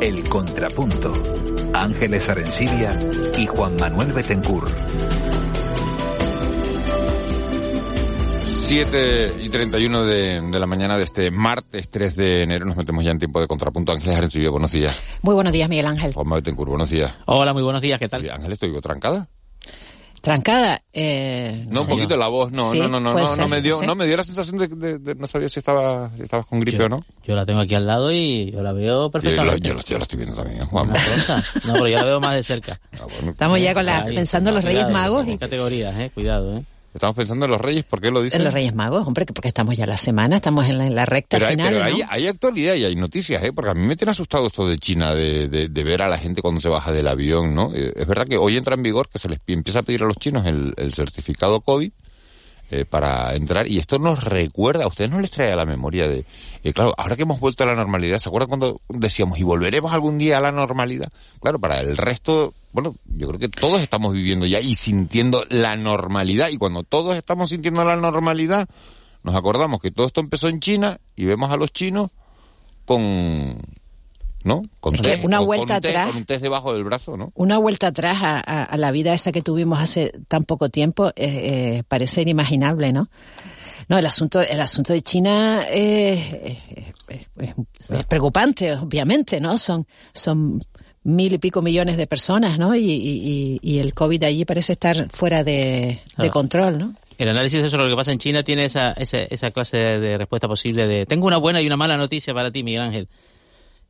El 0.00 0.28
Contrapunto. 0.28 1.12
Ángeles 1.74 2.28
Arencibia 2.28 2.98
y 3.36 3.46
Juan 3.46 3.76
Manuel 3.80 4.12
Betancourt. 4.12 4.72
7 8.44 9.36
y 9.40 9.48
31 9.48 10.04
de, 10.04 10.40
de 10.40 10.60
la 10.60 10.66
mañana 10.66 10.98
de 10.98 11.04
este 11.04 11.30
martes 11.30 11.88
3 11.88 12.16
de 12.16 12.42
enero 12.42 12.66
nos 12.66 12.76
metemos 12.76 13.04
ya 13.04 13.10
en 13.10 13.18
tiempo 13.18 13.40
de 13.40 13.46
contrapunto. 13.46 13.92
Ángeles 13.92 14.16
Arencibia, 14.16 14.50
buenos 14.50 14.72
días. 14.72 15.00
Muy 15.22 15.34
buenos 15.34 15.52
días, 15.52 15.68
Miguel 15.68 15.86
Ángel. 15.86 16.12
Juan 16.12 16.26
Manuel 16.26 16.42
Betancourt, 16.42 16.68
buenos 16.68 16.90
días. 16.90 17.14
Hola, 17.26 17.52
muy 17.54 17.62
buenos 17.62 17.80
días, 17.82 17.98
¿qué 17.98 18.08
tal? 18.08 18.22
Te 18.58 18.66
digo 18.66 18.80
trancada. 18.80 19.28
Trancada. 20.20 20.82
Eh, 20.92 21.64
No, 21.68 21.80
un 21.82 21.86
sé. 21.86 21.92
poquito 21.92 22.16
la 22.16 22.28
voz, 22.28 22.50
no, 22.52 22.70
Sí, 22.72 22.78
no, 22.78 22.88
no, 22.88 23.00
no, 23.00 23.14
no, 23.14 23.26
ser, 23.26 23.38
no 23.38 23.48
me 23.48 23.62
dio, 23.62 23.80
no 23.82 23.94
me 23.94 24.06
dio 24.06 24.16
la 24.16 24.24
sensación 24.24 24.58
de, 24.58 24.66
de- 24.68 24.98
de- 24.98 25.14
no 25.14 25.26
sabía 25.26 25.48
si 25.48 25.60
estaba, 25.60 26.10
si 26.16 26.22
estabas 26.22 26.46
con 26.46 26.60
gripe 26.60 26.78
Yo- 26.78 26.86
o 26.86 26.88
no. 26.88 27.04
Yo 27.24 27.34
la 27.34 27.46
tengo 27.46 27.60
aquí 27.60 27.74
al 27.74 27.86
lado 27.86 28.10
y 28.12 28.50
yo 28.50 28.62
la 28.62 28.72
veo 28.72 29.04
Yo, 29.06 29.10
perfectamente. 29.10 29.68
yo 29.68 29.74
lo, 29.74 29.82
yo 29.82 29.96
lo 29.96 30.02
estoy 30.02 30.16
viendo 30.18 30.36
también, 30.36 30.64
Juan. 30.66 30.88
Cosa. 30.90 31.42
No, 31.66 31.72
pero 31.74 31.88
yo 31.88 31.96
la 31.98 32.04
veo 32.04 32.20
más 32.20 32.34
de 32.34 32.42
cerca. 32.42 32.80
Estamos 33.26 33.60
ya 33.60 33.74
con 33.74 33.86
la, 33.86 34.04
Ahí, 34.04 34.14
pensando 34.14 34.50
en 34.50 34.56
los 34.56 34.64
Reyes 34.64 34.88
Magos. 34.90 35.26
Y- 35.28 35.38
categorías, 35.38 35.94
eh, 35.98 36.10
cuidado, 36.12 36.58
eh. 36.58 36.64
Estamos 36.94 37.14
pensando 37.16 37.44
en 37.44 37.50
los 37.50 37.60
reyes, 37.60 37.84
¿por 37.84 38.00
qué 38.00 38.10
lo 38.10 38.22
dicen? 38.22 38.40
En 38.40 38.44
los 38.46 38.54
Reyes 38.54 38.74
Magos, 38.74 39.06
hombre, 39.06 39.24
que 39.26 39.32
porque 39.32 39.48
estamos 39.48 39.76
ya 39.76 39.86
la 39.86 39.96
semana, 39.96 40.36
estamos 40.36 40.66
en 40.68 40.78
la, 40.78 40.86
en 40.86 40.94
la 40.94 41.04
recta 41.04 41.36
Pero, 41.36 41.46
hay, 41.48 41.52
final. 41.54 41.68
pero 41.74 41.80
¿no? 41.80 41.86
hay, 41.86 42.02
hay 42.08 42.26
actualidad 42.26 42.74
y 42.74 42.84
hay 42.84 42.96
noticias, 42.96 43.44
¿eh? 43.44 43.52
Porque 43.52 43.70
a 43.70 43.74
mí 43.74 43.86
me 43.86 43.94
tiene 43.94 44.10
asustado 44.12 44.46
esto 44.46 44.66
de 44.66 44.78
China, 44.78 45.14
de, 45.14 45.48
de, 45.48 45.68
de 45.68 45.84
ver 45.84 46.02
a 46.02 46.08
la 46.08 46.18
gente 46.18 46.40
cuando 46.42 46.60
se 46.60 46.68
baja 46.68 46.90
del 46.90 47.06
avión, 47.06 47.54
¿no? 47.54 47.72
Eh, 47.74 47.92
Es 47.94 48.06
verdad 48.06 48.26
que 48.26 48.38
hoy 48.38 48.56
entra 48.56 48.74
en 48.74 48.82
vigor 48.82 49.08
que 49.08 49.18
se 49.18 49.28
les 49.28 49.38
pi- 49.38 49.52
empieza 49.52 49.80
a 49.80 49.82
pedir 49.82 50.02
a 50.02 50.06
los 50.06 50.16
chinos 50.16 50.46
el, 50.46 50.72
el 50.76 50.92
certificado 50.94 51.60
COVID 51.60 51.92
eh, 52.70 52.84
para 52.84 53.34
entrar 53.34 53.66
y 53.66 53.78
esto 53.78 53.98
nos 53.98 54.24
recuerda, 54.24 54.84
a 54.84 54.88
ustedes 54.88 55.10
no 55.10 55.20
les 55.20 55.30
trae 55.30 55.50
a 55.50 55.56
la 55.56 55.64
memoria 55.64 56.06
de, 56.06 56.26
eh, 56.62 56.72
claro, 56.74 56.92
ahora 56.98 57.16
que 57.16 57.22
hemos 57.22 57.40
vuelto 57.40 57.64
a 57.64 57.66
la 57.66 57.74
normalidad, 57.74 58.18
¿se 58.18 58.28
acuerdan 58.28 58.48
cuando 58.48 58.80
decíamos 58.88 59.38
y 59.38 59.42
volveremos 59.42 59.92
algún 59.92 60.18
día 60.18 60.36
a 60.36 60.40
la 60.42 60.52
normalidad? 60.52 61.10
Claro, 61.40 61.58
para 61.58 61.80
el 61.80 61.96
resto, 61.96 62.52
bueno, 62.72 62.94
yo 63.06 63.28
creo 63.28 63.40
que 63.40 63.48
todos 63.48 63.80
estamos 63.80 64.12
viviendo 64.12 64.44
ya 64.44 64.60
y 64.60 64.74
sintiendo 64.74 65.46
la 65.48 65.76
normalidad 65.76 66.50
y 66.50 66.58
cuando 66.58 66.82
todos 66.82 67.16
estamos 67.16 67.48
sintiendo 67.48 67.84
la 67.84 67.96
normalidad, 67.96 68.68
nos 69.22 69.34
acordamos 69.34 69.80
que 69.80 69.90
todo 69.90 70.06
esto 70.06 70.20
empezó 70.20 70.48
en 70.48 70.60
China 70.60 71.00
y 71.16 71.24
vemos 71.24 71.50
a 71.50 71.56
los 71.56 71.72
chinos 71.72 72.10
con, 72.84 73.58
¿no? 74.48 74.62
Con 74.80 74.96
Es 74.96 75.00
que 75.02 75.10
test, 75.10 75.24
una 75.24 75.36
con- 75.38 75.46
vuelta 75.46 75.74
con, 75.74 75.82
test, 75.82 75.94
atrás- 75.96 76.06
con 76.08 76.16
un 76.16 76.24
test 76.24 76.42
debajo 76.42 76.74
del 76.74 76.82
brazo, 76.82 77.16
¿no? 77.16 77.30
Una 77.36 77.58
vuelta 77.58 77.86
atrás 77.88 78.18
a, 78.22 78.38
a- 78.38 78.64
a 78.64 78.76
la 78.76 78.90
vida 78.90 79.14
esa 79.14 79.30
que 79.30 79.42
tuvimos 79.42 79.78
hace 79.80 80.12
tan 80.26 80.42
poco 80.44 80.68
tiempo 80.70 81.08
eh, 81.10 81.12
eh, 81.16 81.82
parece 81.86 82.22
inimaginable, 82.22 82.92
¿no? 82.92 83.08
No, 83.88 83.96
el 83.98 84.04
asunto, 84.06 84.40
el 84.40 84.60
asunto 84.60 84.92
de 84.92 85.00
China 85.02 85.62
eh, 85.70 86.58
es, 87.08 87.16
es- 87.20 87.28
es- 87.38 87.54
es 87.98 88.04
preocupante, 88.06 88.74
obviamente, 88.74 89.40
¿no? 89.40 89.56
Son, 89.56 89.86
son 90.12 90.60
mil 91.04 91.32
y 91.32 91.38
pico 91.38 91.62
millones 91.62 91.96
de 91.96 92.06
personas, 92.06 92.58
¿no? 92.58 92.74
Y, 92.74 92.80
y- 92.80 93.58
y- 93.62 93.74
y 93.74 93.78
el 93.78 93.94
COVID 93.94 94.24
allí 94.24 94.44
parece 94.44 94.72
estar 94.72 95.08
fuera 95.10 95.44
de, 95.44 95.52
de 95.52 96.00
Claro. 96.16 96.32
control, 96.32 96.78
¿no? 96.78 96.94
El 97.16 97.28
análisis 97.30 97.60
de 97.62 97.68
sobre 97.70 97.84
lo 97.84 97.90
que 97.90 97.96
pasa 97.96 98.12
en 98.12 98.18
China 98.18 98.42
tiene 98.44 98.64
esa, 98.66 98.92
esa, 98.92 99.18
esa 99.22 99.50
clase 99.50 99.76
de 99.76 100.18
respuesta 100.18 100.46
posible 100.46 100.86
de... 100.86 101.04
Tengo 101.04 101.26
una 101.26 101.36
buena 101.38 101.60
y 101.60 101.66
una 101.66 101.76
mala 101.76 101.96
noticia 101.96 102.32
para 102.32 102.52
ti, 102.52 102.62
Miguel 102.62 102.82
Ángel. 102.82 103.08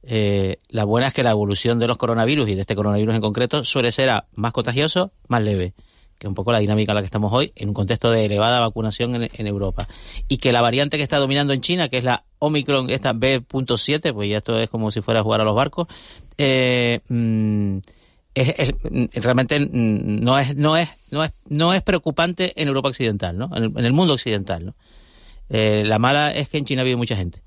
Eh, 0.02 0.58
la 0.68 0.84
buena 0.84 1.08
es 1.08 1.14
que 1.14 1.22
la 1.22 1.30
evolución 1.30 1.78
de 1.78 1.86
los 1.86 1.96
coronavirus 1.96 2.48
y 2.50 2.54
de 2.54 2.62
este 2.62 2.76
coronavirus 2.76 3.14
en 3.14 3.20
concreto 3.20 3.64
suele 3.64 3.92
ser 3.92 4.10
más 4.34 4.52
contagioso, 4.52 5.12
más 5.26 5.42
leve, 5.42 5.74
que 6.18 6.26
es 6.26 6.28
un 6.28 6.34
poco 6.34 6.52
la 6.52 6.60
dinámica 6.60 6.92
en 6.92 6.96
la 6.96 7.02
que 7.02 7.06
estamos 7.06 7.32
hoy 7.32 7.52
en 7.56 7.68
un 7.68 7.74
contexto 7.74 8.10
de 8.10 8.24
elevada 8.24 8.60
vacunación 8.60 9.28
en, 9.32 9.46
Europa. 9.46 9.88
Y 10.28 10.38
que 10.38 10.52
la 10.52 10.62
variante 10.62 10.96
que 10.96 11.02
está 11.02 11.18
dominando 11.18 11.52
en 11.52 11.60
China, 11.60 11.88
que 11.88 11.98
es 11.98 12.04
la 12.04 12.24
Omicron, 12.38 12.90
esta 12.90 13.12
B.7, 13.12 14.12
pues 14.12 14.30
ya 14.30 14.38
esto 14.38 14.58
es 14.58 14.68
como 14.68 14.90
si 14.90 15.00
fuera 15.00 15.20
a 15.20 15.22
jugar 15.22 15.40
a 15.40 15.44
los 15.44 15.54
barcos, 15.54 15.88
eh, 16.36 17.00
mm, 17.08 17.78
es, 18.34 18.72
mm, 18.90 19.04
realmente 19.14 19.58
mm, 19.58 20.20
no 20.22 20.38
es 20.38 20.54
no 20.56 20.76
es 20.76 20.88
no 21.10 21.24
es 21.24 21.32
no 21.48 21.74
es 21.74 21.82
preocupante 21.82 22.52
en 22.60 22.68
Europa 22.68 22.88
occidental, 22.88 23.36
¿no? 23.36 23.50
En 23.54 23.64
el, 23.64 23.72
en 23.76 23.84
el 23.84 23.92
mundo 23.92 24.14
occidental, 24.14 24.66
¿no? 24.66 24.74
Eh, 25.48 25.84
la 25.86 25.98
mala 25.98 26.30
es 26.30 26.48
que 26.48 26.58
en 26.58 26.64
China 26.64 26.82
vive 26.82 26.96
mucha 26.96 27.16
gente. 27.16 27.42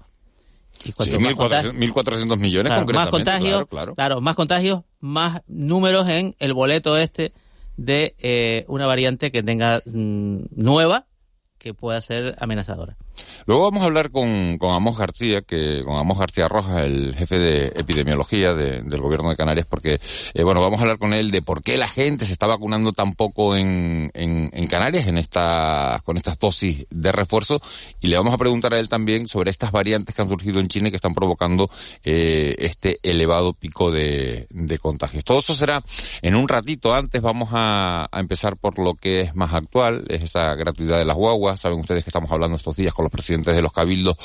Y 0.84 0.88
Sí, 0.88 0.94
cuanto 0.94 1.20
más 1.20 1.34
1.400 1.36 1.74
1.400 1.94 2.38
millones 2.38 2.72
Claro, 2.72 2.94
más 2.94 3.10
contagios, 3.10 3.68
claro, 3.68 3.96
claro. 3.96 4.22
más 4.22 4.36
contagios, 4.36 4.82
más 5.00 5.42
números 5.48 6.08
en 6.08 6.36
el 6.40 6.54
boleto 6.54 6.98
este 6.98 7.34
de 7.78 8.16
eh, 8.20 8.66
una 8.68 8.86
variante 8.86 9.32
que 9.32 9.44
tenga 9.44 9.82
mm, 9.86 10.46
nueva 10.56 11.08
que 11.58 11.74
pueda 11.74 12.02
ser 12.02 12.36
amenazadora. 12.40 12.98
Luego 13.46 13.64
vamos 13.64 13.82
a 13.82 13.86
hablar 13.86 14.12
con, 14.12 14.58
con 14.58 14.74
Amos 14.74 14.98
García, 14.98 15.42
que 15.42 15.84
con 15.84 15.96
Amos 15.98 16.20
García 16.20 16.48
Rojas, 16.48 16.84
el 16.84 17.16
jefe 17.16 17.40
de 17.40 17.66
epidemiología 17.76 18.54
del 18.54 19.02
gobierno 19.02 19.30
de 19.30 19.36
Canarias, 19.36 19.66
porque 19.70 20.00
eh, 20.34 20.44
bueno, 20.44 20.62
vamos 20.62 20.80
a 20.80 20.84
hablar 20.84 21.00
con 21.00 21.14
él 21.14 21.32
de 21.32 21.42
por 21.42 21.64
qué 21.64 21.78
la 21.78 21.88
gente 21.88 22.26
se 22.26 22.34
está 22.34 22.48
vacunando 22.48 22.92
tan 22.92 23.14
poco 23.14 23.56
en, 23.56 24.10
en, 24.14 24.50
Canarias 24.68 25.08
en 25.08 25.18
esta, 25.18 26.00
con 26.06 26.16
estas 26.18 26.40
dosis 26.40 26.86
de 26.90 27.12
refuerzo 27.12 27.62
y 28.00 28.08
le 28.08 28.16
vamos 28.16 28.34
a 28.34 28.38
preguntar 28.38 28.74
a 28.74 28.80
él 28.80 28.88
también 28.88 29.28
sobre 29.28 29.52
estas 29.52 29.72
variantes 29.72 30.16
que 30.16 30.22
han 30.22 30.30
surgido 30.30 30.62
en 30.62 30.70
China 30.70 30.88
y 30.88 30.92
que 30.92 30.96
están 30.96 31.14
provocando 31.14 31.70
eh, 32.04 32.56
este 32.60 33.00
elevado 33.04 33.54
pico 33.54 33.92
de, 33.92 34.48
de 34.50 34.78
contagios. 34.78 35.26
Todo 35.26 35.40
eso 35.40 35.56
será 35.56 35.84
en 36.22 36.36
un 36.36 36.48
ratito. 36.48 36.94
Antes 36.94 37.22
vamos 37.22 37.50
a, 37.52 38.08
a 38.10 38.20
empezar 38.20 38.56
por 38.56 38.80
lo 38.80 38.94
que 38.94 39.22
es 39.22 39.36
más 39.36 39.54
actual, 39.54 40.06
es 40.08 40.22
esa 40.22 40.54
gratuidad 40.56 41.00
de 41.00 41.06
las 41.06 41.18
guaguas. 41.18 41.60
Saben 41.60 41.80
ustedes 41.80 42.04
que 42.04 42.10
estamos 42.10 42.32
hablando 42.32 42.56
estos 42.56 42.76
días 42.76 42.94
con 42.94 43.01
los 43.04 43.12
presidentes 43.12 43.56
de 43.56 43.62
los 43.62 43.72
cabildos 43.72 44.16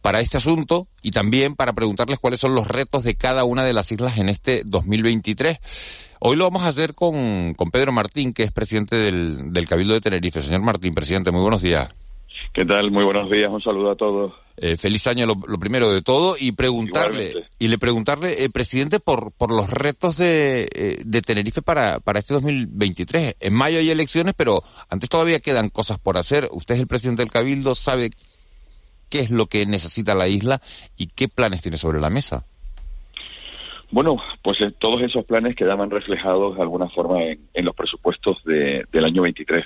para 0.00 0.20
este 0.20 0.36
asunto 0.36 0.88
y 1.02 1.10
también 1.10 1.54
para 1.54 1.72
preguntarles 1.72 2.18
cuáles 2.18 2.40
son 2.40 2.54
los 2.54 2.68
retos 2.68 3.04
de 3.04 3.14
cada 3.14 3.44
una 3.44 3.64
de 3.64 3.72
las 3.72 3.90
islas 3.92 4.18
en 4.18 4.28
este 4.28 4.62
2023. 4.64 5.58
Hoy 6.20 6.36
lo 6.36 6.44
vamos 6.44 6.62
a 6.62 6.68
hacer 6.68 6.94
con, 6.94 7.54
con 7.54 7.70
Pedro 7.70 7.92
Martín, 7.92 8.32
que 8.32 8.44
es 8.44 8.52
presidente 8.52 8.96
del, 8.96 9.52
del 9.52 9.66
Cabildo 9.66 9.94
de 9.94 10.00
Tenerife. 10.00 10.40
Señor 10.40 10.62
Martín, 10.62 10.94
presidente, 10.94 11.32
muy 11.32 11.42
buenos 11.42 11.62
días. 11.62 11.88
¿Qué 12.52 12.66
tal? 12.66 12.90
Muy 12.90 13.04
buenos 13.04 13.30
días, 13.30 13.50
un 13.50 13.62
saludo 13.62 13.92
a 13.92 13.96
todos. 13.96 14.34
Eh, 14.58 14.76
feliz 14.76 15.06
año 15.06 15.24
lo, 15.24 15.34
lo, 15.46 15.58
primero 15.58 15.90
de 15.90 16.02
todo 16.02 16.36
y 16.38 16.52
preguntarle 16.52 17.28
Igualmente. 17.28 17.56
y 17.58 17.68
le 17.68 17.78
preguntarle 17.78 18.44
eh, 18.44 18.50
presidente 18.50 19.00
por 19.00 19.32
por 19.32 19.50
los 19.50 19.70
retos 19.70 20.18
de, 20.18 20.68
eh, 20.74 20.96
de 21.06 21.22
Tenerife 21.22 21.62
para 21.62 22.00
para 22.00 22.18
este 22.18 22.34
2023 22.34 23.36
en 23.40 23.54
mayo 23.54 23.78
hay 23.78 23.90
elecciones 23.90 24.34
pero 24.36 24.62
antes 24.90 25.08
todavía 25.08 25.40
quedan 25.40 25.70
cosas 25.70 25.98
por 25.98 26.18
hacer 26.18 26.48
usted 26.52 26.74
es 26.74 26.82
el 26.82 26.86
presidente 26.86 27.22
del 27.22 27.32
cabildo 27.32 27.74
sabe 27.74 28.10
qué 29.08 29.20
es 29.20 29.30
lo 29.30 29.46
que 29.46 29.64
necesita 29.64 30.14
la 30.14 30.28
isla 30.28 30.60
y 30.98 31.06
qué 31.06 31.28
planes 31.28 31.62
tiene 31.62 31.78
sobre 31.78 31.98
la 31.98 32.10
mesa 32.10 32.44
Bueno, 33.90 34.16
pues 34.42 34.60
eh, 34.60 34.70
todos 34.78 35.00
esos 35.00 35.24
planes 35.24 35.56
quedaban 35.56 35.90
reflejados 35.90 36.56
de 36.56 36.62
alguna 36.62 36.90
forma 36.90 37.22
en, 37.24 37.48
en 37.54 37.64
los 37.64 37.74
presupuestos 37.74 38.36
de, 38.44 38.84
del 38.92 39.04
año 39.06 39.22
23. 39.22 39.64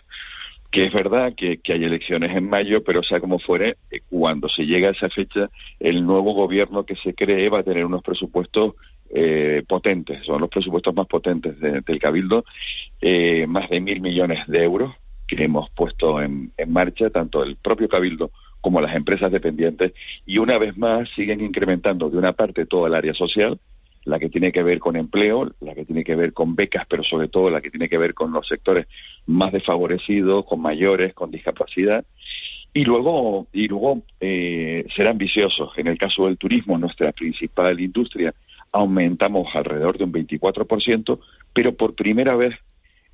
Que 0.77 0.85
es 0.85 0.93
verdad 0.93 1.33
que, 1.35 1.59
hay 1.73 1.85
elecciones 1.85 2.37
en 2.37 2.51
mayo, 2.51 2.85
pero 2.85 3.03
sea 3.03 3.19
como 3.19 3.39
fuere, 3.39 3.77
eh, 3.91 4.01
cuando 4.11 4.47
se 4.49 4.65
llega 4.65 4.89
a 4.89 4.93
esa 4.93 5.09
fecha, 5.09 5.49
el 5.81 6.05
nuevo 6.05 6.35
gobierno 6.35 6.85
que 6.85 6.97
se 6.97 7.15
cree 7.15 7.49
va 7.49 7.61
a 7.61 7.63
tener 7.63 7.87
unos 7.87 8.03
presupuestos 8.03 8.75
eh, 9.09 9.63
potentes, 9.67 10.25
son 10.27 10.41
los 10.41 10.51
presupuestos 10.51 10.95
más 10.95 11.07
potentes 11.07 11.59
de- 11.61 11.81
del 11.81 11.99
Cabildo, 11.99 12.45
eh, 13.01 13.47
más 13.47 13.71
de 13.71 13.81
mil 13.81 14.01
millones 14.01 14.41
de 14.49 14.65
euros 14.65 14.95
que 15.27 15.43
hemos 15.43 15.71
puesto 15.71 16.21
en, 16.21 16.53
en 16.57 16.73
marcha, 16.73 17.09
tanto 17.09 17.43
el 17.43 17.57
propio 17.57 17.89
Cabildo 17.89 18.31
como 18.61 18.81
las 18.81 18.95
empresas 18.97 19.31
dependientes, 19.33 19.93
y 20.27 20.39
una 20.39 20.59
vez 20.59 20.77
más 20.77 21.09
siguen 21.17 21.41
incrementando 21.41 22.11
de 22.11 22.19
una 22.19 22.33
parte 22.33 22.67
toda 22.67 22.89
el 22.89 22.95
área 22.95 23.15
social, 23.15 23.59
la 24.07 24.21
que 24.21 24.29
tiene 24.29 24.53
que 24.53 24.63
ver 24.63 24.79
con 24.79 24.97
empleo, 24.97 25.53
la 25.61 25.75
que 25.75 25.85
tiene 25.85 26.05
que 26.05 26.15
ver 26.15 26.33
con 26.33 26.55
becas, 26.55 26.87
pero 26.89 27.03
sobre 27.03 27.29
todo 27.29 27.51
la 27.51 27.61
que 27.61 27.71
tiene 27.71 27.89
que 27.89 27.99
ver 27.99 28.15
con 28.15 28.33
los 28.33 28.47
sectores 28.47 28.87
más 29.27 29.53
desfavorecidos, 29.53 30.47
con 30.47 30.61
mayores, 30.61 31.13
con 31.13 31.33
discapacidad. 31.33 32.05
Y 32.73 32.85
luego, 32.85 33.49
y 33.53 33.67
luego 33.67 34.03
eh, 34.21 34.87
ser 34.95 35.09
ambiciosos. 35.09 35.73
En 35.77 35.89
el 35.89 35.99
caso 35.99 36.27
del 36.27 36.39
turismo, 36.39 36.79
nuestra 36.79 37.11
principal 37.11 37.81
industria, 37.81 38.33
aumentamos 38.71 39.49
alrededor 39.55 39.99
de 39.99 40.05
un 40.05 40.13
24%, 40.13 41.19
pero 41.53 41.75
por 41.75 41.95
primera 41.97 42.37
vez 42.37 42.55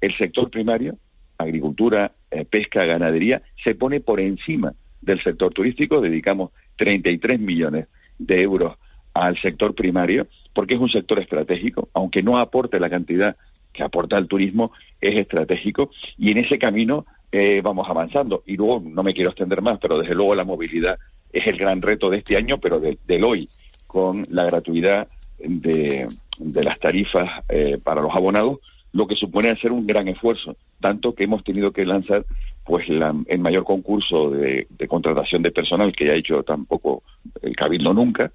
el 0.00 0.14
sector 0.18 0.50
primario, 0.50 0.98
agricultura, 1.38 2.12
eh, 2.30 2.44
pesca, 2.44 2.84
ganadería, 2.84 3.40
se 3.64 3.74
pone 3.74 4.00
por 4.00 4.20
encima 4.20 4.74
del 5.00 5.22
sector 5.22 5.54
turístico. 5.54 6.02
Dedicamos 6.02 6.50
33 6.76 7.40
millones 7.40 7.88
de 8.18 8.42
euros 8.42 8.76
al 9.14 9.38
sector 9.40 9.74
primario, 9.74 10.26
porque 10.54 10.74
es 10.74 10.80
un 10.80 10.90
sector 10.90 11.18
estratégico, 11.18 11.88
aunque 11.94 12.22
no 12.22 12.38
aporte 12.38 12.80
la 12.80 12.90
cantidad 12.90 13.36
que 13.72 13.82
aporta 13.82 14.18
el 14.18 14.28
turismo, 14.28 14.72
es 15.00 15.16
estratégico 15.18 15.90
y 16.18 16.30
en 16.30 16.38
ese 16.38 16.58
camino 16.58 17.06
eh, 17.30 17.60
vamos 17.64 17.88
avanzando. 17.88 18.42
Y 18.46 18.56
luego, 18.56 18.82
no 18.84 19.02
me 19.02 19.14
quiero 19.14 19.30
extender 19.30 19.62
más, 19.62 19.78
pero 19.80 19.98
desde 19.98 20.14
luego 20.14 20.34
la 20.34 20.44
movilidad 20.44 20.98
es 21.32 21.46
el 21.46 21.56
gran 21.56 21.80
reto 21.80 22.10
de 22.10 22.18
este 22.18 22.36
año, 22.36 22.58
pero 22.58 22.78
de- 22.80 22.98
del 23.06 23.24
hoy, 23.24 23.48
con 23.86 24.26
la 24.30 24.44
gratuidad 24.44 25.08
de, 25.38 26.08
de 26.38 26.64
las 26.64 26.78
tarifas 26.78 27.42
eh, 27.48 27.78
para 27.82 28.02
los 28.02 28.14
abonados, 28.14 28.58
lo 28.92 29.06
que 29.06 29.16
supone 29.16 29.50
hacer 29.50 29.72
un 29.72 29.86
gran 29.86 30.08
esfuerzo, 30.08 30.56
tanto 30.80 31.14
que 31.14 31.24
hemos 31.24 31.42
tenido 31.42 31.72
que 31.72 31.86
lanzar 31.86 32.26
pues 32.64 32.86
la- 32.90 33.14
el 33.26 33.38
mayor 33.38 33.64
concurso 33.64 34.30
de, 34.30 34.66
de 34.68 34.88
contratación 34.88 35.42
de 35.42 35.50
personal 35.50 35.92
que 35.96 36.10
ha 36.10 36.14
hecho 36.14 36.42
tampoco 36.42 37.02
el 37.40 37.56
Cabildo 37.56 37.94
nunca, 37.94 38.30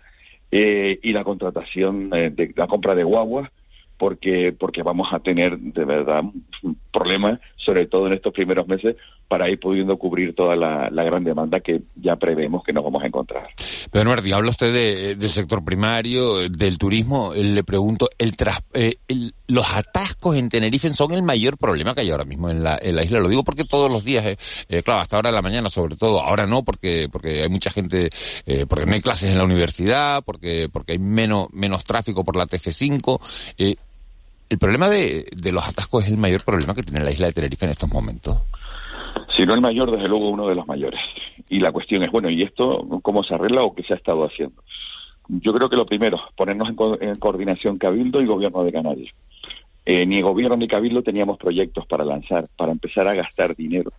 eh, 0.52 1.00
y 1.02 1.14
la 1.14 1.24
contratación 1.24 2.10
eh, 2.14 2.30
de 2.30 2.54
la 2.56 2.68
compra 2.68 2.96
de 2.96 3.04
guaguas 3.04 3.52
porque 3.98 4.56
porque 4.58 4.84
vamos 4.84 5.08
a 5.12 5.20
tener 5.20 5.58
de 5.58 5.86
verdad 5.86 6.24
un 6.64 6.78
problema 6.92 7.40
sobre 7.68 7.86
todo 7.86 8.08
en 8.08 8.14
estos 8.14 8.34
primeros 8.34 8.66
meses 8.66 8.96
para 9.28 9.50
ir 9.50 9.60
pudiendo 9.60 9.98
cubrir 9.98 10.34
toda 10.34 10.56
la, 10.56 10.90
gran 11.04 11.24
demanda 11.26 11.60
que 11.60 11.82
ya 11.96 12.16
prevemos 12.16 12.64
que 12.64 12.72
nos 12.72 12.84
vamos 12.84 13.04
a 13.04 13.08
encontrar. 13.08 13.48
Pedro 13.92 14.10
Martín, 14.12 14.34
habla 14.34 14.52
usted 14.52 14.74
de- 14.74 15.16
del 15.16 15.30
sector 15.30 15.64
primario, 15.66 16.42
eh, 16.42 16.50
del 16.50 16.78
turismo. 16.78 17.34
Eh, 17.34 17.44
Le 17.44 17.64
pregunto, 17.66 18.10
el, 18.18 18.36
tras- 18.38 18.64
eh, 18.74 18.96
los 19.48 19.70
atascos 19.70 20.38
en 20.38 20.48
Tenerife 20.50 20.92
son 20.94 21.14
el 21.14 21.24
mayor 21.24 21.58
problema 21.58 21.94
que 21.94 22.02
hay 22.02 22.10
ahora 22.12 22.24
mismo 22.26 22.50
en 22.50 22.64
la, 22.64 22.80
isla. 22.82 23.20
Lo 23.20 23.28
digo 23.28 23.44
porque 23.44 23.66
todos 23.66 23.92
los 23.92 24.04
días, 24.06 24.26
eh, 24.26 24.38
eh, 24.70 24.82
claro, 24.84 25.02
hasta 25.02 25.18
ahora 25.18 25.30
de 25.30 25.36
la 25.36 25.42
mañana 25.42 25.70
sobre 25.70 25.96
todo, 25.98 26.22
ahora 26.22 26.48
no 26.48 26.64
porque 26.64 27.10
porque 27.12 27.42
hay 27.44 27.50
mucha 27.50 27.70
gente, 27.70 28.10
eh, 28.46 28.66
porque 28.68 28.86
no 28.86 28.94
hay 28.94 29.02
clases 29.02 29.30
en 29.30 29.38
la 29.38 29.44
universidad, 29.44 30.24
porque 30.24 30.70
porque 30.72 30.94
hay 30.94 31.00
menos 31.00 31.48
menos 31.52 31.84
tráfico 31.84 32.24
por 32.24 32.38
la 32.38 32.46
TF5. 32.48 33.20
El 34.50 34.58
problema 34.58 34.88
de, 34.88 35.26
de 35.36 35.52
los 35.52 35.68
atascos 35.68 36.06
es 36.06 36.12
el 36.12 36.18
mayor 36.18 36.44
problema 36.44 36.74
que 36.74 36.84
tiene 36.84 37.04
la 37.04 37.12
isla 37.12 37.28
de 37.28 37.34
Tenerife 37.34 37.66
en 37.66 37.72
estos 37.72 37.92
momentos. 37.92 38.38
Si 39.36 39.46
no 39.46 39.54
el 39.54 39.62
mayor, 39.62 39.92
desde 39.92 40.08
luego 40.08 40.30
uno 40.30 40.48
de 40.48 40.56
los 40.56 40.68
mayores. 40.68 41.00
Y 41.50 41.60
la 41.60 41.72
cuestión 41.72 42.04
es, 42.04 42.12
bueno, 42.12 42.30
¿y 42.30 42.44
esto 42.44 42.88
cómo 43.02 43.24
se 43.24 43.36
arregla 43.36 43.64
o 43.64 43.76
qué 43.76 43.84
se 43.84 43.94
ha 43.94 43.98
estado 43.98 44.24
haciendo? 44.26 44.64
Yo 45.28 45.54
creo 45.54 45.70
que 45.70 45.76
lo 45.76 45.86
primero, 45.86 46.20
ponernos 46.36 46.70
en, 46.70 47.10
en 47.10 47.16
coordinación 47.18 47.78
Cabildo 47.78 48.22
y 48.22 48.26
Gobierno 48.26 48.64
de 48.64 48.72
Canarias. 48.72 49.14
Eh, 49.86 50.06
ni 50.06 50.22
Gobierno 50.22 50.58
ni 50.58 50.68
Cabildo 50.68 51.02
teníamos 51.02 51.38
proyectos 51.38 51.86
para 51.86 52.04
lanzar, 52.04 52.46
para 52.56 52.72
empezar 52.72 53.08
a 53.08 53.14
gastar 53.14 53.56
dinero, 53.56 53.92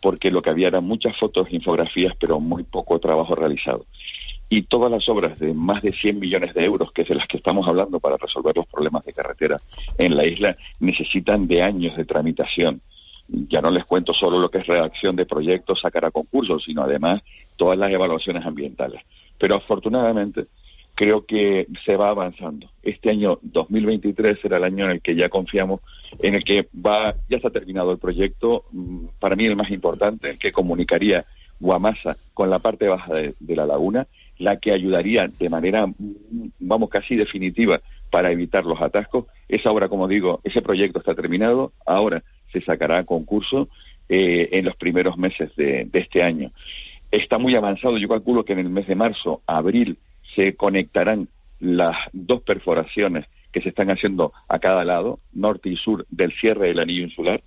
porque 0.00 0.30
lo 0.30 0.42
que 0.42 0.50
había 0.50 0.68
eran 0.68 0.84
muchas 0.84 1.16
fotos, 1.18 1.52
infografías, 1.52 2.14
pero 2.18 2.40
muy 2.40 2.64
poco 2.64 2.98
trabajo 2.98 3.34
realizado. 3.34 3.86
Y 4.54 4.64
todas 4.64 4.90
las 4.90 5.08
obras 5.08 5.38
de 5.38 5.54
más 5.54 5.82
de 5.82 5.92
100 5.92 6.20
millones 6.20 6.52
de 6.52 6.62
euros, 6.62 6.92
que 6.92 7.02
es 7.02 7.08
de 7.08 7.14
las 7.14 7.26
que 7.26 7.38
estamos 7.38 7.66
hablando 7.66 7.98
para 8.00 8.18
resolver 8.18 8.54
los 8.54 8.66
problemas 8.66 9.02
de 9.02 9.14
carretera 9.14 9.56
en 9.96 10.14
la 10.14 10.26
isla, 10.26 10.54
necesitan 10.78 11.48
de 11.48 11.62
años 11.62 11.96
de 11.96 12.04
tramitación 12.04 12.82
ya 13.28 13.62
no 13.62 13.70
les 13.70 13.86
cuento 13.86 14.12
solo 14.12 14.38
lo 14.38 14.50
que 14.50 14.58
es 14.58 14.66
redacción 14.66 15.16
de 15.16 15.24
proyectos, 15.24 15.80
sacar 15.80 16.04
a 16.04 16.10
concursos, 16.10 16.64
sino 16.64 16.82
además 16.82 17.22
todas 17.56 17.78
las 17.78 17.90
evaluaciones 17.90 18.44
ambientales. 18.44 19.00
Pero 19.38 19.56
afortunadamente 19.56 20.48
creo 20.94 21.24
que 21.24 21.66
se 21.86 21.96
va 21.96 22.10
avanzando. 22.10 22.68
Este 22.82 23.08
año 23.08 23.38
2023 23.40 24.38
será 24.38 24.58
el 24.58 24.64
año 24.64 24.84
en 24.84 24.90
el 24.90 25.00
que 25.00 25.16
ya 25.16 25.30
confiamos, 25.30 25.80
en 26.18 26.34
el 26.34 26.44
que 26.44 26.68
va, 26.74 27.14
ya 27.30 27.38
está 27.38 27.48
terminado 27.48 27.90
el 27.90 27.98
proyecto, 27.98 28.64
mm, 28.70 29.06
para 29.18 29.34
mí 29.34 29.46
el 29.46 29.56
más 29.56 29.70
importante, 29.70 30.28
el 30.28 30.38
que 30.38 30.52
comunicaría 30.52 31.24
Guamasa 31.62 32.16
con 32.34 32.50
la 32.50 32.58
parte 32.58 32.88
baja 32.88 33.14
de, 33.14 33.56
la 33.56 33.64
laguna, 33.64 34.06
la 34.38 34.58
que 34.58 34.72
ayudaría 34.72 35.28
de 35.28 35.48
manera, 35.48 35.86
vamos, 36.58 36.90
casi 36.90 37.16
definitiva 37.16 37.80
para 38.10 38.32
evitar 38.32 38.64
los 38.64 38.82
atascos. 38.82 39.26
Esa 39.48 39.70
obra, 39.70 39.88
como 39.88 40.08
digo, 40.08 40.40
ese 40.44 40.60
proyecto 40.60 40.98
está 40.98 41.14
terminado, 41.14 41.72
ahora 41.86 42.22
se 42.52 42.60
sacará 42.60 42.98
a 42.98 43.04
concurso 43.04 43.68
eh, 44.08 44.48
en 44.52 44.64
los 44.64 44.76
primeros 44.76 45.16
meses 45.16 45.54
de 45.56 45.88
este 45.92 46.22
año. 46.22 46.50
Está 47.10 47.38
muy 47.38 47.54
avanzado, 47.54 47.96
yo 47.96 48.08
calculo 48.08 48.44
que 48.44 48.54
en 48.54 48.58
el 48.58 48.68
mes 48.68 48.86
de 48.86 48.94
marzo, 48.96 49.42
abril, 49.46 49.98
se 50.34 50.54
conectarán 50.56 51.28
las 51.60 51.96
dos 52.12 52.42
perforaciones 52.42 53.26
que 53.52 53.60
se 53.60 53.68
están 53.68 53.90
haciendo 53.90 54.32
a 54.48 54.58
cada 54.58 54.84
lado, 54.84 55.20
norte 55.32 55.68
y 55.68 55.76
sur 55.76 56.06
del 56.10 56.32
cierre 56.32 56.68
del 56.68 56.80
anillo 56.80 57.04
insular, 57.04 57.42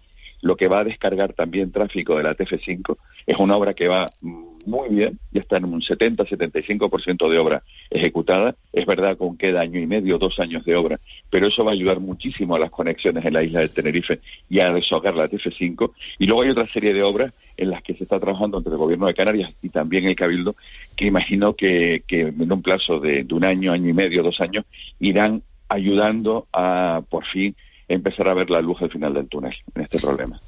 lo 0.45 0.55
que 0.55 0.67
va 0.67 0.81
a 0.81 0.83
descargar 0.83 1.33
también 1.33 1.71
tráfico 1.71 2.15
de 2.15 2.21
la 2.21 2.35
TF5. 2.35 2.97
Es 3.25 3.35
una 3.39 3.57
obra 3.57 3.73
que 3.73 3.87
va 3.87 4.05
muy 4.21 4.89
bien, 4.89 5.17
ya 5.31 5.41
está 5.41 5.57
en 5.57 5.65
un 5.65 5.81
70-75% 5.81 7.27
de 7.27 7.39
obra 7.39 7.63
ejecutada. 7.89 8.55
Es 8.71 8.85
verdad 8.85 9.17
con 9.17 9.37
queda 9.37 9.61
año 9.61 9.79
y 9.79 9.87
medio, 9.87 10.19
dos 10.19 10.39
años 10.39 10.63
de 10.63 10.75
obra, 10.75 10.99
pero 11.31 11.47
eso 11.47 11.65
va 11.65 11.71
a 11.71 11.73
ayudar 11.73 11.99
muchísimo 11.99 12.55
a 12.55 12.59
las 12.59 12.69
conexiones 12.69 13.25
en 13.25 13.33
la 13.33 13.41
isla 13.41 13.61
de 13.61 13.69
Tenerife 13.69 14.19
y 14.47 14.59
a 14.59 14.71
deshogar 14.71 15.15
la 15.15 15.27
TF5. 15.27 15.91
Y 16.19 16.27
luego 16.27 16.43
hay 16.43 16.51
otra 16.51 16.71
serie 16.71 16.93
de 16.93 17.01
obras 17.01 17.33
en 17.57 17.71
las 17.71 17.81
que 17.81 17.95
se 17.95 18.03
está 18.03 18.19
trabajando 18.19 18.59
entre 18.59 18.73
el 18.73 18.77
Gobierno 18.77 19.07
de 19.07 19.15
Canarias 19.15 19.51
y 19.63 19.69
también 19.69 20.05
el 20.05 20.15
Cabildo, 20.15 20.55
que 20.95 21.07
imagino 21.07 21.55
que, 21.55 22.03
que 22.05 22.19
en 22.19 22.51
un 22.51 22.61
plazo 22.61 22.99
de, 22.99 23.23
de 23.23 23.33
un 23.33 23.45
año, 23.45 23.71
año 23.71 23.89
y 23.89 23.93
medio, 23.93 24.21
dos 24.21 24.39
años, 24.41 24.63
irán 24.99 25.41
ayudando 25.69 26.45
a, 26.53 27.01
por 27.09 27.25
fin, 27.25 27.55
empezar 27.87 28.27
a 28.27 28.33
ver 28.33 28.49
la 28.49 28.61
luz 28.61 28.81
al 28.81 28.91
final 28.91 29.13
del 29.13 29.27
túnel 29.27 29.53
en 29.75 29.81
este 29.81 29.99
problema. 29.99 30.39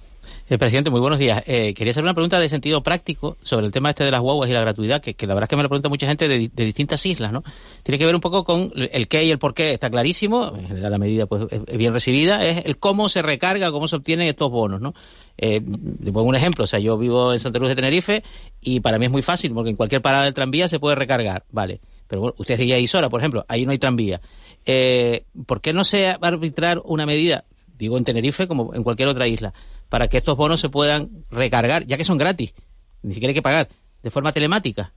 Eh, 0.50 0.58
presidente, 0.58 0.90
muy 0.90 1.02
buenos 1.02 1.20
días. 1.20 1.44
Eh, 1.46 1.74
quería 1.74 1.92
hacer 1.92 2.04
una 2.04 2.14
pregunta 2.14 2.40
de 2.40 2.48
sentido 2.48 2.82
práctico 2.82 3.36
sobre 3.44 3.66
el 3.66 3.74
tema 3.74 3.90
este 3.90 4.06
de 4.06 4.12
las 4.12 4.22
guaguas 4.22 4.50
y 4.50 4.54
la 4.54 4.62
gratuidad, 4.62 5.02
que, 5.02 5.14
la 5.28 5.34
verdad 5.34 5.44
es 5.44 5.50
que 5.50 5.56
me 5.58 5.64
lo 5.64 5.68
pregunta 5.68 5.90
mucha 5.90 6.08
gente 6.08 6.30
de, 6.30 6.38
distintas 6.38 7.06
islas, 7.06 7.34
¿no? 7.34 7.44
Tiene 7.84 7.98
que 7.98 8.06
ver 8.06 8.16
un 8.16 8.22
poco 8.22 8.46
con 8.46 8.72
el 8.74 9.10
qué 9.10 9.26
y 9.26 9.32
el 9.32 9.40
por 9.40 9.54
qué, 9.54 9.74
está 9.74 9.90
clarísimo, 9.90 10.54
la 10.70 10.98
medida 10.98 11.26
pues 11.26 11.48
es 11.52 11.78
bien 11.78 11.92
recibida, 11.92 12.46
es 12.46 12.64
el 12.66 12.78
cómo 12.78 13.10
se 13.10 13.22
recarga, 13.22 13.72
cómo 13.72 13.90
se 13.90 13.98
obtienen 13.98 14.28
estos 14.28 14.50
bonos, 14.50 14.80
¿no? 14.80 14.94
Eh, 15.38 15.62
le 16.02 16.12
pongo 16.14 16.30
un 16.30 16.36
ejemplo, 16.36 16.64
o 16.64 16.68
sea, 16.68 16.80
yo 16.80 16.98
vivo 16.98 17.34
en 17.34 17.42
Santa 17.42 17.60
Cruz 17.60 17.70
de 17.70 17.76
Tenerife 17.76 18.24
y 18.62 18.80
para 18.80 18.98
mí 19.00 19.06
es 19.06 19.12
muy 19.12 19.24
fácil 19.24 19.54
porque 19.54 19.70
en 19.70 19.76
cualquier 19.76 20.02
parada 20.02 20.24
del 20.24 20.34
tranvía 20.34 20.70
se 20.70 20.80
puede 20.80 20.96
recargar, 20.96 21.44
¿vale? 21.52 21.82
Pero 22.08 22.22
bueno, 22.22 22.36
usted 22.38 22.60
es 22.60 22.82
Isora, 22.82 23.10
por 23.10 23.20
ejemplo, 23.20 23.46
ahí 23.50 23.66
no 23.66 23.72
hay 23.72 23.80
tranvía. 23.80 24.22
Eh, 24.70 25.24
¿Por 25.46 25.62
qué 25.62 25.72
no 25.72 25.86
se 25.86 26.18
va 26.18 26.20
a 26.22 26.28
arbitrar 26.28 26.82
una 26.84 27.06
medida, 27.06 27.46
digo 27.78 27.98
en 27.98 28.04
Tenerife 28.04 28.48
como 28.48 28.76
en 28.76 28.84
cualquier 28.84 29.08
otra 29.08 29.28
isla, 29.28 29.54
para 29.88 30.10
que 30.10 30.18
estos 30.18 30.36
bonos 30.36 30.60
se 30.60 30.68
puedan 30.68 31.24
recargar, 31.32 31.88
ya 31.88 31.96
que 31.96 32.04
son 32.04 32.18
gratis, 32.18 32.54
ni 33.02 33.14
siquiera 33.14 33.30
hay 33.32 33.36
que 33.36 33.42
pagar, 33.42 33.70
de 34.04 34.12
forma 34.12 34.34
telemática. 34.34 34.94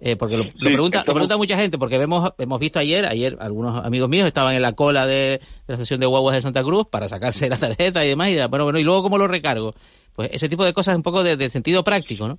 Eh, 0.00 0.16
porque 0.16 0.36
lo, 0.36 0.50
pregunta, 0.50 1.04
lo 1.06 1.14
pregunta 1.14 1.36
mucha 1.36 1.56
gente, 1.56 1.78
porque 1.78 1.94
hemos, 1.94 2.32
hemos 2.38 2.58
visto 2.58 2.80
ayer, 2.80 3.06
ayer 3.06 3.36
algunos 3.40 3.84
amigos 3.84 4.08
míos 4.08 4.26
estaban 4.26 4.54
en 4.56 4.62
la 4.62 4.72
cola 4.72 5.06
de, 5.06 5.40
la 5.68 5.74
estación 5.74 6.00
de 6.00 6.06
guaguas 6.06 6.34
de 6.34 6.42
Santa 6.42 6.64
Cruz 6.64 6.88
para 6.90 7.08
sacarse 7.08 7.48
la 7.48 7.56
tarjeta 7.56 8.04
y 8.04 8.08
demás, 8.08 8.30
y 8.30 8.36
bueno, 8.48 8.64
bueno, 8.64 8.78
y 8.80 8.82
luego 8.82 9.04
cómo 9.04 9.16
lo 9.16 9.28
recargo. 9.28 9.72
Pues 10.14 10.30
ese 10.32 10.48
tipo 10.48 10.64
de 10.64 10.74
cosas 10.74 10.96
un 10.96 11.04
poco 11.04 11.22
de, 11.22 11.48
sentido 11.50 11.84
práctico, 11.84 12.26
¿no? 12.26 12.38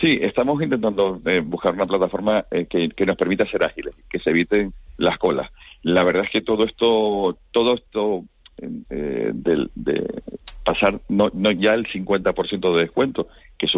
Sí, 0.00 0.10
estamos 0.20 0.62
intentando 0.62 1.20
eh, 1.24 1.40
buscar 1.40 1.72
una 1.72 1.86
plataforma 1.86 2.44
eh, 2.50 2.66
que, 2.66 2.90
que, 2.90 3.06
nos 3.06 3.16
permita 3.16 3.46
ser 3.46 3.64
ágiles, 3.64 3.94
que 4.10 4.18
se 4.18 4.30
eviten 4.30 4.74
las 4.98 5.16
colas. 5.18 5.50
La 5.82 6.04
verdad 6.04 6.24
es 6.24 6.30
que 6.30 6.42
todo 6.42 6.64
esto, 6.64 7.38
todo 7.50 7.74
esto 7.74 8.24
eh, 8.58 9.30
de, 9.32 9.68
de, 9.74 10.22
pasar 10.64 11.00
no, 11.08 11.30
no 11.32 11.50
ya 11.50 11.72
el 11.72 11.86
50% 11.86 12.74
de 12.74 12.80
descuento, 12.80 13.28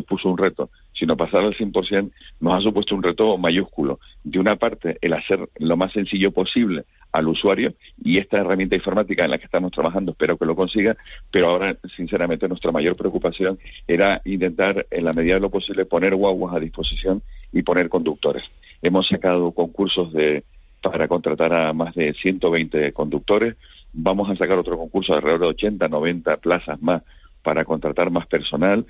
supuso 0.09 0.28
un 0.28 0.38
reto, 0.38 0.70
sino 0.92 1.16
pasar 1.16 1.42
al 1.42 1.54
100% 1.54 2.11
nos 2.40 2.54
ha 2.54 2.61
supuesto 2.61 2.94
un 2.94 3.02
reto 3.02 3.36
mayúsculo. 3.36 4.00
De 4.24 4.38
una 4.38 4.56
parte, 4.56 4.96
el 5.00 5.12
hacer 5.12 5.48
lo 5.59 5.76
más 5.76 5.92
sencillo 5.92 6.30
posible 6.30 6.84
al 7.12 7.28
usuario 7.28 7.74
y 8.02 8.18
esta 8.18 8.38
herramienta 8.38 8.76
informática 8.76 9.24
en 9.24 9.30
la 9.30 9.38
que 9.38 9.46
estamos 9.46 9.72
trabajando 9.72 10.12
espero 10.12 10.36
que 10.36 10.46
lo 10.46 10.56
consiga, 10.56 10.96
pero 11.30 11.48
ahora, 11.48 11.76
sinceramente, 11.96 12.48
nuestra 12.48 12.72
mayor 12.72 12.96
preocupación 12.96 13.59
era 13.86 14.20
intentar, 14.24 14.86
en 14.90 15.04
la 15.04 15.12
medida 15.12 15.34
de 15.34 15.40
lo 15.40 15.50
posible, 15.50 15.84
poner 15.84 16.14
guaguas 16.14 16.54
a 16.54 16.61
disposición 16.61 17.22
y 17.52 17.62
poner 17.62 17.88
conductores. 17.88 18.44
Hemos 18.82 19.09
sacado 19.09 19.52
concursos 19.52 20.12
de 20.12 20.44
para 20.80 21.09
contratar 21.09 21.52
a 21.52 21.72
más 21.72 21.92
de 21.96 22.14
120 22.14 22.92
conductores, 22.92 23.56
Vamos 23.92 24.30
a 24.30 24.36
sacar 24.36 24.59
otro 24.59 24.76
concurso 24.76 25.12
de 25.12 25.18
alrededor 25.18 25.40
de 25.40 25.46
80, 25.46 25.88
90 25.88 26.36
plazas 26.36 26.80
más 26.82 27.02
para 27.42 27.64
contratar 27.64 28.11
más 28.11 28.26
personal. 28.26 28.84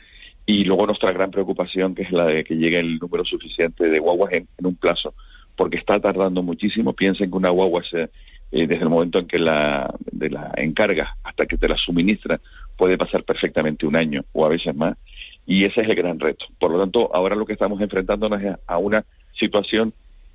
Y 0.49 0.65
luego 0.65 0.87
nuestra 0.87 1.13
gran 1.13 1.31
preocupación, 1.31 1.95
que 1.95 2.05
es 2.05 2.11
la 2.11 2.25
de 2.25 2.43
que 2.43 2.57
llegue 2.57 2.79
el 2.79 2.99
número 2.99 3.23
suficiente 3.23 3.87
de 3.87 3.99
guaguas 3.99 4.33
en, 4.33 4.49
un 4.65 4.77
plazo, 4.77 5.13
porque 5.55 5.77
está 5.77 6.01
tardando 6.01 6.43
muchísimo. 6.43 6.95
Piensen 6.95 7.31
que 7.31 7.37
una 7.37 7.51
guagua 7.51 7.83
se, 7.83 8.05
eh, 8.05 8.67
desde 8.67 8.83
el 8.83 8.89
momento 8.89 9.19
en 9.19 9.27
que 9.27 9.39
la, 9.39 9.95
de 10.11 10.31
la 10.31 10.51
encarga 10.57 11.19
hasta 11.23 11.45
que 11.45 11.59
te 11.59 11.69
la 11.69 11.77
suministra 11.77 12.41
puede 12.79 12.97
pasar 12.97 13.25
perfectamente 13.25 13.85
un 13.85 13.95
año 13.95 14.25
o 14.33 14.47
a 14.47 14.49
veces 14.49 14.75
más. 14.75 14.97
Y 15.45 15.67
ese 15.67 15.83
es 15.83 15.89
el 15.91 15.95
gran 15.95 16.19
reto. 16.19 16.47
Por 16.59 16.71
lo 16.71 16.81
tanto, 16.81 17.15
ahora 17.15 17.37
lo 17.37 17.45
que 17.45 17.53
estamos 17.53 17.79
enfrentándonos 17.83 18.41
es 18.41 18.57
a 18.67 18.79
una 18.79 19.05
situación 19.39 19.93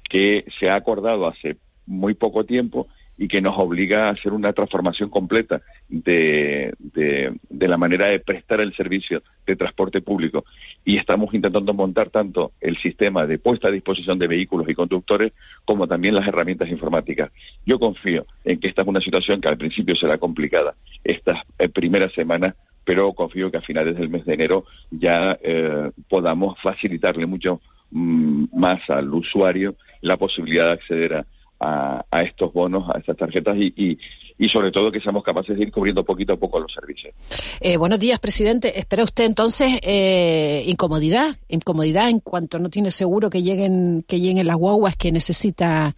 que 0.07 0.45
se 0.59 0.69
ha 0.69 0.75
acordado 0.75 1.25
hace 1.25 1.57
muy 1.87 2.13
poco 2.13 2.43
tiempo 2.43 2.87
y 3.17 3.27
que 3.27 3.41
nos 3.41 3.57
obliga 3.57 4.07
a 4.07 4.11
hacer 4.11 4.33
una 4.33 4.53
transformación 4.53 5.09
completa 5.09 5.61
de, 5.87 6.73
de, 6.79 7.67
la 7.67 7.77
manera 7.77 8.09
de 8.09 8.19
prestar 8.19 8.59
el 8.61 8.75
servicio 8.75 9.21
de 9.45 9.55
transporte 9.55 10.01
público. 10.01 10.45
Y 10.83 10.97
estamos 10.97 11.33
intentando 11.33 11.73
montar 11.73 12.09
tanto 12.09 12.51
el 12.59 12.77
sistema 12.77 13.25
de 13.25 13.37
puesta 13.37 13.67
a 13.67 13.71
disposición 13.71 14.19
de 14.19 14.27
vehículos 14.27 14.67
y 14.67 14.73
conductores 14.73 15.33
como 15.65 15.87
también 15.87 16.15
las 16.15 16.27
herramientas 16.27 16.69
informáticas. 16.69 17.31
Yo 17.65 17.79
confío 17.79 18.25
en 18.43 18.59
que 18.59 18.67
esta 18.67 18.81
es 18.81 18.87
una 18.87 19.01
situación 19.01 19.41
que 19.41 19.49
al 19.49 19.57
principio 19.57 19.95
será 19.95 20.17
complicada 20.17 20.75
estas 21.03 21.37
eh, 21.59 21.69
primeras 21.69 22.13
semanas, 22.13 22.55
pero 22.83 23.13
confío 23.13 23.51
que 23.51 23.57
a 23.57 23.61
finales 23.61 23.95
del 23.95 24.09
mes 24.09 24.25
de 24.25 24.33
enero 24.33 24.65
ya 24.91 25.37
eh, 25.41 25.91
podamos 26.09 26.59
facilitarle 26.61 27.25
mucho 27.25 27.61
mm, 27.91 28.45
más 28.53 28.81
al 28.89 29.13
usuario 29.13 29.75
la 30.01 30.17
posibilidad 30.17 30.65
de 30.65 30.71
acceder 30.73 31.13
a 31.13 31.25
a, 31.63 32.21
estos 32.23 32.51
bonos, 32.53 32.89
a 32.93 32.99
estas 32.99 33.17
tarjetas 33.17 33.55
y, 33.57 33.97
y, 34.37 34.49
sobre 34.49 34.71
todo 34.71 34.91
que 34.91 34.99
seamos 34.99 35.23
capaces 35.23 35.55
de 35.55 35.63
ir 35.63 35.71
cubriendo 35.71 36.03
poquito 36.03 36.33
a 36.33 36.37
poco 36.37 36.59
los 36.59 36.71
servicios. 36.73 37.13
Eh, 37.61 37.77
buenos 37.77 37.99
días, 37.99 38.19
presidente. 38.19 38.77
¿Espera 38.77 39.03
usted 39.03 39.23
entonces 39.25 39.79
eh, 39.81 40.63
incomodidad? 40.67 41.37
Incomodidad 41.47 42.09
en 42.09 42.19
cuanto 42.19 42.59
no 42.59 42.69
tiene 42.69 42.91
seguro 42.91 43.29
que 43.29 43.41
lleguen, 43.41 44.03
que 44.07 44.19
lleguen 44.19 44.45
las 44.45 44.57
guaguas 44.57 44.97
que 44.97 45.11
necesita 45.11 45.95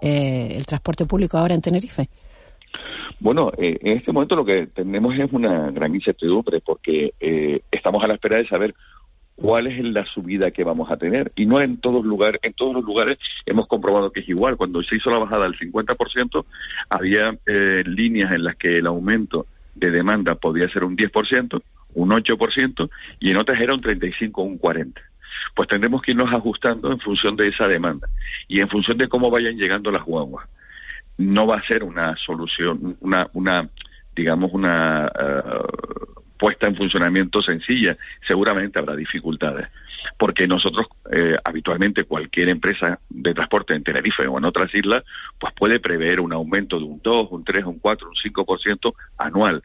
eh, 0.00 0.54
el 0.56 0.64
transporte 0.64 1.04
público 1.04 1.36
ahora 1.36 1.54
en 1.54 1.60
Tenerife. 1.60 2.08
Bueno, 3.18 3.50
en 3.56 3.96
este 3.96 4.12
momento 4.12 4.36
lo 4.36 4.44
que 4.44 4.66
tenemos 4.66 5.14
es 5.18 5.32
una 5.32 5.70
gran 5.70 5.94
incertidumbre 5.94 6.60
porque 6.60 7.14
estamos 7.70 8.04
a 8.04 8.08
la 8.08 8.14
espera 8.14 8.36
de 8.36 8.46
saber 8.46 8.74
cuál 9.36 9.66
es 9.66 9.84
la 9.84 10.04
subida 10.06 10.50
que 10.50 10.64
vamos 10.64 10.90
a 10.90 10.96
tener. 10.96 11.30
Y 11.36 11.46
no 11.46 11.60
en 11.60 11.76
todos 11.76 12.04
lugares, 12.04 12.40
en 12.42 12.54
todos 12.54 12.74
los 12.74 12.84
lugares 12.84 13.18
hemos 13.44 13.68
comprobado 13.68 14.10
que 14.10 14.20
es 14.20 14.28
igual. 14.28 14.56
Cuando 14.56 14.82
se 14.82 14.96
hizo 14.96 15.10
la 15.10 15.18
bajada 15.18 15.44
del 15.44 15.58
50%, 15.58 16.44
había 16.88 17.36
eh, 17.46 17.84
líneas 17.86 18.32
en 18.32 18.44
las 18.44 18.56
que 18.56 18.78
el 18.78 18.86
aumento 18.86 19.46
de 19.74 19.90
demanda 19.90 20.34
podía 20.34 20.68
ser 20.70 20.84
un 20.84 20.96
10%, 20.96 21.62
un 21.94 22.10
8%, 22.10 22.90
y 23.20 23.30
en 23.30 23.36
otras 23.36 23.60
era 23.60 23.74
un 23.74 23.80
35 23.80 24.40
o 24.40 24.44
un 24.44 24.58
40%. 24.58 24.94
Pues 25.54 25.68
tendremos 25.68 26.02
que 26.02 26.10
irnos 26.10 26.32
ajustando 26.32 26.90
en 26.90 26.98
función 26.98 27.36
de 27.36 27.48
esa 27.48 27.68
demanda 27.68 28.08
y 28.48 28.60
en 28.60 28.68
función 28.68 28.98
de 28.98 29.08
cómo 29.08 29.30
vayan 29.30 29.54
llegando 29.54 29.90
las 29.90 30.04
guaguas. 30.04 30.48
No 31.18 31.46
va 31.46 31.58
a 31.58 31.66
ser 31.66 31.84
una 31.84 32.14
solución, 32.16 32.96
una, 33.00 33.28
una 33.32 33.68
digamos, 34.14 34.50
una 34.52 35.06
eh, 35.06 35.42
puesta 36.38 36.66
en 36.66 36.76
funcionamiento 36.76 37.40
sencilla, 37.42 37.96
seguramente 38.26 38.78
habrá 38.78 38.94
dificultades. 38.94 39.68
Porque 40.18 40.46
nosotros, 40.46 40.86
eh, 41.10 41.36
habitualmente, 41.44 42.04
cualquier 42.04 42.48
empresa 42.48 43.00
de 43.08 43.34
transporte 43.34 43.74
en 43.74 43.82
Tenerife 43.82 44.26
o 44.26 44.38
en 44.38 44.44
otras 44.44 44.72
islas, 44.74 45.04
pues 45.38 45.52
puede 45.54 45.80
prever 45.80 46.20
un 46.20 46.32
aumento 46.32 46.78
de 46.78 46.84
un 46.84 47.00
2, 47.02 47.28
un 47.30 47.44
3, 47.44 47.64
un 47.64 47.78
4, 47.78 48.08
un 48.08 48.14
5% 48.14 48.94
anual 49.18 49.62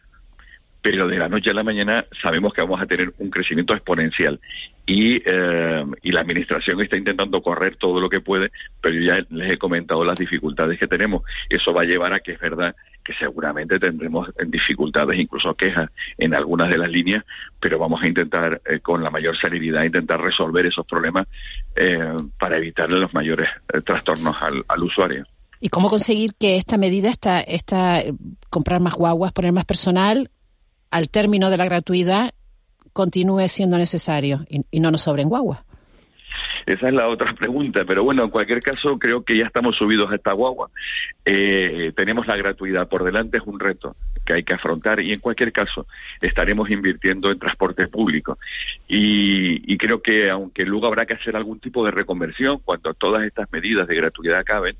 pero 0.81 1.07
de 1.07 1.17
la 1.17 1.29
noche 1.29 1.51
a 1.51 1.53
la 1.53 1.63
mañana 1.63 2.05
sabemos 2.21 2.53
que 2.53 2.61
vamos 2.61 2.81
a 2.81 2.85
tener 2.85 3.13
un 3.19 3.29
crecimiento 3.29 3.73
exponencial 3.73 4.39
y, 4.85 5.21
eh, 5.23 5.85
y 6.01 6.11
la 6.11 6.21
administración 6.21 6.81
está 6.81 6.97
intentando 6.97 7.41
correr 7.41 7.75
todo 7.75 7.99
lo 7.99 8.09
que 8.09 8.19
puede, 8.19 8.51
pero 8.81 8.99
ya 8.99 9.23
les 9.29 9.53
he 9.53 9.57
comentado 9.57 10.03
las 10.03 10.17
dificultades 10.17 10.79
que 10.79 10.87
tenemos. 10.87 11.23
Eso 11.49 11.71
va 11.73 11.83
a 11.83 11.85
llevar 11.85 12.13
a 12.13 12.19
que 12.19 12.33
es 12.33 12.39
verdad 12.39 12.75
que 13.03 13.13
seguramente 13.13 13.79
tendremos 13.79 14.29
dificultades, 14.47 15.19
incluso 15.19 15.53
quejas 15.53 15.89
en 16.17 16.33
algunas 16.33 16.69
de 16.69 16.77
las 16.77 16.89
líneas, 16.89 17.23
pero 17.59 17.77
vamos 17.77 18.01
a 18.01 18.07
intentar 18.07 18.61
eh, 18.65 18.79
con 18.79 19.03
la 19.03 19.11
mayor 19.11 19.37
serenidad 19.39 19.83
intentar 19.83 20.19
resolver 20.19 20.65
esos 20.65 20.85
problemas 20.85 21.27
eh, 21.75 21.99
para 22.39 22.57
evitar 22.57 22.89
los 22.89 23.13
mayores 23.13 23.49
trastornos 23.85 24.35
al, 24.41 24.63
al 24.67 24.83
usuario. 24.83 25.25
¿Y 25.59 25.69
cómo 25.69 25.89
conseguir 25.89 26.31
que 26.39 26.57
esta 26.57 26.77
medida, 26.77 27.09
esta, 27.09 27.39
esta 27.39 28.01
comprar 28.49 28.81
más 28.81 28.95
guaguas, 28.95 29.31
poner 29.31 29.53
más 29.53 29.65
personal, 29.65 30.31
al 30.91 31.09
término 31.09 31.49
de 31.49 31.57
la 31.57 31.65
gratuidad 31.65 32.31
continúe 32.93 33.47
siendo 33.47 33.77
necesario 33.77 34.45
y, 34.49 34.79
no 34.79 34.91
nos 34.91 35.01
sobren 35.01 35.29
guagua. 35.29 35.63
Esa 36.65 36.89
es 36.89 36.93
la 36.93 37.07
otra 37.07 37.33
pregunta, 37.39 37.83
pero 37.87 38.03
bueno, 38.03 38.23
en 38.23 38.29
cualquier 38.29 38.59
caso 38.59 38.99
creo 38.99 39.23
que 39.23 39.37
ya 39.37 39.45
estamos 39.45 39.75
subidos 39.77 40.11
a 40.11 40.15
esta 40.15 40.33
guagua. 40.33 40.69
Eh, 41.25 41.91
tenemos 41.95 42.27
la 42.27 42.35
gratuidad 42.35 42.87
por 42.87 43.03
delante, 43.03 43.37
es 43.37 43.43
un 43.45 43.59
reto 43.59 43.95
que 44.25 44.33
hay 44.33 44.43
que 44.43 44.53
afrontar 44.53 44.99
y 44.99 45.13
en 45.13 45.19
cualquier 45.19 45.51
caso 45.51 45.87
estaremos 46.21 46.69
invirtiendo 46.69 47.31
en 47.31 47.39
transporte 47.39 47.87
público. 47.87 48.37
Y, 48.87 49.73
y 49.73 49.77
creo 49.77 50.01
que 50.01 50.29
aunque 50.29 50.65
luego 50.65 50.87
habrá 50.87 51.05
que 51.05 51.15
hacer 51.15 51.35
algún 51.35 51.59
tipo 51.59 51.83
de 51.85 51.91
reconversión 51.91 52.59
cuando 52.63 52.93
todas 52.93 53.23
estas 53.23 53.51
medidas 53.51 53.87
de 53.87 53.95
gratuidad 53.95 54.39
acaben, 54.39 54.75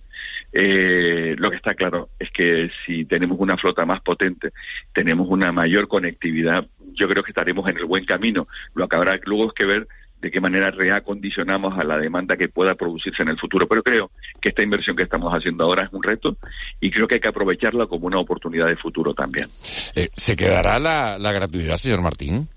eh, 0.53 1.35
lo 1.37 1.49
que 1.49 1.57
está 1.57 1.73
claro 1.73 2.09
es 2.19 2.29
que 2.31 2.69
si 2.85 3.05
tenemos 3.05 3.39
una 3.39 3.57
flota 3.57 3.85
más 3.85 4.01
potente, 4.01 4.51
tenemos 4.93 5.27
una 5.29 5.51
mayor 5.51 5.87
conectividad, 5.87 6.65
yo 6.93 7.07
creo 7.07 7.23
que 7.23 7.31
estaremos 7.31 7.69
en 7.69 7.77
el 7.77 7.85
buen 7.85 8.05
camino. 8.05 8.47
Lo 8.75 8.87
que 8.87 8.95
habrá 8.95 9.19
luego 9.25 9.47
es 9.47 9.53
que 9.53 9.65
ver 9.65 9.87
de 10.21 10.29
qué 10.29 10.39
manera 10.39 10.69
reacondicionamos 10.69 11.77
a 11.79 11.83
la 11.83 11.97
demanda 11.97 12.37
que 12.37 12.47
pueda 12.47 12.75
producirse 12.75 13.23
en 13.23 13.29
el 13.29 13.39
futuro. 13.39 13.67
Pero 13.67 13.81
creo 13.81 14.11
que 14.39 14.49
esta 14.49 14.63
inversión 14.63 14.95
que 14.95 15.03
estamos 15.03 15.33
haciendo 15.33 15.63
ahora 15.63 15.85
es 15.85 15.93
un 15.93 16.03
reto 16.03 16.37
y 16.79 16.91
creo 16.91 17.07
que 17.07 17.15
hay 17.15 17.21
que 17.21 17.29
aprovecharla 17.29 17.87
como 17.87 18.07
una 18.07 18.19
oportunidad 18.19 18.67
de 18.67 18.75
futuro 18.75 19.13
también. 19.13 19.47
Eh, 19.95 20.09
¿Se 20.15 20.35
quedará 20.35 20.79
la, 20.79 21.17
la 21.17 21.31
gratuidad, 21.31 21.77
señor 21.77 22.03
Martín? 22.03 22.47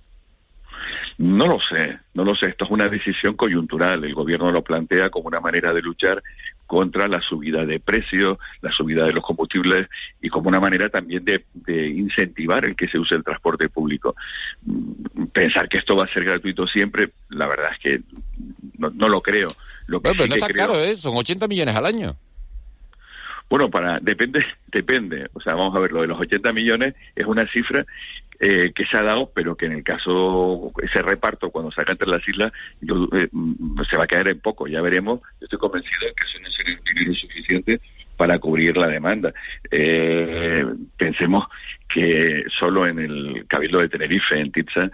No 1.17 1.47
lo 1.47 1.59
sé, 1.61 1.97
no 2.15 2.25
lo 2.25 2.35
sé. 2.35 2.51
Esto 2.51 2.65
es 2.65 2.71
una 2.71 2.89
decisión 2.89 3.37
coyuntural. 3.37 4.05
El 4.05 4.15
gobierno 4.15 4.51
lo 4.51 4.63
plantea 4.63 5.11
como 5.11 5.29
una 5.29 5.41
manera 5.41 5.73
de 5.73 5.81
luchar 5.81 6.21
contra 6.67 7.09
la 7.09 7.21
subida 7.21 7.65
de 7.65 7.81
precios, 7.81 8.39
la 8.63 8.73
subida 8.73 9.05
de 9.05 9.13
los 9.13 9.25
combustibles 9.25 9.89
y 10.21 10.29
como 10.29 10.49
una 10.49 10.61
manera 10.61 10.89
también 10.89 11.25
de, 11.25 11.45
incentivar 11.89 12.65
el 12.65 12.77
que 12.77 12.89
se 12.89 12.99
use 12.99 13.15
el 13.15 13.25
transporte 13.25 13.69
público. 13.69 14.17
Mm, 14.63 15.27
pensar 15.33 15.69
que 15.69 15.79
esto 15.79 15.97
va 15.97 16.05
a 16.05 16.13
ser 16.13 16.25
gratuito 16.25 16.67
siempre, 16.67 17.11
la 17.31 17.47
verdad 17.47 17.71
es 17.73 17.79
que 17.79 18.01
no, 18.79 19.09
lo 19.09 19.21
creo. 19.21 19.49
Lo 19.87 20.01
que 20.01 20.13
pero 20.13 20.27
no 20.27 20.35
está 20.35 20.49
caro, 20.49 20.81
¿eh? 20.81 20.97
son 20.97 21.17
80 21.17 21.47
millones 21.49 21.77
al 21.77 21.87
año. 21.87 22.17
Bueno, 23.49 23.71
para 23.71 24.01
depende, 24.01 24.45
depende. 24.73 25.29
O 25.33 25.41
sea, 25.41 25.55
vamos 25.55 25.77
a 25.77 25.79
ver, 25.79 25.93
lo 25.93 26.01
de 26.01 26.09
los 26.09 26.21
80 26.21 26.53
millones 26.53 26.95
es 27.15 27.27
una 27.27 27.47
cifra 27.53 27.85
eh, 28.41 28.73
que 28.75 28.85
se 28.87 28.97
ha 28.97 29.03
dado, 29.03 29.31
pero 29.35 29.57
que 29.57 29.67
en 29.67 29.73
el 29.73 29.85
caso, 29.85 30.69
ese 30.83 31.03
reparto, 31.03 31.51
cuando 31.51 31.71
se 31.71 31.81
haga 31.81 31.93
entre 31.93 32.09
las 32.09 32.27
islas, 32.29 32.53
eh, 32.83 33.29
mm, 33.31 33.81
se 33.89 33.97
va 33.97 34.05
a 34.05 34.09
caer 34.09 34.29
en 34.31 34.41
poco, 34.41 34.67
ya 34.67 34.81
veremos. 34.81 35.21
Yo 35.41 35.45
estoy 35.45 35.59
convencido 35.59 36.01
de 36.01 36.15
que 36.15 36.27
eso 36.27 36.39
no 36.43 36.51
será 36.51 36.79
un 36.79 36.85
dinero 36.85 37.15
suficiente 37.15 37.81
para 38.17 38.39
cubrir 38.39 38.77
la 38.77 38.89
demanda. 38.89 39.33
Eh, 39.71 40.65
pensemos 40.97 41.47
que 41.89 42.45
solo 42.59 42.87
en 42.87 42.99
el 42.99 43.45
Cabildo 43.47 43.79
de 43.79 43.89
Tenerife, 43.89 44.39
en 44.39 44.51
Titsa, 44.51 44.91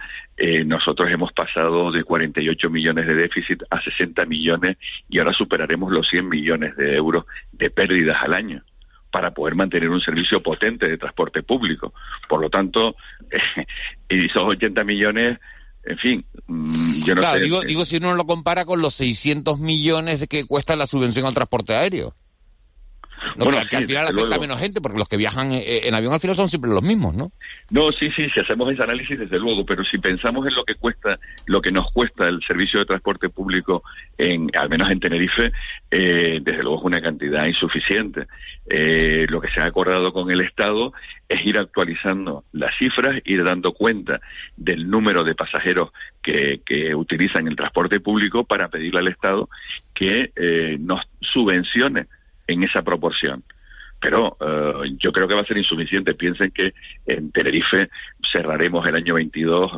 nosotros 0.65 1.09
hemos 1.09 1.31
pasado 1.33 1.91
de 1.91 2.03
48 2.03 2.69
millones 2.69 3.07
de 3.07 3.15
déficit 3.15 3.63
a 3.69 3.81
60 3.81 4.25
millones 4.25 4.77
y 5.09 5.19
ahora 5.19 5.33
superaremos 5.33 5.91
los 5.91 6.07
100 6.09 6.27
millones 6.27 6.75
de 6.77 6.95
euros 6.95 7.25
de 7.53 7.69
pérdidas 7.69 8.17
al 8.21 8.33
año 8.33 8.63
para 9.11 9.31
poder 9.31 9.55
mantener 9.55 9.89
un 9.89 10.01
servicio 10.01 10.41
potente 10.41 10.89
de 10.89 10.97
transporte 10.97 11.43
público. 11.43 11.93
Por 12.27 12.41
lo 12.41 12.49
tanto, 12.49 12.95
y 14.09 14.25
esos 14.25 14.43
80 14.43 14.83
millones, 14.83 15.39
en 15.83 15.97
fin, 15.97 16.25
mm, 16.47 17.03
yo 17.03 17.15
no 17.15 17.21
sé. 17.21 17.41
Digo, 17.41 17.61
digo, 17.61 17.85
si 17.85 17.97
uno 17.97 18.15
lo 18.15 18.25
compara 18.25 18.65
con 18.65 18.81
los 18.81 18.93
600 18.95 19.59
millones 19.59 20.19
de 20.19 20.27
que 20.27 20.45
cuesta 20.45 20.75
la 20.75 20.87
subvención 20.87 21.25
al 21.25 21.33
transporte 21.33 21.75
aéreo. 21.75 22.15
No, 23.35 23.45
bueno, 23.45 23.61
que, 23.69 23.77
al 23.77 23.85
final 23.85 24.07
afecta 24.07 24.39
menos 24.39 24.59
gente, 24.59 24.81
porque 24.81 24.97
los 24.97 25.07
que 25.07 25.17
viajan 25.17 25.51
eh, 25.51 25.87
en 25.87 25.95
avión 25.95 26.13
al 26.13 26.19
final 26.19 26.35
son 26.35 26.49
siempre 26.49 26.71
los 26.71 26.83
mismos, 26.83 27.15
¿no? 27.15 27.31
No, 27.69 27.91
sí, 27.91 28.09
sí, 28.15 28.27
si 28.33 28.39
hacemos 28.39 28.71
ese 28.71 28.83
análisis, 28.83 29.17
desde 29.17 29.39
luego, 29.39 29.65
pero 29.65 29.83
si 29.83 29.97
pensamos 29.97 30.45
en 30.47 30.55
lo 30.55 30.63
que 30.63 30.75
cuesta, 30.75 31.19
lo 31.45 31.61
que 31.61 31.71
nos 31.71 31.91
cuesta 31.91 32.27
el 32.27 32.41
servicio 32.45 32.79
de 32.79 32.85
transporte 32.85 33.29
público, 33.29 33.83
en, 34.17 34.49
al 34.55 34.69
menos 34.69 34.89
en 34.89 34.99
Tenerife, 34.99 35.51
eh, 35.89 36.39
desde 36.41 36.63
luego 36.63 36.79
es 36.79 36.85
una 36.85 37.01
cantidad 37.01 37.45
insuficiente. 37.45 38.27
Eh, 38.69 39.25
lo 39.29 39.41
que 39.41 39.49
se 39.49 39.61
ha 39.61 39.65
acordado 39.65 40.11
con 40.11 40.29
el 40.31 40.41
Estado 40.41 40.93
es 41.27 41.45
ir 41.45 41.57
actualizando 41.57 42.43
las 42.51 42.77
cifras, 42.77 43.21
ir 43.25 43.43
dando 43.43 43.73
cuenta 43.73 44.19
del 44.57 44.89
número 44.89 45.23
de 45.23 45.35
pasajeros 45.35 45.91
que, 46.21 46.61
que 46.65 46.93
utilizan 46.93 47.47
el 47.47 47.55
transporte 47.55 47.99
público 47.99 48.43
para 48.43 48.67
pedirle 48.67 48.99
al 48.99 49.07
Estado 49.07 49.49
que 49.93 50.31
nos 50.79 51.01
subvencione 51.21 52.07
en 52.47 52.63
esa 52.63 52.81
proporción. 52.81 53.43
Pero 53.99 54.35
eh, 54.41 54.95
yo 54.97 55.11
creo 55.11 55.27
que 55.27 55.35
va 55.35 55.41
a 55.41 55.45
ser 55.45 55.57
insuficiente. 55.57 56.15
Piensen 56.15 56.49
que 56.51 56.73
en 57.05 57.31
Tenerife 57.31 57.89
cerraremos 58.31 58.87
el 58.87 58.95
año 58.95 59.13
22, 59.13 59.71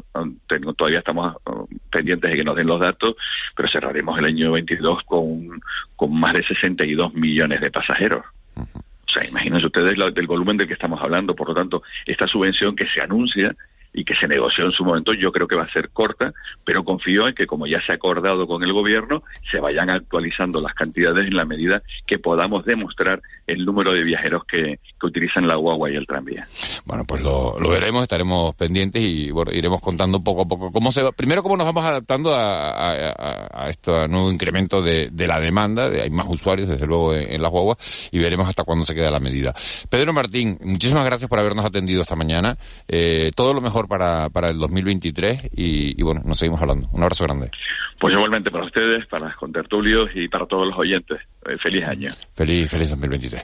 tengo, 0.48 0.74
todavía 0.74 1.00
estamos 1.00 1.36
eh, 1.46 1.76
pendientes 1.92 2.32
de 2.32 2.38
que 2.38 2.44
nos 2.46 2.56
den 2.56 2.68
los 2.68 2.80
datos, 2.80 3.16
pero 3.54 3.68
cerraremos 3.68 4.18
el 4.18 4.26
año 4.26 4.54
22 4.54 5.04
con, 5.04 5.62
con 5.98 6.18
más 6.18 6.34
de 6.34 6.44
62 6.44 7.14
millones 7.14 7.60
de 7.60 7.70
pasajeros. 7.70 8.26
O 8.56 9.12
sea, 9.12 9.28
imagínense 9.28 9.66
ustedes 9.66 9.98
el 9.98 10.28
volumen 10.28 10.58
del 10.58 10.68
que 10.68 10.74
estamos 10.74 11.02
hablando. 11.02 11.36
Por 11.36 11.50
lo 11.50 11.54
tanto, 11.54 11.84
esta 12.06 12.26
subvención 12.26 12.76
que 12.76 12.88
se 12.88 13.02
anuncia 13.02 13.54
y 13.94 14.04
que 14.04 14.16
se 14.16 14.28
negoció 14.28 14.66
en 14.66 14.72
su 14.72 14.84
momento, 14.84 15.14
yo 15.14 15.32
creo 15.32 15.48
que 15.48 15.56
va 15.56 15.64
a 15.64 15.72
ser 15.72 15.90
corta, 15.90 16.34
pero 16.66 16.84
confío 16.84 17.28
en 17.28 17.36
que 17.36 17.46
como 17.46 17.68
ya 17.68 17.80
se 17.86 17.92
ha 17.92 17.96
acordado 17.96 18.48
con 18.48 18.64
el 18.64 18.74
gobierno, 18.74 19.24
se 19.52 19.60
vayan 19.60 19.90
actualizando 19.90 20.60
las 20.60 20.74
cantidades 20.74 21.28
en 21.28 21.36
la 21.36 21.46
medida 21.46 21.84
que 22.08 22.20
podamos 22.20 22.66
demostrar 22.66 23.22
el 23.46 23.66
número 23.66 23.94
de 23.94 24.04
viajeros 24.04 24.44
que, 24.46 24.80
que 25.00 25.08
utilizan 25.08 25.48
la 25.48 25.56
guagua 25.56 25.92
y 25.92 25.96
el 25.96 26.08
tranvía. 26.08 26.48
Bueno, 26.86 27.04
pues 27.06 27.22
lo, 27.24 27.56
veremos, 27.70 28.02
estaremos 28.02 28.56
pendientes 28.56 29.04
y 29.04 29.32
iremos 29.52 29.82
contando 29.82 30.24
poco 30.24 30.42
a 30.42 30.46
poco 30.46 30.72
cómo 30.72 30.92
se 30.92 31.04
va, 31.04 31.12
primero 31.12 31.44
cómo 31.44 31.58
nos 31.58 31.66
vamos 31.66 31.86
adaptando 31.86 32.34
a, 32.34 32.70
a, 32.72 33.66
a 33.66 33.70
este 33.70 34.08
nuevo 34.08 34.32
incremento 34.32 34.82
de, 34.82 35.10
de, 35.12 35.28
la 35.28 35.40
demanda, 35.40 35.90
de, 35.90 36.02
hay 36.02 36.10
más 36.10 36.28
usuarios 36.28 36.70
desde 36.70 36.88
luego 36.88 37.14
en, 37.14 37.42
las 37.42 37.52
guaguas 37.52 37.78
y 38.12 38.20
veremos 38.20 38.48
hasta 38.48 38.64
cuándo 38.64 38.86
se 38.86 38.96
queda 38.96 39.12
la 39.12 39.20
medida. 39.20 39.54
Pedro 39.90 40.14
Martín, 40.14 40.58
muchísimas 40.64 41.06
gracias 41.06 41.30
por 41.30 41.40
habernos 41.40 41.66
atendido 41.66 42.02
esta 42.02 42.16
mañana. 42.16 42.58
Eh, 42.88 43.32
todo 43.36 43.54
lo 43.54 43.62
mejor 43.62 43.83
para, 43.88 44.30
para 44.30 44.50
el 44.50 44.58
2023 44.58 45.52
y, 45.56 46.00
y, 46.00 46.04
bueno, 46.04 46.22
nos 46.26 46.38
seguimos 46.38 46.62
hablando. 46.62 46.88
Un 46.92 47.04
abrazo 47.04 47.24
grande. 47.26 47.52
Pues 48.00 48.14
igualmente 48.14 48.52
para 48.52 48.66
ustedes, 48.66 49.06
para 49.08 49.28
los 49.28 49.36
contertulios 49.36 50.10
y 50.16 50.28
para 50.28 50.46
todos 50.46 50.68
los 50.68 50.78
oyentes. 50.78 51.20
Eh, 51.46 51.58
feliz 51.62 51.84
año. 51.86 52.08
Feliz, 52.34 52.70
feliz 52.70 52.90
2023. 52.90 53.44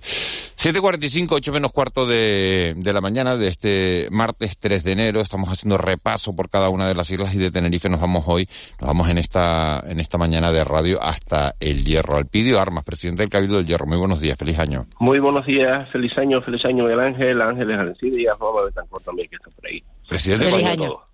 7.45, 0.57 1.27
8 1.31 1.53
menos 1.53 1.71
cuarto 1.71 2.05
de, 2.05 2.73
de 2.77 2.93
la 2.93 3.01
mañana 3.01 3.35
de 3.35 3.47
este 3.47 4.07
martes 4.11 4.57
3 4.57 4.83
de 4.83 4.91
enero. 4.91 5.21
Estamos 5.21 5.49
haciendo 5.49 5.77
repaso 5.77 6.35
por 6.35 6.49
cada 6.49 6.69
una 6.69 6.87
de 6.87 6.95
las 6.95 7.09
islas 7.11 7.33
y 7.33 7.37
de 7.37 7.51
Tenerife 7.51 7.89
nos 7.89 7.99
vamos 7.99 8.23
hoy, 8.27 8.47
nos 8.79 8.87
vamos 8.87 9.09
en 9.09 9.17
esta, 9.17 9.83
en 9.87 9.99
esta 9.99 10.17
mañana 10.17 10.51
de 10.51 10.63
radio 10.63 11.01
hasta 11.01 11.55
El 11.59 11.83
Hierro. 11.83 12.17
Alpidio 12.17 12.59
Armas, 12.59 12.83
presidente 12.83 13.23
del 13.23 13.29
Cabildo 13.29 13.57
del 13.57 13.65
Hierro. 13.65 13.85
Muy 13.85 13.97
buenos 13.97 14.21
días, 14.21 14.37
feliz 14.37 14.59
año. 14.59 14.85
Muy 14.99 15.19
buenos 15.19 15.45
días, 15.45 15.89
feliz 15.91 16.17
año, 16.17 16.41
feliz 16.41 16.63
año 16.65 16.83
Miguel 16.83 16.99
Ángel, 16.99 17.41
Ángeles 17.41 17.79
Arencibia, 17.79 18.35
Juan 18.35 18.65
Betancourt 18.65 19.05
también 19.05 19.29
que 19.29 19.35
está 19.35 19.49
por 19.49 19.67
ahí. 19.67 19.83
Presidente, 20.07 20.49
cuando, 20.49 21.08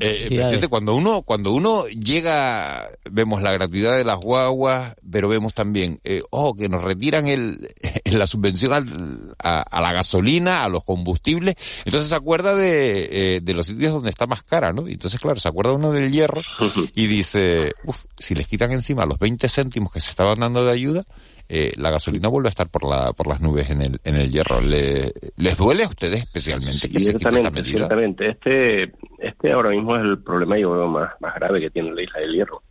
eh, 0.00 0.26
presidente, 0.28 0.68
cuando 0.68 0.94
uno, 0.94 1.22
cuando 1.22 1.52
uno 1.52 1.86
llega, 1.86 2.88
vemos 3.10 3.42
la 3.42 3.52
gratuidad 3.52 3.96
de 3.96 4.04
las 4.04 4.18
guaguas, 4.18 4.96
pero 5.10 5.28
vemos 5.28 5.52
también, 5.52 6.00
eh, 6.04 6.22
ojo, 6.30 6.54
que 6.54 6.68
nos 6.68 6.82
retiran 6.82 7.26
el, 7.26 7.68
la 8.04 8.26
subvención 8.26 9.34
a, 9.38 9.80
la 9.80 9.92
gasolina, 9.92 10.64
a 10.64 10.68
los 10.68 10.84
combustibles, 10.84 11.56
entonces 11.84 12.08
se 12.08 12.14
acuerda 12.14 12.54
de, 12.54 13.36
eh, 13.36 13.40
de 13.42 13.54
los 13.54 13.66
sitios 13.66 13.92
donde 13.92 14.10
está 14.10 14.26
más 14.26 14.42
cara, 14.42 14.72
¿no? 14.72 14.88
Entonces, 14.88 15.20
claro, 15.20 15.38
se 15.38 15.48
acuerda 15.48 15.72
uno 15.72 15.92
del 15.92 16.10
hierro 16.10 16.42
y 16.94 17.06
dice, 17.06 17.72
uff, 17.84 18.04
si 18.18 18.34
les 18.34 18.46
quitan 18.46 18.72
encima 18.72 19.06
los 19.06 19.18
20 19.18 19.48
céntimos 19.48 19.92
que 19.92 20.00
se 20.00 20.10
estaban 20.10 20.40
dando 20.40 20.64
de 20.64 20.72
ayuda, 20.72 21.04
eh, 21.52 21.72
la 21.78 21.90
gasolina 21.90 22.28
vuelve 22.28 22.46
a 22.46 22.50
estar 22.50 22.68
por 22.70 22.88
la 22.88 23.12
por 23.12 23.26
las 23.26 23.40
nubes 23.40 23.70
en 23.70 23.82
el 23.82 24.00
en 24.04 24.14
el 24.14 24.30
hierro. 24.30 24.60
¿Les 24.60 25.58
duele 25.58 25.82
a 25.82 25.88
ustedes 25.88 26.20
especialmente 26.20 26.88
que 26.88 27.00
se 27.00 27.18
Ciertamente, 27.18 28.28
este 28.28 28.92
este 29.18 29.52
ahora 29.52 29.70
mismo 29.70 29.96
es 29.96 30.02
el 30.02 30.22
problema 30.22 30.56
yo 30.56 30.86
más 30.86 31.10
más 31.20 31.34
grave 31.34 31.60
que 31.60 31.70
tiene 31.70 31.92
la 31.92 32.02
isla 32.02 32.20
del 32.20 32.34
hierro. 32.34 32.62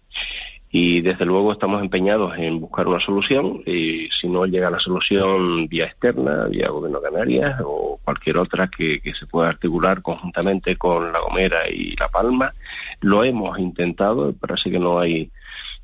Y 0.71 1.01
desde 1.01 1.25
luego 1.25 1.51
estamos 1.51 1.83
empeñados 1.83 2.37
en 2.37 2.61
buscar 2.61 2.87
una 2.87 3.01
solución 3.01 3.55
y 3.65 4.07
si 4.21 4.29
no 4.29 4.45
llega 4.45 4.69
la 4.69 4.79
solución 4.79 5.67
vía 5.67 5.85
externa, 5.85 6.45
vía 6.45 6.69
Gobierno 6.69 7.01
Canarias 7.01 7.59
o 7.65 7.99
cualquier 8.05 8.37
otra 8.37 8.69
que, 8.69 9.01
que 9.01 9.13
se 9.13 9.25
pueda 9.25 9.49
articular 9.49 10.01
conjuntamente 10.01 10.77
con 10.77 11.11
La 11.11 11.19
Gomera 11.19 11.67
y 11.69 11.97
La 11.97 12.07
Palma, 12.07 12.53
lo 13.01 13.25
hemos 13.25 13.59
intentado, 13.59 14.31
parece 14.33 14.71
que 14.71 14.79
no 14.79 14.99
hay 14.99 15.29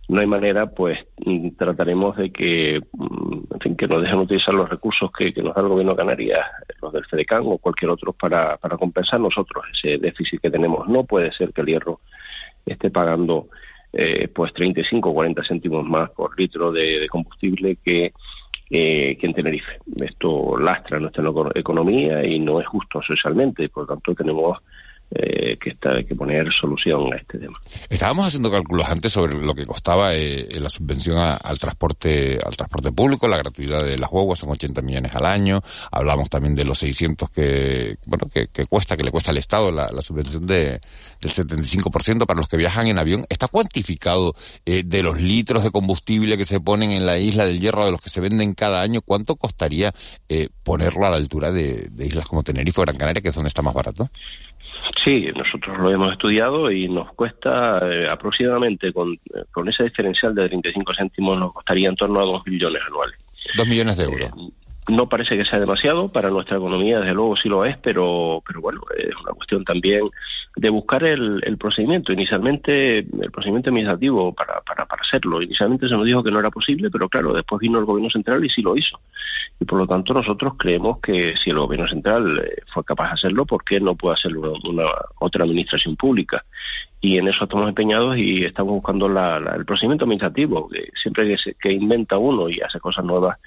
no 0.07 0.21
hay 0.21 0.27
manera, 0.27 0.67
pues 0.67 0.99
trataremos 1.57 2.15
de 2.17 2.31
que, 2.31 2.79
mm, 2.91 3.57
fin, 3.61 3.75
que 3.75 3.87
nos 3.87 4.03
dejen 4.03 4.19
utilizar 4.19 4.53
los 4.53 4.69
recursos 4.69 5.11
que, 5.11 5.31
nos 5.41 5.55
da 5.55 5.61
el 5.61 5.67
gobierno 5.67 5.95
de 5.95 6.35
los 6.81 6.93
del 6.93 7.05
FEDECAN 7.05 7.41
o 7.45 7.57
cualquier 7.57 7.91
otro, 7.91 8.13
para, 8.13 8.57
para 8.57 8.77
compensar 8.77 9.19
nosotros 9.19 9.65
ese 9.73 9.97
déficit 9.97 10.41
que 10.41 10.51
tenemos. 10.51 10.87
No 10.87 11.03
puede 11.05 11.31
ser 11.33 11.51
que 11.53 11.61
el 11.61 11.67
hierro 11.67 12.01
esté 12.65 12.91
pagando 12.91 13.47
eh, 13.93 14.27
pues 14.27 14.53
35 14.53 15.09
o 15.09 15.13
40 15.13 15.41
céntimos 15.47 15.85
más 15.85 16.11
por 16.11 16.37
litro 16.37 16.71
de, 16.71 17.07
combustible 17.09 17.77
que, 17.83 18.13
que 18.69 19.17
en 19.19 19.33
Tenerife. 19.33 19.79
Esto 20.03 20.57
lastra 20.59 20.99
nuestra 20.99 21.23
economía 21.55 22.23
y 22.23 22.39
no 22.39 22.59
es 22.59 22.67
justo 22.67 23.01
socialmente, 23.01 23.69
por 23.69 23.83
lo 23.83 23.95
tanto 23.95 24.13
tenemos 24.13 24.59
eh, 25.11 25.57
que 25.61 25.69
está, 25.69 26.03
que 26.03 26.15
poner 26.15 26.51
solución 26.51 27.13
a 27.13 27.17
este 27.17 27.37
tema. 27.37 27.53
Estábamos 27.89 28.25
haciendo 28.25 28.51
cálculos 28.51 28.89
antes 28.89 29.13
sobre 29.13 29.35
lo 29.35 29.53
que 29.53 29.65
costaba 29.65 30.15
eh, 30.15 30.47
la 30.59 30.69
subvención 30.69 31.17
al 31.17 31.59
transporte 31.59 32.39
al 32.43 32.55
transporte 32.57 32.91
público, 32.91 33.27
la 33.27 33.37
gratuidad 33.37 33.85
de 33.85 33.97
las 33.97 34.09
guaguas 34.09 34.39
son 34.39 34.49
80 34.49 34.81
millones 34.81 35.15
al 35.15 35.25
año. 35.25 35.61
Hablamos 35.91 36.29
también 36.29 36.55
de 36.55 36.65
los 36.65 36.79
600 36.79 37.29
que 37.29 37.97
bueno 38.05 38.27
que, 38.33 38.47
cuesta 38.65 38.97
que 38.97 39.03
le 39.03 39.11
cuesta 39.11 39.31
al 39.31 39.37
Estado 39.37 39.71
la, 39.71 39.89
subvención 40.01 40.45
de 40.47 40.81
del 41.21 41.31
75% 41.31 42.25
para 42.25 42.39
los 42.39 42.49
que 42.49 42.57
viajan 42.57 42.87
en 42.87 42.97
avión. 42.99 43.25
Está 43.29 43.47
cuantificado 43.47 44.35
eh, 44.65 44.83
de 44.83 45.03
los 45.03 45.21
litros 45.21 45.63
de 45.63 45.71
combustible 45.71 46.37
que 46.37 46.45
se 46.45 46.59
ponen 46.59 46.91
en 46.91 47.05
la 47.05 47.19
isla 47.19 47.45
del 47.45 47.59
Hierro 47.59 47.85
de 47.85 47.91
los 47.91 48.01
que 48.01 48.09
se 48.09 48.21
venden 48.21 48.53
cada 48.53 48.81
año. 48.81 49.01
¿Cuánto 49.01 49.35
costaría 49.35 49.93
eh, 50.29 50.49
ponerlo 50.63 51.05
a 51.05 51.11
la 51.11 51.17
altura 51.17 51.51
de, 51.51 51.89
de 51.91 52.05
islas 52.05 52.27
como 52.27 52.43
Tenerife 52.43 52.81
o 52.81 52.83
Gran 52.83 52.95
Canaria, 52.95 53.21
que 53.21 53.29
es 53.29 53.35
donde 53.35 53.47
está 53.47 53.61
más 53.61 53.73
barato? 53.73 54.09
Sí, 55.03 55.27
nosotros 55.35 55.77
lo 55.77 55.91
hemos 55.91 56.11
estudiado 56.13 56.71
y 56.71 56.87
nos 56.87 57.13
cuesta 57.13 57.79
eh, 57.83 58.07
aproximadamente, 58.09 58.91
con, 58.91 59.19
con, 59.51 59.67
ese 59.69 59.83
diferencial 59.83 60.33
de 60.33 60.47
35 60.47 60.93
céntimos, 60.97 61.37
nos 61.37 61.53
costaría 61.53 61.89
en 61.89 61.95
torno 61.95 62.19
a 62.19 62.25
2 62.25 62.47
millones 62.47 62.81
anuales. 62.87 63.15
2 63.55 63.67
millones 63.67 63.97
de 63.97 64.03
euros. 64.03 64.29
Eh, 64.29 64.64
no 64.87 65.09
parece 65.09 65.37
que 65.37 65.45
sea 65.45 65.59
demasiado, 65.59 66.09
para 66.09 66.29
nuestra 66.29 66.57
economía 66.57 66.99
desde 66.99 67.13
luego 67.13 67.35
sí 67.35 67.49
lo 67.49 67.65
es, 67.65 67.77
pero, 67.79 68.41
pero 68.45 68.61
bueno, 68.61 68.81
es 68.95 69.15
una 69.23 69.33
cuestión 69.33 69.63
también 69.63 70.09
de 70.55 70.69
buscar 70.69 71.03
el, 71.03 71.41
el, 71.43 71.57
procedimiento. 71.57 72.13
Inicialmente, 72.13 72.99
el 72.99 73.31
procedimiento 73.31 73.69
administrativo 73.69 74.33
para, 74.33 74.61
para, 74.61 74.85
para 74.85 75.01
hacerlo. 75.01 75.41
Inicialmente 75.41 75.87
se 75.87 75.95
nos 75.95 76.05
dijo 76.05 76.23
que 76.23 76.31
no 76.31 76.39
era 76.39 76.49
posible, 76.49 76.89
pero 76.89 77.09
claro, 77.09 77.33
después 77.33 77.59
vino 77.59 77.79
el 77.79 77.85
gobierno 77.85 78.09
central 78.09 78.45
y 78.45 78.49
sí 78.49 78.61
lo 78.61 78.77
hizo. 78.77 78.99
Y 79.59 79.65
por 79.65 79.79
lo 79.79 79.87
tanto 79.87 80.13
nosotros 80.13 80.53
creemos 80.57 80.99
que 80.99 81.33
si 81.43 81.49
el 81.49 81.57
gobierno 81.57 81.87
central 81.87 82.39
eh, 82.39 82.61
fue 82.73 82.83
capaz 82.83 83.07
de 83.07 83.13
hacerlo, 83.13 83.45
¿por 83.45 83.63
qué 83.63 83.79
no 83.79 83.95
puede 83.95 84.15
hacerlo 84.15 84.53
una, 84.65 84.85
otra 85.19 85.45
administración 85.45 85.95
pública? 85.95 86.45
Y 87.01 87.17
en 87.17 87.27
eso 87.27 87.43
estamos 87.43 87.67
empeñados 87.67 88.17
y 88.17 88.43
estamos 88.43 88.73
buscando 88.73 89.09
la, 89.09 89.37
el 89.55 89.65
procedimiento 89.65 90.05
administrativo. 90.05 90.69
Que 90.69 90.89
siempre 91.01 91.27
que, 91.27 91.37
se, 91.37 91.53
que 91.55 91.71
inventa 91.71 92.17
uno 92.17 92.49
y 92.49 92.59
hace 92.61 92.79
cosas 92.79 93.03
nuevas, 93.03 93.37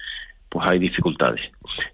pues 0.49 0.67
hay 0.67 0.79
dificultades. 0.79 1.41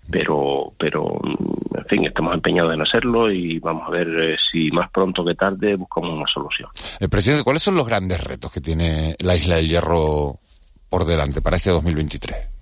Pero, 0.09 0.73
pero, 0.79 1.19
en 1.23 1.85
fin, 1.89 2.05
estamos 2.05 2.33
empeñados 2.33 2.73
en 2.73 2.81
hacerlo 2.81 3.31
y 3.31 3.59
vamos 3.59 3.83
a 3.87 3.91
ver 3.91 4.07
eh, 4.07 4.37
si 4.51 4.71
más 4.71 4.89
pronto 4.91 5.23
que 5.23 5.35
tarde 5.35 5.75
buscamos 5.75 6.11
una 6.11 6.27
solución. 6.27 6.69
El 6.99 7.09
presidente, 7.09 7.43
¿cuáles 7.43 7.63
son 7.63 7.75
los 7.75 7.85
grandes 7.85 8.23
retos 8.23 8.51
que 8.51 8.61
tiene 8.61 9.15
la 9.19 9.35
Isla 9.35 9.57
del 9.57 9.67
Hierro 9.67 10.39
por 10.89 11.05
delante 11.05 11.41
para 11.41 11.57
este 11.57 11.69
2023? 11.71 12.54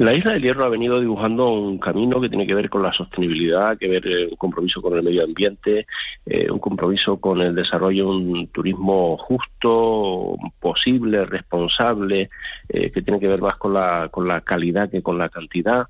La 0.00 0.14
Isla 0.14 0.32
del 0.32 0.42
Hierro 0.42 0.64
ha 0.64 0.70
venido 0.70 0.98
dibujando 0.98 1.52
un 1.52 1.78
camino 1.78 2.22
que 2.22 2.30
tiene 2.30 2.46
que 2.46 2.54
ver 2.54 2.70
con 2.70 2.82
la 2.82 2.90
sostenibilidad, 2.90 3.76
que 3.76 3.86
ver 3.86 4.06
eh, 4.06 4.28
un 4.30 4.36
compromiso 4.36 4.80
con 4.80 4.96
el 4.96 5.02
medio 5.02 5.22
ambiente, 5.22 5.86
eh, 6.24 6.50
un 6.50 6.58
compromiso 6.58 7.18
con 7.18 7.38
el 7.42 7.54
desarrollo 7.54 8.04
de 8.04 8.10
un 8.10 8.46
turismo 8.46 9.18
justo, 9.18 10.38
posible, 10.58 11.26
responsable, 11.26 12.30
eh, 12.70 12.90
que 12.90 13.02
tiene 13.02 13.20
que 13.20 13.28
ver 13.28 13.42
más 13.42 13.58
con 13.58 13.74
la, 13.74 14.08
con 14.10 14.26
la 14.26 14.40
calidad 14.40 14.90
que 14.90 15.02
con 15.02 15.18
la 15.18 15.28
cantidad 15.28 15.88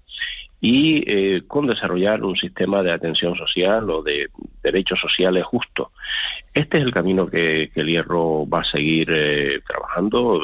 y 0.61 1.03
eh, 1.07 1.43
con 1.47 1.67
desarrollar 1.67 2.23
un 2.23 2.37
sistema 2.37 2.83
de 2.83 2.93
atención 2.93 3.35
social 3.35 3.89
o 3.91 4.03
de 4.03 4.29
derechos 4.63 5.01
sociales 5.01 5.45
justo. 5.45 5.93
Este 6.53 6.79
es 6.79 6.85
el 6.85 6.93
camino 6.93 7.27
que, 7.27 7.71
el 7.75 7.87
Hierro 7.87 8.47
va 8.47 8.61
a 8.61 8.65
seguir 8.65 9.09
eh, 9.11 9.61
trabajando, 9.67 10.41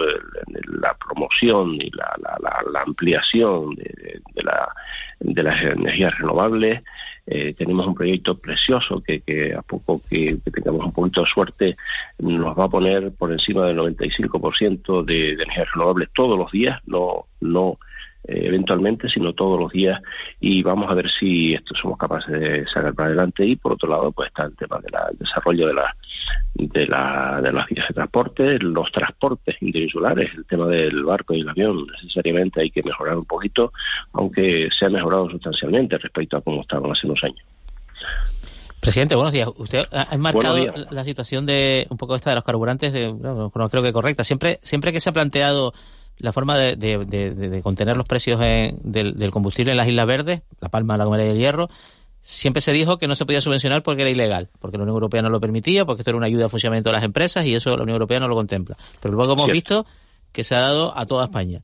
la 0.81 0.95
promoción 0.95 1.75
y 1.75 1.91
la, 1.91 2.17
ampliación 2.87 3.75
de, 3.75 4.21
de, 5.21 5.43
las 5.43 5.63
energías 5.63 6.17
renovables. 6.19 6.83
Eh, 7.27 7.55
tenemos 7.55 7.89
un 7.89 7.95
proyecto 7.95 8.39
precioso 8.39 9.03
que, 9.03 9.21
que 9.21 9.53
a 9.53 9.63
poco 9.63 10.01
que, 10.09 10.39
tengamos 10.53 10.87
un 10.87 10.93
poquito 10.93 11.23
de 11.23 11.27
suerte 11.27 11.77
nos 12.21 12.57
va 12.57 12.67
a 12.67 12.69
poner 12.69 13.11
por 13.11 13.33
encima 13.33 13.67
del 13.67 13.79
95% 13.79 15.05
de, 15.05 15.15
de 15.15 15.43
energías 15.43 15.69
renovables 15.75 16.09
todos 16.15 16.39
los 16.39 16.53
días, 16.53 16.81
no, 16.87 17.27
no 17.41 17.79
eventualmente, 18.27 19.09
sino 19.09 19.33
todos 19.33 19.59
los 19.59 19.73
días, 19.73 20.01
y 20.41 20.63
vamos 20.63 20.91
a 20.91 20.95
ver 20.95 21.11
si 21.11 21.55
esto 21.55 21.75
somos 21.81 21.99
capaces 21.99 22.41
de 22.41 22.67
sacar 22.67 22.95
para 22.95 23.09
adelante. 23.09 23.45
Y 23.45 23.57
por 23.57 23.73
otro 23.73 23.89
lado, 23.89 24.13
pues 24.13 24.29
está 24.29 24.45
el 24.45 24.57
tema 24.57 24.79
del 24.81 25.19
desarrollo 25.19 25.69
de 25.69 25.75
la 25.75 25.95
de, 26.55 26.87
la, 26.87 27.41
de 27.43 27.53
las 27.53 27.67
vías 27.67 27.87
de 27.89 27.95
transporte, 27.95 28.59
los 28.59 28.91
transportes 28.91 29.57
interinsulares, 29.61 30.31
el 30.35 30.47
tema 30.47 30.67
del 30.67 31.05
barco 31.05 31.35
y 31.35 31.41
el 31.41 31.49
avión, 31.49 31.87
necesariamente 32.03 32.63
hay 32.63 32.71
que 32.71 32.83
mejorar 32.83 33.17
un 33.17 33.27
poquito, 33.27 33.73
aunque 34.13 34.69
se 34.77 34.87
ha 34.87 34.89
mejorado 34.89 35.29
sustancialmente 35.31 35.99
respecto 35.99 36.39
a 36.39 36.41
cómo 36.41 36.63
estaban 36.63 36.91
hace 36.91 37.07
unos 37.07 37.23
años. 37.25 37.45
Presidente, 38.81 39.17
buenos 39.17 39.33
días. 39.33 39.49
Usted 39.57 39.85
ha 39.91 40.15
enmarcado 40.15 40.59
la 40.91 41.05
situación 41.05 41.45
de 41.45 41.87
un 41.91 41.97
poco 41.97 42.15
esta 42.15 42.31
de 42.31 42.37
los 42.37 42.45
carburantes, 42.45 42.93
de, 42.93 43.13
no, 43.13 43.51
creo 43.51 43.83
que 43.83 43.93
correcta. 43.93 44.23
Siempre, 44.23 44.59
siempre 44.63 44.93
que 44.93 45.01
se 45.01 45.11
ha 45.11 45.13
planteado 45.13 45.73
la 46.19 46.33
forma 46.33 46.59
de, 46.59 46.77
de, 46.77 47.63
contener 47.63 47.97
los 47.97 48.07
precios 48.07 48.41
del, 48.41 49.31
combustible 49.31 49.73
en 49.73 49.77
las 49.77 49.89
Islas 49.89 50.07
Verdes, 50.07 50.43
La 50.61 50.69
Palma, 50.69 50.97
La 50.97 51.05
Gomera 51.05 51.27
y 51.27 51.29
el 51.29 51.39
Hierro, 51.39 51.69
siempre 52.23 52.61
se 52.61 52.73
dijo 52.73 52.99
que 52.99 53.07
no 53.07 53.15
se 53.15 53.25
podía 53.27 53.41
subvencionar 53.41 53.83
porque 53.83 54.03
era 54.03 54.11
ilegal, 54.11 54.49
porque 54.59 54.79
la 54.79 54.85
Unión 54.85 54.97
Europea 54.97 55.23
no 55.23 55.29
lo 55.29 55.41
permitía, 55.41 55.85
porque 55.85 56.03
esto 56.03 56.11
era 56.11 56.17
una 56.19 56.27
ayuda 56.27 56.45
al 56.45 56.51
funcionamiento 56.51 56.89
de 56.89 56.95
las 56.95 57.05
empresas 57.05 57.45
y 57.45 57.55
eso 57.55 57.77
la 57.77 57.83
Unión 57.83 57.97
Europea 57.97 58.19
no 58.19 58.29
lo 58.29 58.35
contempla. 58.35 58.77
Pero 59.01 59.15
luego 59.15 59.35
hemos 59.35 59.49
visto 59.49 59.87
que 60.33 60.43
se 60.43 60.55
ha 60.55 60.61
dado 60.61 60.97
a 60.97 61.07
toda 61.07 61.25
España. 61.25 61.63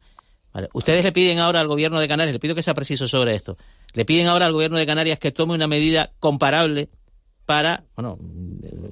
Ustedes 0.74 1.03
le 1.03 1.12
piden 1.12 1.38
ahora 1.38 1.61
al 1.61 1.66
gobierno 1.66 1.98
de 1.98 2.07
Canarias, 2.07 2.34
le 2.34 2.38
pido 2.38 2.55
que 2.55 2.62
sea 2.62 2.74
preciso 2.74 3.09
sobre 3.09 3.34
esto, 3.34 3.57
le 3.94 4.05
piden 4.05 4.26
ahora 4.26 4.46
al 4.46 4.53
gobierno 4.53 4.76
de 4.76 4.84
Canarias 4.84 5.18
que 5.18 5.32
tome 5.32 5.55
una 5.55 5.66
medida 5.66 6.12
comparable 6.20 6.90
para, 7.46 7.84
bueno, 7.96 8.18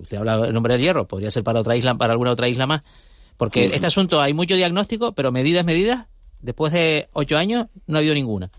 usted 0.00 0.16
habla 0.16 0.38
del 0.38 0.54
nombre 0.54 0.72
del 0.72 0.82
hierro, 0.82 1.06
podría 1.06 1.30
ser 1.30 1.44
para 1.44 1.60
otra 1.60 1.76
isla, 1.76 1.94
para 1.94 2.12
alguna 2.12 2.32
otra 2.32 2.48
isla 2.48 2.66
más, 2.66 2.82
porque 3.40 3.70
este 3.72 3.86
asunto 3.86 4.20
hay 4.20 4.34
mucho 4.34 4.54
diagnóstico, 4.54 5.12
pero 5.12 5.32
medidas, 5.32 5.64
medidas, 5.64 6.06
después 6.42 6.74
de 6.74 7.08
ocho 7.14 7.38
años 7.38 7.68
no 7.86 7.96
ha 7.96 8.00
habido 8.00 8.12
ninguna. 8.12 8.50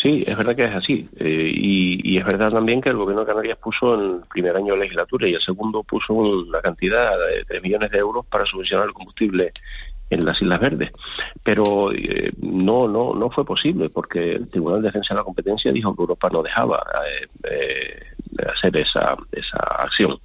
Sí, 0.00 0.22
es 0.24 0.36
verdad 0.36 0.54
que 0.54 0.64
es 0.66 0.72
así. 0.72 1.08
Eh, 1.18 1.50
y, 1.52 2.16
es 2.16 2.24
verdad 2.24 2.50
también 2.50 2.80
que 2.80 2.90
el 2.90 2.96
gobierno 2.96 3.22
de 3.22 3.26
Canarias 3.26 3.58
puso 3.58 3.94
en 3.94 4.00
el 4.00 4.20
primer 4.32 4.54
año 4.54 4.74
de 4.74 4.78
legislatura 4.78 5.28
y 5.28 5.34
el 5.34 5.42
segundo 5.42 5.82
puso 5.82 6.14
una 6.14 6.60
cantidad 6.60 7.18
de 7.18 7.44
3 7.48 7.62
millones 7.64 7.90
de 7.90 7.98
euros 7.98 8.24
para 8.26 8.46
subvencionar 8.46 8.86
el 8.86 8.94
combustible 8.94 9.50
en 10.08 10.24
las 10.24 10.40
Islas 10.40 10.60
Verdes. 10.60 10.92
Pero 11.42 11.92
eh, 11.92 12.30
no, 12.40 12.86
no, 12.86 13.12
no 13.12 13.28
fue 13.30 13.44
posible 13.44 13.90
porque 13.90 14.34
el 14.34 14.48
Tribunal 14.50 14.82
de 14.82 14.88
Defensa 14.88 15.14
de 15.14 15.18
la 15.18 15.24
Competencia 15.24 15.72
dijo 15.72 15.96
que 15.96 16.02
Europa 16.02 16.30
no 16.30 16.44
dejaba 16.44 16.80
eh, 17.42 18.06
hacer 18.54 18.76
esa, 18.76 19.16
esa 19.32 19.58
acción 19.82 20.16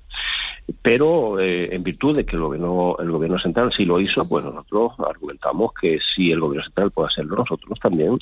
pero 0.81 1.39
eh, 1.39 1.75
en 1.75 1.83
virtud 1.83 2.15
de 2.15 2.25
que 2.25 2.35
el 2.35 2.41
gobierno, 2.41 2.95
el 2.99 3.11
gobierno 3.11 3.39
central 3.39 3.71
sí 3.75 3.85
lo 3.85 3.99
hizo, 3.99 4.27
pues 4.27 4.43
nosotros 4.43 4.93
argumentamos 4.99 5.73
que 5.79 5.99
si 6.15 6.31
el 6.31 6.39
gobierno 6.39 6.63
central 6.65 6.91
puede 6.91 7.07
hacerlo, 7.07 7.37
nosotros 7.37 7.79
también 7.79 8.17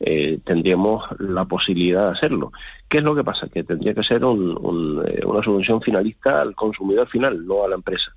eh, 0.00 0.38
tendríamos 0.44 1.04
la 1.18 1.44
posibilidad 1.44 2.06
de 2.06 2.18
hacerlo. 2.18 2.52
¿Qué 2.88 2.98
es 2.98 3.04
lo 3.04 3.14
que 3.14 3.24
pasa? 3.24 3.48
Que 3.48 3.64
tendría 3.64 3.94
que 3.94 4.02
ser 4.02 4.24
un, 4.24 5.04
eh, 5.06 5.20
una 5.24 5.42
subvención 5.42 5.80
finalista 5.82 6.40
al 6.40 6.54
consumidor 6.54 7.08
final, 7.08 7.46
no 7.46 7.64
a 7.64 7.68
la 7.68 7.76
empresa. 7.76 8.12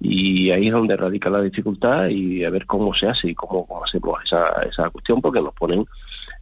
Y 0.00 0.50
ahí 0.50 0.68
es 0.68 0.72
donde 0.72 0.96
radica 0.96 1.30
la 1.30 1.40
dificultad 1.40 2.08
y 2.08 2.44
a 2.44 2.50
ver 2.50 2.66
cómo 2.66 2.94
se 2.94 3.06
hace 3.08 3.28
y 3.28 3.34
cómo, 3.34 3.66
cómo 3.66 3.84
hacemos 3.84 4.22
esa, 4.24 4.62
esa 4.62 4.90
cuestión, 4.90 5.20
porque 5.20 5.40
nos 5.40 5.54
ponen 5.54 5.86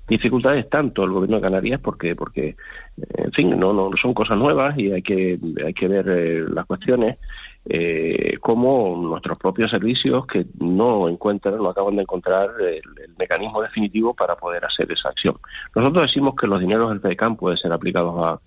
dificultades 0.09 0.69
tanto 0.69 1.05
el 1.05 1.11
gobierno 1.11 1.37
de 1.37 1.43
Canarias 1.43 1.81
porque 1.81 2.15
porque 2.17 2.57
en 2.97 3.33
fin 3.33 3.59
no 3.59 3.73
no 3.73 3.91
son 4.01 4.15
cosas 4.15 4.37
nuevas 4.37 4.77
y 4.79 4.93
hay 4.93 5.03
que 5.03 5.39
hay 5.65 5.73
que 5.73 5.89
ver 5.89 6.09
eh, 6.09 6.45
las 6.49 6.67
cuestiones 6.67 7.19
eh, 7.65 8.37
como 8.41 8.97
nuestros 8.97 9.39
propios 9.39 9.71
servicios 9.71 10.27
que 10.27 10.47
no 10.59 11.09
encuentran 11.09 11.57
no 11.57 11.71
acaban 11.71 11.97
de 11.97 12.03
encontrar 12.03 12.51
el, 12.61 12.83
mecanismo 13.19 13.63
definitivo 13.63 14.15
para 14.15 14.35
poder 14.35 14.65
hacer 14.65 14.91
esa 14.91 15.11
acción 15.11 15.37
nosotros 15.75 16.03
decimos 16.03 16.35
que 16.35 16.49
los 16.49 16.61
dineros 16.61 16.91
del 16.91 17.01
FEDECAM 17.01 17.37
pueden 17.37 17.57
ser 17.57 17.73
aplicados 17.73 18.15
a, 18.19 18.41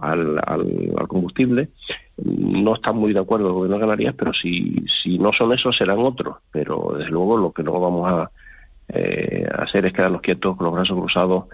al, 0.00 0.40
al, 0.46 1.08
combustible. 1.08 1.68
No 2.16 2.74
están 2.74 2.96
muy 2.96 3.12
de 3.12 3.20
acuerdo 3.20 3.48
el 3.48 3.52
gobierno 3.52 3.76
de 3.76 3.82
Canarias, 3.82 4.14
pero 4.16 4.32
si, 4.32 4.84
si 5.02 5.18
no 5.18 5.32
son 5.32 5.52
esos, 5.52 5.76
serán 5.76 5.98
otros. 5.98 6.36
Pero 6.50 6.94
desde 6.96 7.10
luego 7.10 7.36
lo 7.36 7.52
que 7.52 7.62
no 7.62 7.78
vamos 7.78 8.10
a, 8.10 8.30
eh, 8.92 9.46
hacer 9.58 9.86
es 9.86 9.92
quedarnos 9.92 10.20
quietos 10.20 10.56
con 10.56 10.66
los 10.66 10.74
brazos 10.74 10.98
cruzados 10.98 11.44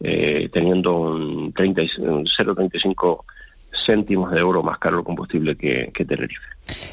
eh, 0.00 0.48
teniendo 0.52 0.96
un, 0.96 1.52
30, 1.52 1.82
0,35 1.82 3.24
céntimos 3.86 4.30
de 4.32 4.40
euro 4.40 4.62
más 4.62 4.78
caro 4.78 4.98
el 4.98 5.04
combustible 5.04 5.56
que, 5.56 5.92
Tenerife. 5.94 6.42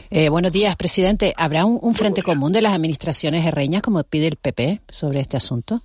Eh, 0.10 0.30
buenos 0.30 0.52
días, 0.52 0.76
presidente. 0.76 1.34
¿Habrá 1.38 1.66
un, 1.66 1.96
frente 1.96 2.22
común 2.22 2.54
de 2.54 2.62
las 2.62 2.74
administraciones 2.74 3.46
herreñas, 3.46 3.82
como 3.82 4.04
pide 4.04 4.28
el 4.28 4.36
PP, 4.36 4.82
sobre 4.90 5.20
este 5.20 5.38
asunto? 5.38 5.82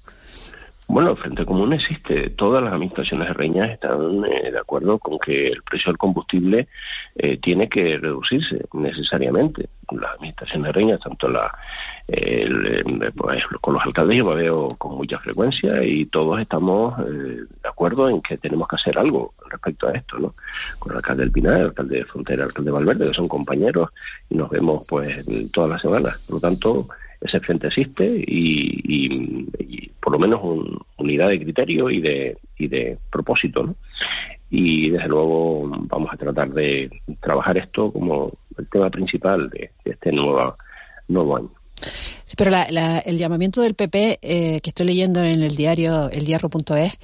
Bueno, 0.88 1.10
el 1.10 1.16
Frente 1.16 1.44
Común 1.44 1.72
existe. 1.74 2.30
Todas 2.30 2.62
las 2.62 2.72
administraciones 2.72 3.30
herreñas 3.30 3.70
están 3.70 4.24
eh, 4.24 4.50
de 4.50 4.58
acuerdo 4.58 4.98
con 4.98 5.18
que 5.18 5.48
el 5.48 5.62
precio 5.62 5.92
del 5.92 5.98
combustible 5.98 6.66
tiene 7.42 7.68
que 7.68 7.98
reducirse 7.98 8.64
necesariamente. 8.72 9.68
Las 9.90 10.12
administraciones 10.12 10.70
herreñas, 10.70 11.00
tanto 11.00 11.28
la 11.28 11.52
el, 12.08 13.12
pues, 13.14 13.44
con 13.60 13.74
los 13.74 13.84
alcaldes 13.84 14.16
yo 14.16 14.24
me 14.24 14.34
veo 14.34 14.68
con 14.78 14.96
mucha 14.96 15.18
frecuencia 15.18 15.84
y 15.84 16.06
todos 16.06 16.40
estamos 16.40 16.98
eh, 17.00 17.42
de 17.62 17.68
acuerdo 17.68 18.08
en 18.08 18.22
que 18.22 18.38
tenemos 18.38 18.66
que 18.66 18.76
hacer 18.76 18.98
algo 18.98 19.34
respecto 19.50 19.88
a 19.88 19.92
esto, 19.92 20.18
¿no? 20.18 20.34
Con 20.78 20.92
el 20.92 20.96
alcalde 20.96 21.24
del 21.24 21.32
Pinar, 21.32 21.60
el 21.60 21.66
alcalde 21.66 21.98
de 21.98 22.04
Frontera, 22.06 22.42
el 22.44 22.48
alcalde 22.48 22.70
de 22.70 22.74
Valverde, 22.74 23.08
que 23.08 23.14
son 23.14 23.28
compañeros 23.28 23.90
y 24.30 24.36
nos 24.36 24.48
vemos 24.48 24.86
pues 24.88 25.26
todas 25.52 25.70
las 25.70 25.82
semanas. 25.82 26.18
Por 26.26 26.36
lo 26.36 26.40
tanto, 26.40 26.88
ese 27.20 27.40
frente 27.40 27.66
existe 27.66 28.06
y, 28.06 28.80
y, 29.58 29.90
por 30.08 30.14
lo 30.14 30.26
menos 30.26 30.40
un, 30.42 30.80
unidad 30.96 31.28
de 31.28 31.38
criterio 31.38 31.90
y 31.90 32.00
de, 32.00 32.38
y 32.56 32.66
de 32.66 32.96
propósito, 33.10 33.62
¿no? 33.62 33.74
Y 34.48 34.88
desde 34.88 35.06
luego 35.06 35.68
vamos 35.68 36.08
a 36.10 36.16
tratar 36.16 36.48
de 36.48 36.88
trabajar 37.20 37.58
esto 37.58 37.92
como 37.92 38.32
el 38.56 38.66
tema 38.70 38.88
principal 38.88 39.50
de, 39.50 39.70
de 39.84 39.90
este 39.90 40.10
nuevo, 40.10 40.56
nuevo 41.08 41.36
año. 41.36 41.50
Sí, 42.24 42.36
pero 42.38 42.52
el 43.04 43.18
llamamiento 43.18 43.60
del 43.60 43.74
PP 43.74 44.18
eh, 44.22 44.60
que 44.62 44.70
estoy 44.70 44.86
leyendo 44.86 45.22
en 45.22 45.42
el 45.42 45.54
diario 45.54 46.08
elhierro.es 46.08 46.98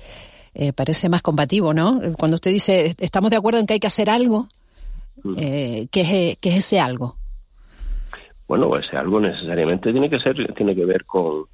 eh, 0.54 0.72
parece 0.72 1.10
más 1.10 1.20
combativo, 1.20 1.74
¿no? 1.74 2.00
Cuando 2.16 2.36
usted 2.36 2.52
dice 2.52 2.94
estamos 2.98 3.30
de 3.30 3.36
acuerdo 3.36 3.60
en 3.60 3.66
que 3.66 3.74
hay 3.74 3.80
que 3.80 3.88
hacer 3.88 4.08
algo, 4.08 4.48
mm. 5.22 5.34
eh, 5.38 5.88
¿qué, 5.90 6.00
es, 6.00 6.38
¿qué, 6.38 6.48
es, 6.48 6.56
ese 6.56 6.80
algo? 6.80 7.16
Bueno, 8.48 8.74
ese 8.78 8.96
algo 8.96 9.20
necesariamente 9.20 9.92
tiene 9.92 10.08
que 10.08 10.20
ser, 10.20 10.54
tiene 10.54 10.74
que 10.74 10.86
ver 10.86 11.04
con 11.04 11.44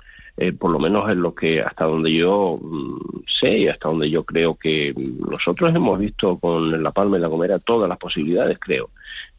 eh, 0.43 0.55
por 0.55 0.71
lo 0.71 0.79
menos 0.79 1.11
en 1.11 1.21
lo 1.21 1.35
que 1.35 1.61
hasta 1.61 1.85
donde 1.85 2.15
yo 2.15 2.59
mm, 2.59 3.25
sé 3.43 3.59
y 3.59 3.69
hasta 3.69 3.91
donde 3.91 4.09
yo 4.09 4.25
creo 4.25 4.55
que 4.55 4.95
nosotros 4.97 5.75
hemos 5.75 5.99
visto 5.99 6.39
con 6.39 6.83
La 6.83 6.93
Palma 6.93 7.19
y 7.19 7.21
La 7.21 7.29
Gomera 7.29 7.59
todas 7.59 7.87
las 7.91 7.99
posibilidades, 7.99 8.59
creo. 8.59 8.89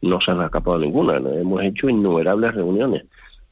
No 0.00 0.20
se 0.20 0.30
han 0.30 0.40
escapado 0.42 0.78
ninguna, 0.78 1.16
hemos 1.16 1.60
hecho 1.64 1.88
innumerables 1.88 2.54
reuniones. 2.54 3.02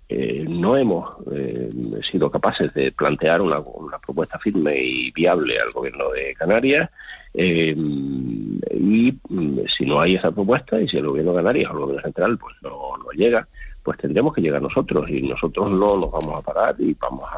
Eh, 0.08 0.46
no 0.48 0.76
hemos 0.76 1.08
eh, 1.32 1.68
sido 2.08 2.30
capaces 2.30 2.72
de 2.72 2.92
plantear 2.92 3.40
una, 3.40 3.58
propuesta 3.98 4.38
firme 4.38 4.80
y 4.80 5.10
viable 5.10 5.58
al 5.58 5.72
gobierno 5.72 6.08
de 6.10 6.32
Canarias 6.34 6.88
y 7.34 7.74
mm, 7.74 9.66
si 9.76 9.86
no 9.86 10.00
hay 10.00 10.14
esa 10.14 10.30
propuesta 10.30 10.80
y 10.80 10.88
si 10.88 10.98
el 10.98 11.06
gobierno 11.06 11.32
de 11.32 11.38
Canarias 11.38 11.70
o 11.70 11.74
el 11.74 11.80
gobierno 11.80 12.02
central 12.02 12.38
pues 12.38 12.54
no, 12.62 12.96
no 12.96 13.10
llega, 13.10 13.48
pues 13.82 13.98
tendremos 13.98 14.32
que 14.34 14.40
llegar 14.40 14.62
nosotros 14.62 15.08
y 15.08 15.22
nosotros 15.22 15.70
no 15.72 15.96
nos 15.96 16.10
vamos 16.10 16.38
a 16.38 16.42
parar 16.42 16.74
y 16.78 16.94
vamos 16.94 17.28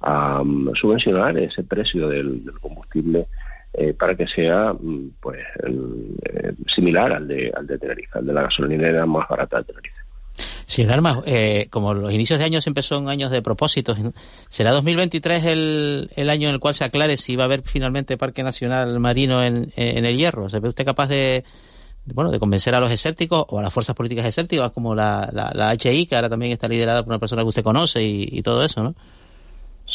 a, 0.00 0.40
um, 0.40 0.72
subvencionar 0.74 1.36
ese 1.38 1.62
precio 1.62 2.08
del, 2.08 2.42
combustible 2.60 3.26
eh, 3.72 3.94
para 3.94 4.14
que 4.14 4.26
sea 4.26 4.72
mm, 4.72 5.12
pues 5.20 5.40
eh, 5.64 6.52
similar 6.74 7.12
al 7.12 7.26
de, 7.26 7.52
al 7.54 7.66
de 7.66 7.78
Tenerife, 7.78 8.18
al 8.18 8.26
de 8.26 8.32
la 8.32 8.42
gasolinera 8.42 9.06
más 9.06 9.28
barata 9.28 9.58
de 9.58 9.64
Tenerife. 9.64 9.96
Sin 10.66 10.90
armas, 10.90 11.18
eh, 11.26 11.66
como 11.70 11.92
los 11.92 12.12
inicios 12.12 12.38
de 12.38 12.46
año 12.46 12.58
empezó 12.64 12.96
en 12.96 13.08
años 13.08 13.30
de 13.30 13.42
propósitos, 13.42 13.98
¿será 14.48 14.70
2023 14.70 15.44
el, 15.44 16.10
el 16.16 16.30
año 16.30 16.48
en 16.48 16.54
el 16.54 16.60
cual 16.60 16.72
se 16.72 16.84
aclare 16.84 17.18
si 17.18 17.36
va 17.36 17.44
a 17.44 17.46
haber 17.46 17.62
finalmente 17.62 18.16
Parque 18.16 18.42
Nacional 18.42 18.98
Marino 18.98 19.42
en, 19.42 19.72
en 19.76 20.06
el 20.06 20.16
Hierro? 20.16 20.48
¿Se 20.48 20.60
ve 20.60 20.70
usted 20.70 20.86
capaz 20.86 21.08
de, 21.08 21.44
bueno, 22.06 22.30
de 22.30 22.38
convencer 22.38 22.74
a 22.74 22.80
los 22.80 22.90
escépticos 22.90 23.44
o 23.48 23.58
a 23.58 23.62
las 23.62 23.72
fuerzas 23.72 23.94
políticas 23.94 24.26
escépticas 24.26 24.72
como 24.72 24.94
la, 24.94 25.28
la, 25.32 25.74
HI, 25.74 26.06
que 26.06 26.16
ahora 26.16 26.28
también 26.28 26.52
está 26.52 26.68
liderada 26.68 27.02
por 27.02 27.12
una 27.12 27.18
persona 27.18 27.42
que 27.42 27.48
usted 27.48 27.62
conoce 27.62 28.02
y, 28.02 28.42
todo 28.42 28.64
eso, 28.64 28.82
¿no? 28.82 28.94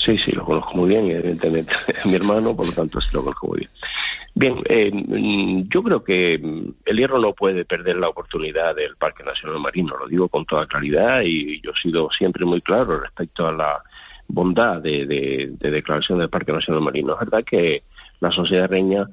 Sí, 0.06 0.18
sí, 0.20 0.32
lo 0.32 0.46
conozco 0.46 0.74
muy 0.76 0.90
bien, 0.90 1.12
evidentemente. 1.12 1.74
Es 1.88 2.06
mi 2.06 2.16
hermano, 2.16 2.56
por 2.56 2.66
lo 2.66 2.72
tanto, 2.72 3.02
sí 3.02 3.10
lo 3.12 3.24
conozco 3.24 3.48
muy 3.48 3.60
bien. 3.60 3.70
Bien, 4.36 4.56
eh, 4.70 4.92
mm, 4.94 5.68
yo 5.68 5.84
creo 5.84 6.04
que 6.04 6.38
mm, 6.38 6.76
el 6.86 6.98
hierro 6.98 7.20
no 7.20 7.34
puede 7.34 7.66
perder 7.66 7.98
la 7.98 8.08
oportunidad 8.08 8.74
del 8.76 8.96
Parque 8.96 9.24
Nacional 9.24 9.60
Marino, 9.60 9.98
lo 9.98 10.08
digo 10.08 10.30
con 10.30 10.46
toda 10.46 10.68
claridad 10.68 11.22
y 11.26 11.60
yo 11.62 11.72
he 11.72 11.82
sido 11.82 12.10
siempre 12.18 12.46
muy 12.46 12.62
claro 12.62 13.00
respecto 13.00 13.48
a 13.48 13.52
la 13.52 13.82
bondad 14.30 14.82
de, 14.82 15.06
de 15.06 15.72
declaración 15.72 16.20
del 16.20 16.30
Parque 16.30 16.54
Nacional 16.54 16.84
Marino. 16.84 17.14
Es 17.14 17.20
verdad 17.20 17.44
que 17.44 17.84
la 18.20 18.32
sociedad 18.32 18.70
reña 18.70 19.08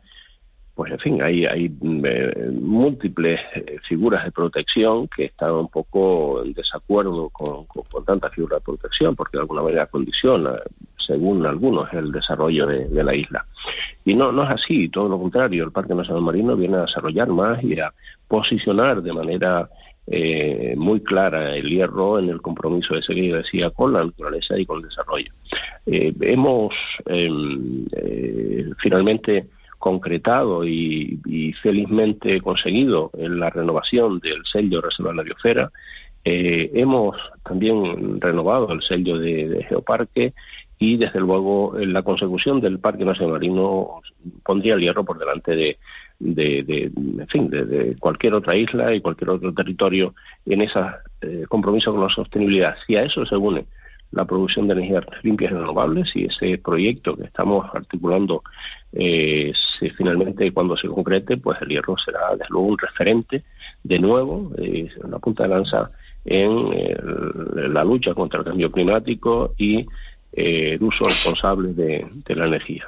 pues 0.75 0.91
en 0.91 0.99
fin, 0.99 1.23
hay, 1.23 1.45
hay 1.45 1.67
eh, 1.67 2.51
múltiples 2.53 3.41
eh, 3.55 3.79
figuras 3.89 4.25
de 4.25 4.33
protección 4.33 5.07
que 5.07 5.27
están 5.27 5.53
un 5.53 5.69
poco 5.69 6.43
en 6.43 6.53
desacuerdo 6.53 7.29
con, 7.31 7.65
con, 7.67 8.05
tanta 8.05 8.29
figura 8.31 8.57
de 8.57 8.63
protección, 8.63 9.15
porque 9.15 9.37
de 9.37 9.43
alguna 9.43 9.63
manera 9.63 9.87
condiciona, 9.87 10.55
según 11.07 11.47
algunos, 11.47 11.93
el 11.93 12.11
desarrollo 12.11 12.67
de, 12.67 13.05
la 13.05 13.15
isla. 13.15 13.47
Y 14.05 14.15
no, 14.15 14.33
no 14.33 14.43
es 14.43 14.51
así, 14.51 14.89
todo 14.89 15.09
lo 15.09 15.19
contrario, 15.19 15.65
el 15.65 15.71
Parque 15.71 15.95
Nacional 15.95 16.23
Marino 16.23 16.57
viene 16.57 16.79
a 16.79 16.83
desarrollar 16.83 17.29
más 17.29 17.63
y 17.63 17.79
a 17.79 17.93
posicionar 18.27 19.01
de 19.01 19.13
manera 19.13 19.69
eh, 20.09 20.75
muy 20.77 21.01
clara 21.01 21.55
el 21.55 21.69
hierro 21.69 22.19
en 22.19 22.31
el 22.31 22.43
compromiso 22.43 22.97
ese 22.97 23.15
que 23.15 23.29
yo 23.29 23.37
decía 23.37 23.71
con 23.71 23.93
la 23.93 24.05
naturaleza 24.05 24.59
y 24.59 24.67
con 24.67 24.79
el 24.79 24.89
desarrollo. 24.89 25.33
hemos 25.87 26.75
em, 27.07 27.87
finalmente 28.79 29.47
concretado 29.85 30.65
y, 30.65 31.53
felizmente 31.63 32.41
conseguido 32.41 33.11
en 33.19 33.39
la 33.39 33.51
renovación 33.51 34.19
del 34.19 34.43
sello 34.51 34.81
Reserva 34.81 35.11
de 35.11 35.17
la 35.19 35.23
Biosfera. 35.23 35.71
Eh, 36.25 36.71
hemos 36.73 37.17
también 37.43 38.19
renovado 38.19 38.73
el 38.73 38.81
sello 38.81 39.19
de, 39.19 39.63
Geoparque 39.69 40.33
y 40.79 40.97
desde 40.97 41.21
luego 41.21 41.75
la 41.79 42.03
consecución 42.03 42.63
del 42.63 42.79
Parque 42.79 43.05
Nacional 43.05 43.35
Marino 43.35 44.01
pondría 44.43 44.73
el 44.73 44.81
hierro 44.81 45.05
por 45.05 45.19
delante 45.19 45.55
de, 45.55 45.77
en 46.19 47.29
fin, 47.29 47.51
de, 47.51 47.95
cualquier 48.01 48.33
otra 48.33 48.57
isla 48.57 48.95
y 48.95 49.03
cualquier 49.03 49.31
otro 49.31 49.53
territorio 49.53 50.15
en 50.47 50.63
ese 50.63 50.81
eh, 51.21 51.45
compromiso 51.47 51.93
con 51.93 52.01
la 52.01 52.09
sostenibilidad. 52.09 52.75
Si 52.87 52.97
a 52.97 53.03
eso 53.03 53.27
se 53.27 53.37
une 53.37 53.67
la 54.15 54.25
producción 54.25 54.67
de 54.67 54.75
energías 54.75 55.05
limpias 55.23 55.53
y 55.53 55.55
renovables 55.55 56.09
y 56.15 56.25
ese 56.27 56.59
proyecto 56.59 57.17
que 57.17 57.25
estamos 57.25 57.67
articulando 57.75 58.43
eh, 58.93 59.53
finalmente 59.97 60.53
cuando 60.53 60.77
se 60.77 60.89
concrete 60.89 61.37
pues 61.37 61.61
el 61.63 61.69
hierro 61.69 61.97
será 61.99 62.31
desde 62.33 62.47
luego 62.49 62.69
un 62.69 62.79
referente 62.79 63.43
de 63.83 63.99
nuevo 63.99 64.51
eh, 64.57 64.89
una 65.03 65.19
punta 65.19 65.43
de 65.45 65.49
lanza 65.51 65.91
en 66.25 67.75
la 67.75 67.85
lucha 67.85 68.15
contra 68.15 68.41
el 68.41 68.47
cambio 68.47 68.71
climático 68.71 69.53
y 69.59 69.87
eh, 70.37 70.75
el 70.75 70.83
uso 70.83 71.05
responsable 71.05 71.75
de, 71.75 72.35
la 72.35 72.47
energía. 72.47 72.87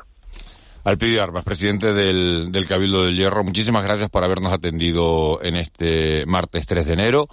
Alpidio 0.84 1.22
Armas, 1.22 1.44
presidente 1.44 1.92
del, 1.92 2.50
del 2.50 2.66
Cabildo 2.66 3.04
del 3.04 3.16
Hierro, 3.16 3.44
muchísimas 3.44 3.84
gracias 3.84 4.08
por 4.08 4.24
habernos 4.24 4.52
atendido 4.52 5.40
en 5.42 5.56
este 5.56 6.24
martes 6.26 6.66
3 6.66 6.86
de 6.86 6.92
enero 6.92 7.28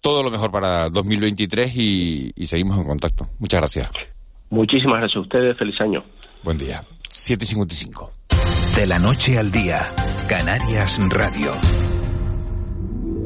todo 0.00 0.22
lo 0.22 0.30
mejor 0.30 0.50
para 0.50 0.88
2023 0.90 1.72
y, 1.76 2.32
y 2.34 2.46
seguimos 2.46 2.78
en 2.78 2.84
contacto. 2.84 3.28
Muchas 3.38 3.60
gracias. 3.60 3.90
Muchísimas 4.50 5.00
gracias 5.00 5.16
a 5.16 5.20
ustedes. 5.20 5.56
Feliz 5.56 5.80
año. 5.80 6.04
Buen 6.42 6.58
día. 6.58 6.82
7.55. 7.08 8.10
De 8.74 8.86
la 8.86 8.98
noche 8.98 9.38
al 9.38 9.50
día, 9.50 9.94
Canarias 10.28 10.98
Radio. 11.08 11.52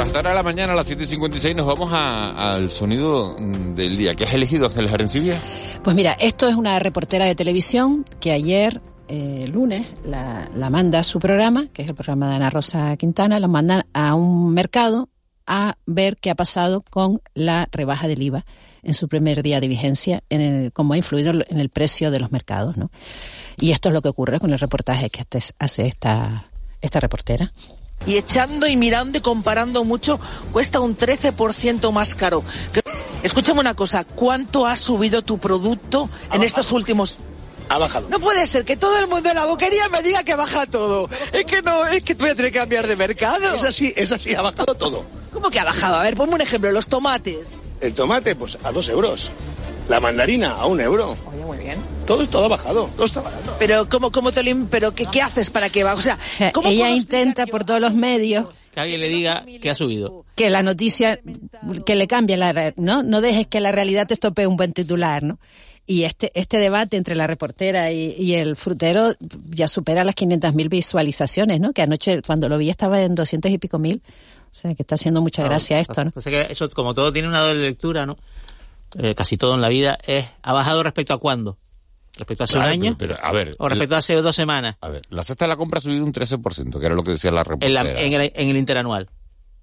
Hasta 0.00 0.20
ahora 0.20 0.34
la 0.34 0.42
mañana 0.42 0.72
a 0.72 0.76
las 0.76 0.90
7.56 0.90 1.54
nos 1.54 1.66
vamos 1.66 1.90
al 1.92 2.70
sonido 2.70 3.36
del 3.36 3.98
día. 3.98 4.14
¿Qué 4.14 4.24
has 4.24 4.32
elegido, 4.32 4.66
Ángeles 4.66 4.92
Arencibia? 4.92 5.38
Pues 5.84 5.94
mira, 5.94 6.16
esto 6.18 6.48
es 6.48 6.54
una 6.54 6.78
reportera 6.78 7.26
de 7.26 7.34
televisión 7.34 8.06
que 8.18 8.32
ayer, 8.32 8.80
eh, 9.08 9.44
lunes, 9.46 9.88
la, 10.02 10.48
manda 10.70 11.00
a 11.00 11.02
su 11.02 11.20
programa, 11.20 11.66
que 11.66 11.82
es 11.82 11.88
el 11.88 11.94
programa 11.94 12.30
de 12.30 12.36
Ana 12.36 12.48
Rosa 12.48 12.96
Quintana, 12.96 13.38
la 13.38 13.46
mandan 13.46 13.84
a 13.92 14.14
un 14.14 14.54
mercado 14.54 15.10
a 15.46 15.76
ver 15.84 16.16
qué 16.16 16.30
ha 16.30 16.34
pasado 16.34 16.82
con 16.88 17.20
la 17.34 17.68
rebaja 17.70 18.08
del 18.08 18.22
IVA 18.22 18.46
en 18.82 18.94
su 18.94 19.06
primer 19.06 19.42
día 19.42 19.60
de 19.60 19.68
vigencia, 19.68 20.24
en 20.30 20.40
el, 20.40 20.72
cómo 20.72 20.94
ha 20.94 20.96
influido 20.96 21.30
en 21.46 21.60
el 21.60 21.68
precio 21.68 22.10
de 22.10 22.20
los 22.20 22.32
mercados. 22.32 22.78
¿no? 22.78 22.90
Y 23.58 23.72
esto 23.72 23.90
es 23.90 23.92
lo 23.92 24.00
que 24.00 24.08
ocurre 24.08 24.40
con 24.40 24.50
el 24.50 24.58
reportaje 24.58 25.10
que 25.10 25.26
hace 25.58 25.86
esta, 25.86 26.46
esta 26.80 27.00
reportera 27.00 27.52
y 28.06 28.16
echando 28.16 28.66
y 28.66 28.76
mirando 28.76 29.18
y 29.18 29.20
comparando 29.20 29.84
mucho, 29.84 30.20
cuesta 30.52 30.80
un 30.80 30.96
13% 30.96 31.92
más 31.92 32.14
caro. 32.14 32.42
Escúchame 33.22 33.60
una 33.60 33.74
cosa, 33.74 34.04
¿cuánto 34.04 34.66
ha 34.66 34.76
subido 34.76 35.22
tu 35.22 35.38
producto 35.38 36.08
en 36.32 36.42
estos 36.42 36.72
últimos 36.72 37.18
ha 37.70 37.78
bajado. 37.78 38.08
No 38.08 38.18
puede 38.18 38.46
ser 38.48 38.64
que 38.64 38.76
todo 38.76 38.98
el 38.98 39.06
mundo 39.06 39.28
en 39.28 39.36
la 39.36 39.46
boquería 39.46 39.88
me 39.88 40.02
diga 40.02 40.24
que 40.24 40.34
baja 40.34 40.66
todo. 40.66 41.08
Es 41.32 41.44
que 41.44 41.62
no, 41.62 41.86
es 41.86 42.02
que 42.02 42.14
voy 42.14 42.30
a 42.30 42.34
tener 42.34 42.50
que 42.50 42.58
cambiar 42.58 42.88
de 42.88 42.96
mercado. 42.96 43.54
Es 43.54 43.62
así, 43.62 43.92
es 43.96 44.10
así, 44.10 44.34
ha 44.34 44.42
bajado 44.42 44.74
todo. 44.74 45.06
¿Cómo 45.32 45.50
que 45.50 45.60
ha 45.60 45.64
bajado? 45.64 45.94
A 45.94 46.02
ver, 46.02 46.16
ponme 46.16 46.34
un 46.34 46.40
ejemplo, 46.40 46.72
los 46.72 46.88
tomates. 46.88 47.60
El 47.80 47.94
tomate, 47.94 48.34
pues 48.34 48.58
a 48.64 48.72
dos 48.72 48.88
euros. 48.88 49.30
La 49.90 49.98
mandarina 49.98 50.52
a 50.52 50.66
un 50.66 50.80
euro. 50.80 51.18
Oye, 51.26 51.44
muy 51.44 51.58
bien. 51.58 51.78
Todo, 52.06 52.24
todo 52.28 52.44
ha 52.44 52.48
bajado, 52.48 52.88
todo 52.94 53.06
está 53.06 53.22
bajando. 53.22 53.56
Pero, 53.58 53.88
¿cómo, 53.88 54.12
cómo 54.12 54.30
te 54.30 54.44
lo, 54.44 54.66
pero 54.66 54.94
¿qué, 54.94 55.04
qué 55.06 55.20
haces 55.20 55.50
para 55.50 55.68
que 55.68 55.82
baje? 55.82 55.98
O 55.98 56.00
sea, 56.00 56.18
ella 56.62 56.90
intenta 56.90 57.44
por 57.46 57.64
todos 57.64 57.80
los 57.80 57.92
medios 57.92 58.46
que 58.72 58.78
alguien 58.78 59.00
le 59.00 59.08
diga 59.08 59.44
que 59.60 59.68
ha 59.68 59.74
subido. 59.74 60.24
Que 60.36 60.48
la 60.48 60.62
noticia, 60.62 61.18
que 61.84 61.96
le 61.96 62.06
cambie 62.06 62.36
la, 62.36 62.72
¿no? 62.76 63.02
No 63.02 63.20
dejes 63.20 63.48
que 63.48 63.58
la 63.58 63.72
realidad 63.72 64.06
te 64.06 64.14
estopee 64.14 64.46
un 64.46 64.56
buen 64.56 64.72
titular, 64.72 65.24
¿no? 65.24 65.40
Y 65.86 66.04
este, 66.04 66.30
este 66.34 66.58
debate 66.58 66.96
entre 66.96 67.16
la 67.16 67.26
reportera 67.26 67.90
y, 67.90 68.34
el 68.36 68.54
frutero 68.54 69.14
ya 69.48 69.66
supera 69.66 70.04
las 70.04 70.14
500.000 70.14 70.68
visualizaciones, 70.68 71.58
¿no? 71.58 71.72
Que 71.72 71.82
anoche 71.82 72.22
cuando 72.22 72.48
lo 72.48 72.58
vi 72.58 72.70
estaba 72.70 73.02
en 73.02 73.16
200 73.16 73.50
y 73.50 73.58
pico 73.58 73.80
mil. 73.80 74.02
O 74.52 74.54
sea, 74.54 74.72
que 74.76 74.84
está 74.84 74.94
haciendo 74.94 75.20
mucha 75.20 75.42
gracia 75.42 75.80
esto, 75.80 76.04
¿no? 76.04 76.12
que 76.12 76.46
eso, 76.48 76.70
como 76.70 76.94
todo 76.94 77.12
tiene 77.12 77.26
una 77.26 77.40
doble 77.40 77.62
lectura, 77.62 78.06
¿no? 78.06 78.18
Eh, 78.98 79.14
casi 79.14 79.36
todo 79.36 79.54
en 79.54 79.60
la 79.60 79.68
vida 79.68 79.98
es, 80.06 80.26
¿ha 80.42 80.52
bajado 80.52 80.82
respecto 80.82 81.14
a 81.14 81.18
cuándo? 81.18 81.58
¿Respecto 82.16 82.42
a 82.42 82.46
hace 82.46 82.56
un 82.56 82.64
año? 82.64 82.96
Pero, 82.98 83.16
a 83.22 83.32
ver, 83.32 83.54
¿O 83.58 83.68
respecto 83.68 83.94
a 83.94 83.98
hace 83.98 84.14
dos 84.16 84.34
semanas? 84.34 84.76
A 84.80 84.88
ver, 84.88 85.02
la 85.10 85.24
cesta 85.24 85.44
de 85.44 85.50
la 85.50 85.56
compra 85.56 85.78
ha 85.78 85.80
subido 85.80 86.04
un 86.04 86.12
13%, 86.12 86.78
que 86.78 86.86
era 86.86 86.94
lo 86.94 87.02
que 87.02 87.12
decía 87.12 87.30
la 87.30 87.44
reportera. 87.44 87.82
En, 87.82 88.12
en, 88.12 88.20
el, 88.20 88.32
en 88.34 88.48
el 88.48 88.56
interanual. 88.56 89.08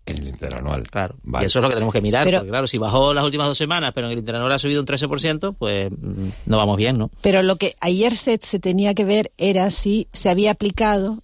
En 0.05 0.19
el 0.19 0.30
interanual. 0.30 0.89
Claro. 0.89 1.17
Y 1.41 1.45
eso 1.45 1.59
es 1.59 1.63
lo 1.63 1.67
que 1.69 1.75
tenemos 1.75 1.93
que 1.93 2.01
mirar. 2.01 2.23
porque 2.23 2.49
claro, 2.49 2.65
si 2.67 2.78
bajó 2.78 3.13
las 3.13 3.25
últimas 3.25 3.47
dos 3.47 3.57
semanas, 3.57 3.91
pero 3.93 4.07
en 4.07 4.13
el 4.13 4.19
interanual 4.19 4.53
ha 4.53 4.59
subido 4.59 4.80
un 4.80 4.88
13%, 4.88 5.55
pues 5.57 5.91
mm, 5.91 6.30
no 6.45 6.57
vamos 6.57 6.78
bien, 6.78 6.97
¿no? 6.97 7.11
Pero 7.21 7.43
lo 7.43 7.57
que 7.57 7.75
ayer 7.82 8.15
se, 8.15 8.39
se 8.41 8.59
tenía 8.59 8.93
que 8.93 9.03
ver 9.03 9.34
era 9.38 9.69
si 9.69 10.07
se 10.13 10.30
había 10.30 10.51
aplicado 10.51 11.23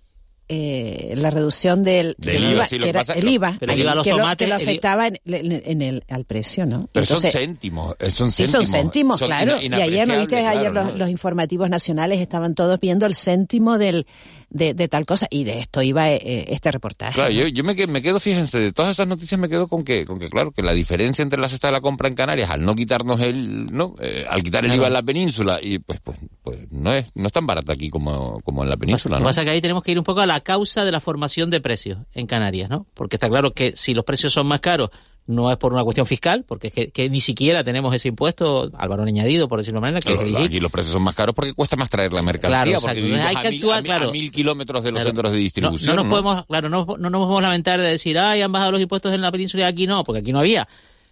eh, 0.49 1.13
la 1.15 1.29
reducción 1.29 1.83
del, 1.83 2.15
IVA, 2.19 2.67
que 2.67 2.89
era 2.89 3.01
el 3.15 3.27
IVA, 3.27 3.57
pero 3.59 3.71
el 3.71 3.83
los 3.83 4.03
que, 4.03 4.11
tomates, 4.11 4.49
lo, 4.49 4.55
afectaba 4.55 5.07
en, 5.07 5.17
en, 5.25 5.81
el, 5.81 6.03
al 6.09 6.25
precio, 6.25 6.65
¿no? 6.65 6.87
Pero 6.91 7.05
son 7.05 7.21
céntimos, 7.21 7.95
eh, 7.99 8.11
son 8.11 8.29
sí, 8.29 8.43
céntimos. 8.43 8.67
son 8.67 8.79
céntimos, 8.79 9.21
claro. 9.21 9.61
Y 9.61 9.73
ayer, 9.73 10.07
¿no 10.07 10.19
viste? 10.19 10.45
ayer 10.45 10.71
los, 10.71 10.95
los, 10.95 11.09
informativos 11.09 11.69
nacionales 11.69 12.19
estaban 12.19 12.55
todos 12.55 12.79
viendo 12.79 13.05
el 13.05 13.15
céntimo 13.15 13.77
del, 13.77 14.05
de, 14.53 14.73
de, 14.73 14.87
tal 14.87 15.05
cosa. 15.05 15.27
Y 15.29 15.43
de 15.43 15.59
esto 15.59 15.81
iba 15.81 16.09
eh, 16.09 16.45
este 16.49 16.71
reportaje. 16.71 17.13
Claro, 17.13 17.31
yo, 17.31 17.47
yo 17.47 17.63
me, 17.63 17.75
me, 17.87 18.01
quedo, 18.01 18.19
fíjense, 18.19 18.59
de 18.59 18.71
todas 18.71 18.91
esas 18.91 19.07
noticias 19.07 19.39
me 19.39 19.49
quedo 19.49 19.67
con 19.67 19.83
que, 19.83 20.05
con 20.05 20.19
que 20.19 20.29
claro, 20.29 20.51
que 20.51 20.61
la 20.61 20.73
diferencia 20.73 21.21
entre 21.21 21.39
la 21.39 21.49
cesta 21.49 21.67
de 21.67 21.73
la 21.73 21.81
compra 21.81 22.07
en 22.07 22.15
Canarias, 22.15 22.49
al 22.49 22.63
no 22.63 22.75
quitarnos 22.75 23.19
el, 23.19 23.65
no, 23.65 23.95
eh, 23.99 24.25
al 24.29 24.43
quitar 24.43 24.63
el 24.65 24.73
IVA 24.73 24.87
en 24.87 24.93
la 24.93 25.03
península, 25.03 25.59
y 25.61 25.79
pues, 25.79 25.99
pues, 25.99 26.17
pues 26.43 26.59
no 26.71 26.93
es, 26.93 27.07
no 27.15 27.27
es 27.27 27.33
tan 27.33 27.45
barata 27.45 27.73
aquí 27.73 27.89
como, 27.89 28.39
como 28.41 28.63
en 28.63 28.69
la 28.69 28.77
península, 28.77 29.17
Lo 29.17 29.23
que 29.23 29.29
pasa 29.29 29.43
que 29.43 29.49
ahí 29.49 29.61
tenemos 29.61 29.83
que 29.83 29.91
ir 29.91 29.97
un 29.97 30.05
poco 30.05 30.21
a 30.21 30.25
la 30.25 30.39
causa 30.41 30.85
de 30.85 30.91
la 30.91 30.99
formación 30.99 31.49
de 31.49 31.59
precios 31.59 31.99
en 32.13 32.27
Canarias, 32.27 32.69
¿no? 32.69 32.85
Porque 32.93 33.15
está 33.15 33.29
claro 33.29 33.53
que 33.53 33.73
si 33.75 33.93
los 33.93 34.05
precios 34.05 34.33
son 34.33 34.47
más 34.47 34.59
caros, 34.59 34.91
no 35.25 35.49
es 35.51 35.57
por 35.57 35.71
una 35.71 35.83
cuestión 35.83 36.05
fiscal, 36.05 36.43
porque 36.45 36.71
es 36.75 36.91
que, 36.91 37.09
ni 37.09 37.21
siquiera 37.21 37.63
tenemos 37.63 37.95
ese 37.95 38.09
impuesto 38.09 38.69
al 38.73 38.89
valor 38.89 39.07
añadido, 39.07 39.47
por 39.47 39.59
decirlo 39.59 39.77
de 39.77 39.81
manera. 39.81 40.01
Que 40.01 40.13
claro, 40.15 40.43
aquí 40.45 40.59
los 40.59 40.71
precios 40.71 40.93
son 40.93 41.01
más 41.01 41.15
caros 41.15 41.33
porque 41.33 41.53
cuesta 41.53 41.75
más 41.75 41.89
traer 41.89 42.11
la 42.11 42.21
mercancía, 42.21 42.79
porque 42.79 42.99
hay 43.21 43.35
que 43.35 43.47
actuar, 43.47 43.77
a 43.77 43.81
mil, 43.81 43.89
claro. 43.89 44.09
a 44.09 44.11
mil 44.11 44.31
kilómetros 44.31 44.83
de 44.83 44.91
los 44.91 45.03
centros 45.03 45.31
de 45.31 45.37
distribución. 45.37 45.95
No, 45.95 46.03
nos 46.03 46.11
podemos, 46.11 46.45
claro, 46.45 46.69
no, 46.69 46.85
no 46.85 47.09
nos 47.09 47.21
podemos 47.21 47.41
lamentar 47.41 47.79
de 47.79 47.89
decir, 47.89 48.19
ay, 48.19 48.41
han 48.41 48.51
bajado 48.51 48.73
los 48.73 48.81
impuestos 48.81 49.13
en 49.13 49.21
la 49.21 49.31
península 49.31 49.63
y 49.63 49.65
aquí 49.67 49.87
no, 49.87 50.03
porque 50.03 50.19
aquí 50.19 50.33
no 50.33 50.39
había, 50.39 50.67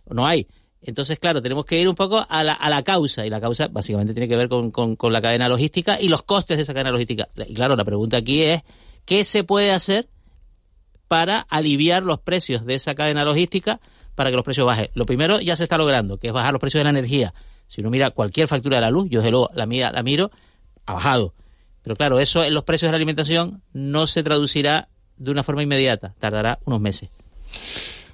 no 0.10 0.28
hay. 0.28 0.48
Entonces, 0.84 1.20
claro, 1.20 1.42
tenemos 1.42 1.64
que 1.66 1.80
ir 1.80 1.88
un 1.88 1.96
poco 1.96 2.26
a 2.28 2.44
la, 2.44 2.54
a 2.54 2.70
la 2.70 2.82
causa, 2.82 3.26
y 3.26 3.30
la 3.30 3.40
causa 3.40 3.68
básicamente 3.68 4.14
tiene 4.14 4.28
que 4.28 4.36
ver 4.36 4.50
con, 4.50 4.72
con, 4.72 4.96
con 4.96 5.14
la 5.14 5.22
cadena 5.22 5.48
logística 5.48 6.02
y 6.02 6.08
los 6.08 6.24
costes 6.24 6.58
de 6.58 6.64
esa 6.64 6.74
cadena 6.74 6.92
logística. 6.92 7.30
Y 7.48 7.54
claro, 7.54 7.76
la 7.76 7.86
pregunta 7.86 8.18
aquí 8.18 8.42
es, 8.42 8.62
¿qué 9.06 9.24
se 9.24 9.44
puede 9.44 9.72
hacer 9.72 10.10
para 11.08 11.40
aliviar 11.40 12.04
los 12.04 12.20
precios 12.20 12.66
de 12.66 12.76
esa 12.76 12.96
cadena 12.96 13.24
logística? 13.24 13.80
Para 14.16 14.30
que 14.30 14.36
los 14.36 14.46
precios 14.46 14.66
bajen. 14.66 14.90
Lo 14.94 15.06
primero 15.06 15.40
ya 15.40 15.56
se 15.56 15.64
está 15.64 15.78
logrando, 15.78 16.18
que 16.18 16.28
es 16.28 16.34
bajar 16.34 16.54
los 16.54 16.60
precios 16.60 16.80
de 16.80 16.86
la 16.86 16.90
energía. 16.92 17.34
Si 17.68 17.82
uno 17.82 17.90
mira 17.90 18.12
cualquier 18.12 18.48
factura 18.48 18.78
de 18.78 18.82
la 18.82 18.92
luz, 18.92 19.08
yo 19.10 19.20
desde 19.20 19.32
luego 19.32 19.50
la, 19.54 19.66
mira, 19.66 19.92
la 19.92 20.04
miro, 20.04 20.32
ha 20.86 20.94
bajado. 20.94 21.34
Pero 21.84 21.96
claro, 21.96 22.20
eso 22.20 22.44
en 22.44 22.54
los 22.54 22.64
precios 22.64 22.88
de 22.88 22.92
la 22.92 22.98
alimentación 22.98 23.64
no 23.74 24.08
se 24.08 24.24
traducirá 24.24 24.90
de 25.18 25.32
una 25.32 25.44
forma 25.44 25.64
inmediata, 25.64 26.14
tardará 26.20 26.60
unos 26.66 26.82
meses. 26.82 27.10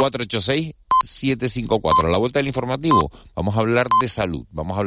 616-486-754. 0.00 2.06
A 2.06 2.10
la 2.10 2.16
vuelta 2.16 2.38
del 2.38 2.46
informativo, 2.46 3.10
vamos 3.36 3.54
a 3.54 3.60
hablar 3.60 3.86
de 4.00 4.08
salud, 4.08 4.46
vamos 4.50 4.78
a 4.78 4.80
hablar 4.80 4.82